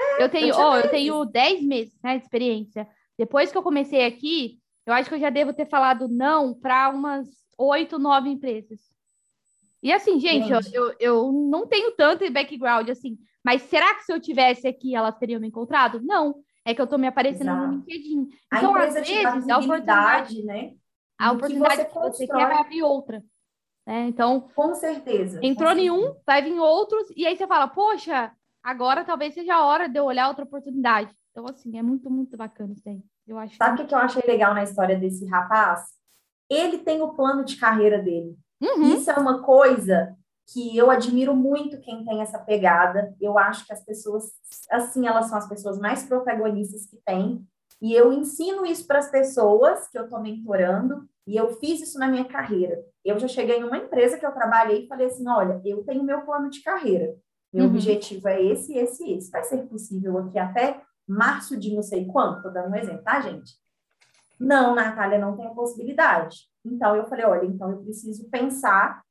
[0.00, 2.88] É, eu tenho, eu, oh, eu tenho dez meses né, de experiência.
[3.16, 4.58] Depois que eu comecei aqui,
[4.88, 7.28] eu acho que eu já devo ter falado não para umas
[7.58, 8.80] oito, nove empresas.
[9.82, 10.50] E assim, gente.
[10.50, 14.94] Eu, eu, eu, não tenho tanto background assim, mas será que se eu tivesse aqui,
[14.94, 16.00] elas teriam me encontrado?
[16.02, 17.66] Não é que eu estou me aparecendo Exato.
[17.66, 18.28] no LinkedIn.
[18.54, 20.72] Então, às vezes, a oportunidade, né?
[21.18, 23.22] A oportunidade que você, que você quer vai abrir outra.
[23.86, 24.06] Né?
[24.06, 25.38] Então, com certeza.
[25.42, 28.32] Entrou com em um, vai vir outros, e aí você fala, poxa,
[28.62, 31.14] agora talvez seja a hora de eu olhar outra oportunidade.
[31.30, 33.02] Então, assim, é muito, muito bacana isso aí.
[33.28, 33.88] Eu acho Sabe o que...
[33.88, 35.84] que eu achei legal na história desse rapaz?
[36.50, 38.36] Ele tem o plano de carreira dele.
[38.60, 38.94] Uhum.
[38.94, 40.16] Isso é uma coisa
[40.50, 43.14] que eu admiro muito quem tem essa pegada.
[43.20, 44.24] Eu acho que as pessoas,
[44.70, 47.46] assim, elas são as pessoas mais protagonistas que tem.
[47.82, 51.98] E eu ensino isso para as pessoas que eu estou mentorando, e eu fiz isso
[51.98, 52.82] na minha carreira.
[53.04, 56.02] Eu já cheguei em uma empresa que eu trabalhei e falei assim: olha, eu tenho
[56.02, 57.14] meu plano de carreira.
[57.52, 57.70] Meu uhum.
[57.70, 59.30] objetivo é esse, esse e esse.
[59.30, 62.38] Vai ser possível aqui até março de não sei quanto?
[62.38, 63.52] Estou dando um exemplo, tá, gente?
[64.38, 66.48] Não, Natália, não tem a possibilidade.
[66.64, 69.02] Então, eu falei: olha, então eu preciso pensar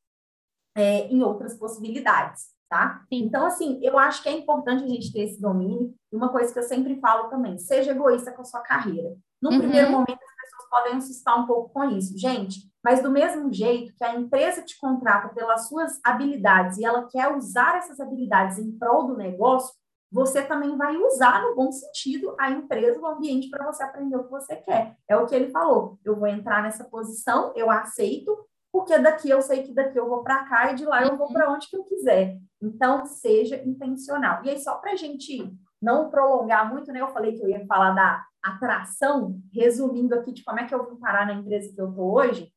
[0.75, 3.03] é, em outras possibilidades, tá?
[3.09, 3.23] Sim.
[3.23, 5.93] Então, assim, eu acho que é importante a gente ter esse domínio.
[6.11, 9.15] E uma coisa que eu sempre falo também, seja egoísta com a sua carreira.
[9.41, 9.59] No uhum.
[9.59, 12.17] primeiro momento, as pessoas podem assustar um pouco com isso.
[12.17, 17.07] Gente, mas do mesmo jeito que a empresa te contrata pelas suas habilidades e ela
[17.07, 19.75] quer usar essas habilidades em prol do negócio,
[20.11, 24.23] você também vai usar no bom sentido a empresa, o ambiente para você aprender o
[24.23, 24.95] que você quer.
[25.07, 25.99] É o que ele falou.
[26.03, 28.35] Eu vou entrar nessa posição, eu aceito,
[28.71, 31.31] porque daqui eu sei que daqui eu vou para cá e de lá eu vou
[31.31, 32.37] para onde que eu quiser.
[32.61, 34.43] Então, seja intencional.
[34.43, 37.01] E aí, só para a gente não prolongar muito, né?
[37.01, 40.89] Eu falei que eu ia falar da atração, resumindo aqui de como é que eu
[40.89, 42.51] vim parar na empresa que eu estou hoje.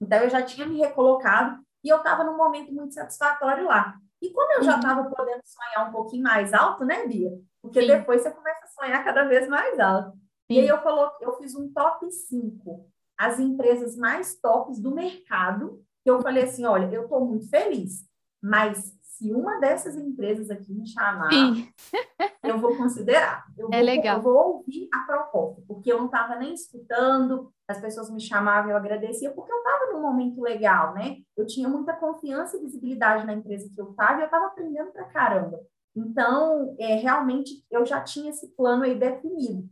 [0.00, 3.96] Então, eu já tinha me recolocado e eu estava num momento muito satisfatório lá.
[4.22, 5.10] E como eu já estava uhum.
[5.10, 7.32] podendo sonhar um pouquinho mais alto, né, Bia?
[7.60, 7.88] Porque Sim.
[7.88, 10.12] depois você começa a sonhar cada vez mais alto.
[10.12, 10.18] Sim.
[10.54, 12.88] E aí eu coloquei, eu fiz um top 5,
[13.18, 18.06] as empresas mais tops do mercado, que eu falei assim, olha, eu estou muito feliz,
[18.40, 21.30] mas se uma dessas empresas aqui me chamar,
[22.42, 23.44] eu vou considerar.
[23.56, 24.16] Eu é vou, legal.
[24.16, 28.72] Eu vou ouvir a proposta, porque eu não estava nem escutando, as pessoas me chamavam,
[28.72, 31.18] eu agradecia, porque eu estava num momento legal, né?
[31.36, 34.90] Eu tinha muita confiança e visibilidade na empresa que eu estava e eu estava aprendendo
[34.90, 35.60] pra caramba.
[35.94, 39.68] Então, é, realmente, eu já tinha esse plano aí definido.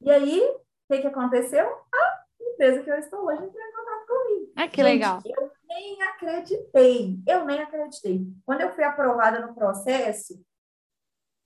[0.00, 1.66] E aí, o que, que aconteceu?
[1.66, 4.52] A empresa que eu estou hoje entrou em contato comigo.
[4.56, 5.20] Ah, que Gente, legal.
[5.26, 8.26] Eu nem acreditei, eu nem acreditei.
[8.44, 10.42] Quando eu fui aprovada no processo,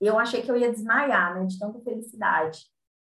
[0.01, 2.65] eu achei que eu ia desmaiar, né, de tanta felicidade,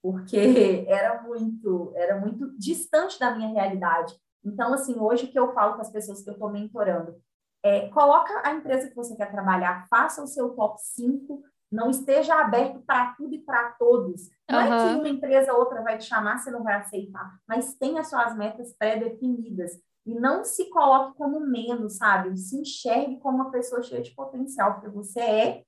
[0.02, 0.36] porque
[0.88, 4.14] era muito, era muito distante da minha realidade.
[4.44, 7.20] Então, assim, hoje o que eu falo com as pessoas que eu estou mentorando
[7.62, 12.40] é, coloca a empresa que você quer trabalhar, faça o seu top 5, não esteja
[12.40, 14.30] aberto para tudo e para todos.
[14.48, 14.74] Não uhum.
[14.74, 18.02] é que uma empresa ou outra vai te chamar, você não vai aceitar, mas tenha
[18.04, 19.72] suas metas pré-definidas.
[20.08, 22.34] E não se coloque como menos, sabe?
[22.38, 25.62] Se enxergue como uma pessoa cheia de potencial, porque você é,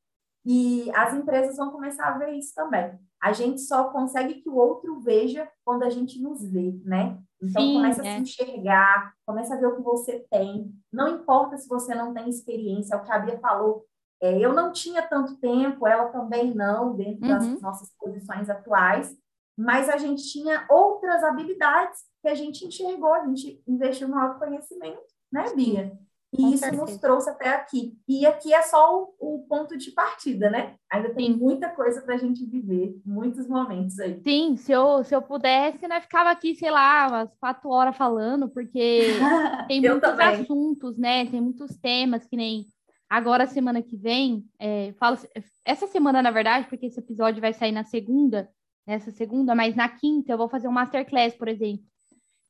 [0.47, 2.99] e as empresas vão começar a ver isso também.
[3.23, 7.19] A gente só consegue que o outro veja quando a gente nos vê, né?
[7.43, 8.09] Então, Sim, começa é.
[8.09, 10.73] a se enxergar, começa a ver o que você tem.
[10.91, 13.85] Não importa se você não tem experiência, é o que a Bia falou.
[14.23, 17.61] É, eu não tinha tanto tempo, ela também não, dentro das uhum.
[17.61, 19.15] nossas posições atuais,
[19.61, 25.03] mas a gente tinha outras habilidades que a gente enxergou, a gente investiu no autoconhecimento,
[25.31, 25.93] né, Bia?
[26.33, 26.83] E Com isso certeza.
[26.83, 27.99] nos trouxe até aqui.
[28.07, 30.77] E aqui é só o, o ponto de partida, né?
[30.89, 31.39] Ainda tem Sim.
[31.39, 34.21] muita coisa para a gente viver, muitos momentos aí.
[34.23, 38.49] Sim, se eu, se eu pudesse, né, ficava aqui, sei lá, umas quatro horas falando,
[38.49, 39.01] porque
[39.67, 40.43] tem muitos também.
[40.43, 41.27] assuntos, né?
[41.27, 42.65] Tem muitos temas que nem
[43.09, 45.19] agora, semana que vem, é, falo,
[45.65, 48.49] essa semana, na verdade, porque esse episódio vai sair na segunda,
[48.87, 51.85] nessa segunda, mas na quinta eu vou fazer um masterclass, por exemplo,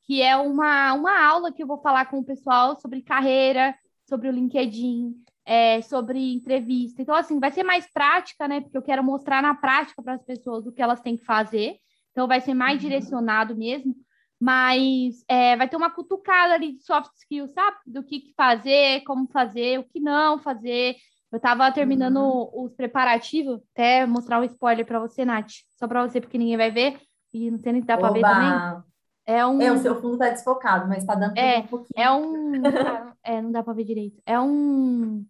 [0.04, 3.74] que é uma, uma aula que eu vou falar com o pessoal sobre carreira,
[4.08, 7.00] sobre o LinkedIn, é, sobre entrevista.
[7.00, 8.60] Então, assim, vai ser mais prática, né?
[8.60, 11.76] Porque eu quero mostrar na prática para as pessoas o que elas têm que fazer.
[12.10, 12.88] Então, vai ser mais uhum.
[12.88, 13.94] direcionado mesmo.
[14.38, 17.76] Mas é, vai ter uma cutucada ali de soft skills, sabe?
[17.86, 20.96] Do que, que fazer, como fazer, o que não fazer.
[21.32, 22.64] Eu estava terminando uhum.
[22.64, 25.50] os preparativos, até mostrar um spoiler para você, Nath.
[25.78, 27.00] Só para você, porque ninguém vai ver.
[27.32, 28.82] E não sei nem se dá para ver também.
[29.24, 29.60] É um.
[29.60, 31.88] É, o seu fundo está desfocado, mas está dando é, um pouquinho.
[31.96, 32.52] É um.
[33.22, 34.20] é, não dá para ver direito.
[34.26, 35.24] É um.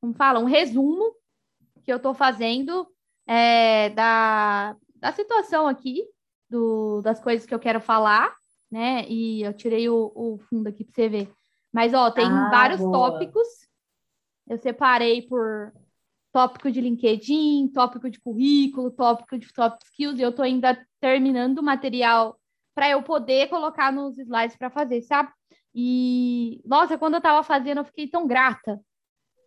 [0.00, 0.38] Como fala?
[0.38, 1.12] Um resumo
[1.82, 2.86] que eu estou fazendo
[3.26, 6.04] é, da, da situação aqui,
[6.48, 8.32] do, das coisas que eu quero falar,
[8.70, 9.04] né?
[9.08, 11.32] E eu tirei o, o fundo aqui para você ver.
[11.72, 12.92] Mas, ó, tem ah, vários boa.
[12.92, 13.65] tópicos.
[14.48, 15.72] Eu separei por
[16.32, 21.58] tópico de LinkedIn, tópico de currículo, tópico de soft skills, e eu estou ainda terminando
[21.58, 22.38] o material
[22.74, 25.30] para eu poder colocar nos slides para fazer, sabe?
[25.74, 28.78] E, nossa, quando eu estava fazendo, eu fiquei tão grata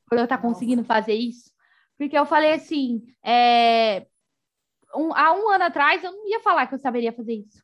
[0.07, 1.51] por eu estar tá conseguindo fazer isso,
[1.97, 4.07] porque eu falei assim, é,
[4.95, 7.61] um, há um ano atrás eu não ia falar que eu saberia fazer isso.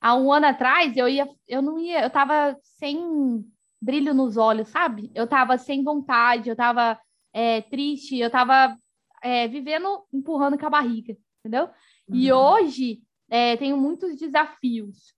[0.00, 3.44] Há um ano atrás eu ia, eu não ia, eu estava sem
[3.82, 5.10] brilho nos olhos, sabe?
[5.12, 6.98] Eu estava sem vontade, eu estava
[7.32, 8.78] é, triste, eu estava
[9.20, 11.64] é, vivendo empurrando com a barriga, entendeu?
[12.08, 12.14] Uhum.
[12.14, 15.12] E hoje é, tenho muitos desafios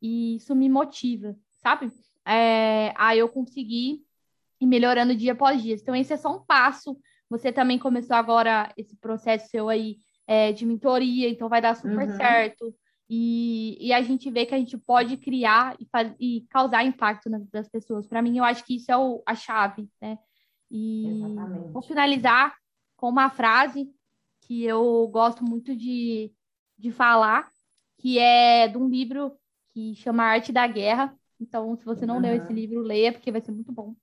[0.00, 1.92] e isso me motiva, sabe?
[2.26, 4.02] É, aí eu consegui
[4.60, 5.74] ir melhorando dia após dia.
[5.74, 6.98] Então, esse é só um passo.
[7.28, 12.08] Você também começou agora esse processo seu aí é, de mentoria, então vai dar super
[12.08, 12.16] uhum.
[12.16, 12.74] certo.
[13.14, 17.28] E, e, a gente vê que a gente pode criar e, faz, e causar impacto
[17.28, 18.06] nas, das pessoas.
[18.06, 20.18] Para mim, eu acho que isso é o, a chave, né?
[20.70, 21.72] E Exatamente.
[21.72, 22.56] vou finalizar
[22.96, 23.86] com uma frase
[24.40, 26.32] que eu gosto muito de,
[26.78, 27.50] de falar,
[27.98, 29.36] que é de um livro
[29.74, 31.14] que chama Arte da Guerra.
[31.38, 32.22] Então, se você não uhum.
[32.22, 33.94] leu esse livro, leia, porque vai ser muito bom.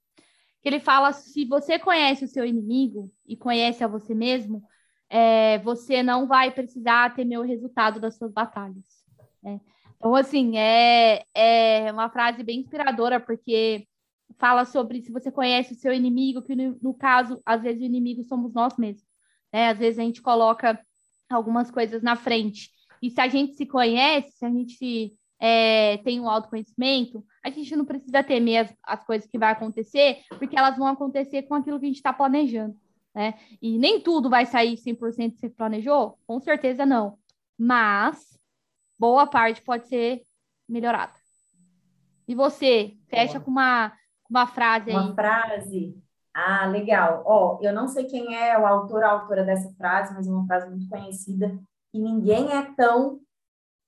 [0.61, 4.63] Que ele fala: se você conhece o seu inimigo e conhece a você mesmo,
[5.09, 8.98] é, você não vai precisar temer o resultado das suas batalhas.
[9.41, 9.59] Né?
[9.97, 13.85] Então, assim, é, é uma frase bem inspiradora, porque
[14.37, 17.85] fala sobre se você conhece o seu inimigo, que no, no caso, às vezes o
[17.85, 19.05] inimigo somos nós mesmos.
[19.51, 19.69] né?
[19.69, 20.79] Às vezes a gente coloca
[21.29, 22.69] algumas coisas na frente.
[23.01, 27.75] E se a gente se conhece, se a gente é, tem um autoconhecimento, a gente
[27.75, 31.79] não precisa temer as, as coisas que vai acontecer, porque elas vão acontecer com aquilo
[31.79, 32.75] que a gente está planejando.
[33.15, 33.33] Né?
[33.61, 36.17] E nem tudo vai sair 100% que você planejou?
[36.27, 37.17] Com certeza não.
[37.57, 38.38] Mas
[38.99, 40.21] boa parte pode ser
[40.67, 41.13] melhorada.
[42.27, 43.91] E você, fecha com uma,
[44.29, 44.95] uma frase aí.
[44.95, 45.97] Uma frase.
[46.31, 47.23] Ah, legal.
[47.25, 50.31] Ó, eu não sei quem é o autor ou a autora dessa frase, mas é
[50.31, 51.57] uma frase muito conhecida,
[51.91, 53.19] que ninguém é tão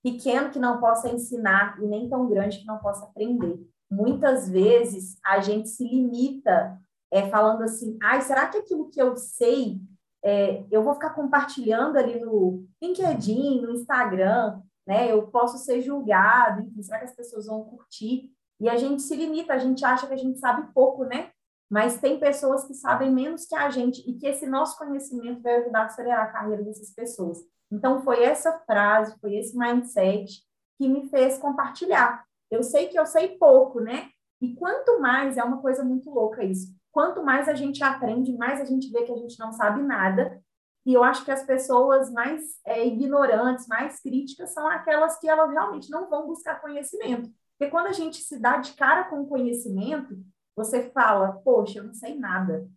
[0.02, 3.60] pequeno que não possa ensinar e nem tão grande que não possa aprender.
[3.88, 6.76] Muitas vezes a gente se limita
[7.12, 9.80] é, falando assim, ai, será que aquilo que eu sei,
[10.24, 15.10] é, eu vou ficar compartilhando ali no LinkedIn, no Instagram, né?
[15.10, 18.30] Eu posso ser julgado, enfim, será que as pessoas vão curtir?
[18.60, 21.30] E a gente se limita, a gente acha que a gente sabe pouco, né?
[21.70, 25.56] Mas tem pessoas que sabem menos que a gente e que esse nosso conhecimento vai
[25.56, 27.38] ajudar a acelerar a carreira dessas pessoas.
[27.70, 30.42] Então, foi essa frase, foi esse mindset
[30.78, 32.24] que me fez compartilhar.
[32.50, 34.10] Eu sei que eu sei pouco, né?
[34.40, 38.60] E quanto mais, é uma coisa muito louca isso, quanto mais a gente aprende, mais
[38.60, 40.42] a gente vê que a gente não sabe nada.
[40.84, 45.50] E eu acho que as pessoas mais é, ignorantes, mais críticas, são aquelas que elas
[45.50, 47.30] realmente não vão buscar conhecimento.
[47.56, 50.18] Porque quando a gente se dá de cara com conhecimento,
[50.56, 52.68] você fala, poxa, eu não sei nada.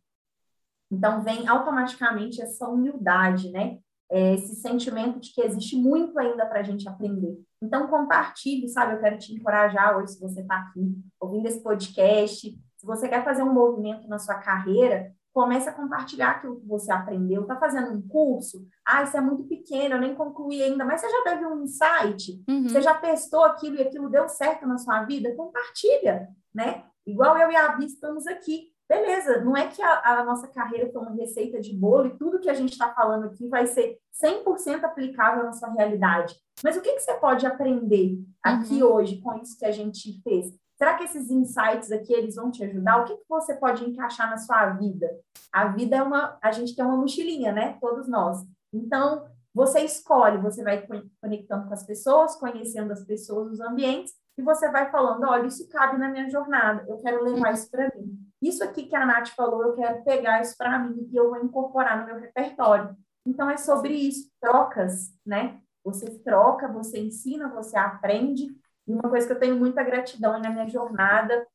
[0.91, 3.79] Então, vem automaticamente essa humildade, né?
[4.09, 7.35] É esse sentimento de que existe muito ainda para a gente aprender.
[7.59, 8.93] Então, compartilhe, sabe?
[8.93, 13.23] Eu quero te encorajar hoje, se você está aqui ouvindo esse podcast, se você quer
[13.23, 17.41] fazer um movimento na sua carreira, comece a compartilhar aquilo que você aprendeu.
[17.41, 18.65] Está fazendo um curso?
[18.87, 22.41] Ah, isso é muito pequeno, eu nem concluí ainda, mas você já teve um insight?
[22.47, 22.69] Uhum.
[22.69, 25.35] Você já testou aquilo e aquilo deu certo na sua vida?
[25.35, 26.85] Compartilha, né?
[27.05, 28.71] Igual eu e a Bia estamos aqui.
[28.87, 32.39] Beleza, não é que a, a nossa carreira foi uma receita de bolo e tudo
[32.39, 36.33] que a gente está falando aqui vai ser 100% aplicável na sua realidade.
[36.63, 38.93] Mas o que, que você pode aprender aqui uhum.
[38.93, 40.53] hoje com isso que a gente fez?
[40.77, 43.01] Será que esses insights aqui eles vão te ajudar?
[43.01, 45.09] O que, que você pode encaixar na sua vida?
[45.51, 47.77] A vida é uma, a gente tem uma mochilinha, né?
[47.79, 48.45] Todos nós.
[48.73, 50.85] Então, você escolhe, você vai
[51.21, 55.69] conectando com as pessoas, conhecendo as pessoas, os ambientes, e você vai falando, olha, isso
[55.69, 58.19] cabe na minha jornada, eu quero levar isso para mim.
[58.41, 61.41] Isso aqui que a Nath falou, eu quero pegar isso para mim e eu vou
[61.41, 62.95] incorporar no meu repertório.
[63.25, 65.61] Então, é sobre isso, trocas, né?
[65.85, 68.47] Você troca, você ensina, você aprende,
[68.87, 71.47] e uma coisa que eu tenho muita gratidão na minha jornada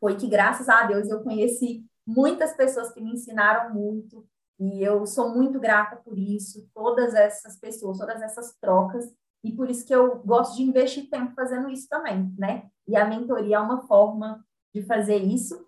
[0.00, 4.26] foi que, graças a Deus, eu conheci muitas pessoas que me ensinaram muito,
[4.58, 9.04] e eu sou muito grata por isso, todas essas pessoas, todas essas trocas,
[9.44, 12.68] e por isso que eu gosto de investir tempo fazendo isso também, né?
[12.86, 14.44] E a mentoria é uma forma
[14.74, 15.66] de fazer isso.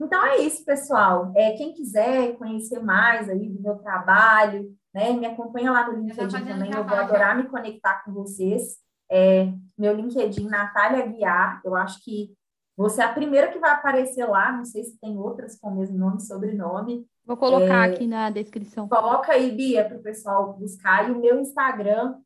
[0.00, 1.32] Então é isso, pessoal.
[1.36, 5.12] É, quem quiser conhecer mais aí do meu trabalho, né?
[5.12, 8.83] Me acompanha lá no LinkedIn também, eu vou adorar me conectar com vocês.
[9.10, 12.34] É, meu LinkedIn, Natália Guiar, eu acho que
[12.76, 15.76] você é a primeira que vai aparecer lá, não sei se tem outras com o
[15.76, 17.06] mesmo nome e sobrenome.
[17.24, 18.88] Vou colocar é, aqui na descrição.
[18.88, 21.08] Coloca aí, Bia, para o pessoal buscar.
[21.08, 22.16] E o meu Instagram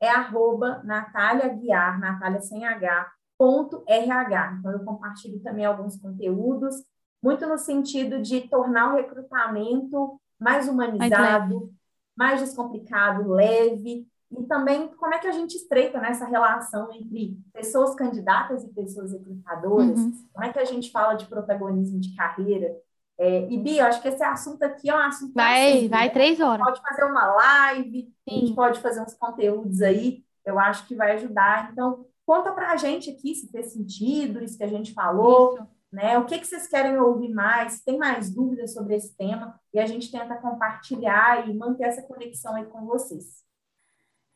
[0.00, 4.56] é arroba Natália Guiar, Natália sem H, ponto RH.
[4.58, 6.76] Então, eu compartilho também alguns conteúdos,
[7.22, 11.72] muito no sentido de tornar o recrutamento mais humanizado,
[12.16, 14.06] mais descomplicado, leve,
[14.38, 19.12] e também como é que a gente estreita nessa relação entre pessoas candidatas e pessoas
[19.12, 20.12] recrutadoras, uhum.
[20.32, 22.74] como é que a gente fala de protagonismo de carreira.
[23.18, 26.10] É, e Bia, acho que esse assunto aqui é um assunto vai, assim, vai né?
[26.10, 26.66] três horas.
[26.66, 28.36] Pode fazer uma live, Sim.
[28.36, 31.70] a gente pode fazer uns conteúdos aí, eu acho que vai ajudar.
[31.72, 35.54] Então, conta para a gente aqui se fez sentido isso que a gente falou.
[35.54, 35.76] Isso.
[35.92, 36.18] Né?
[36.18, 37.80] O que, que vocês querem ouvir mais?
[37.82, 39.58] Tem mais dúvidas sobre esse tema?
[39.72, 43.45] E a gente tenta compartilhar e manter essa conexão aí com vocês.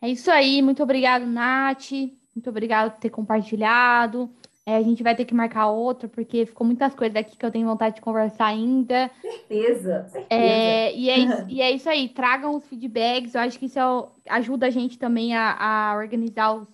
[0.02, 1.90] É isso aí, muito obrigado, Nath.
[2.34, 4.30] Muito obrigado por ter compartilhado.
[4.64, 7.50] É, a gente vai ter que marcar outra, porque ficou muitas coisas aqui que eu
[7.50, 9.10] tenho vontade de conversar ainda.
[9.20, 10.26] Certeza, certeza.
[10.30, 13.34] É, e, é isso, e é isso aí, tragam os feedbacks.
[13.34, 16.68] Eu acho que isso é, ajuda a gente também a, a organizar os,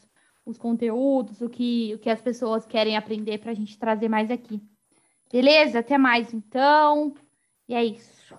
[0.44, 4.30] os conteúdos, o que, o que as pessoas querem aprender para a gente trazer mais
[4.30, 4.60] aqui.
[5.32, 5.78] Beleza?
[5.78, 7.14] Até mais, então.
[7.68, 8.34] E é isso.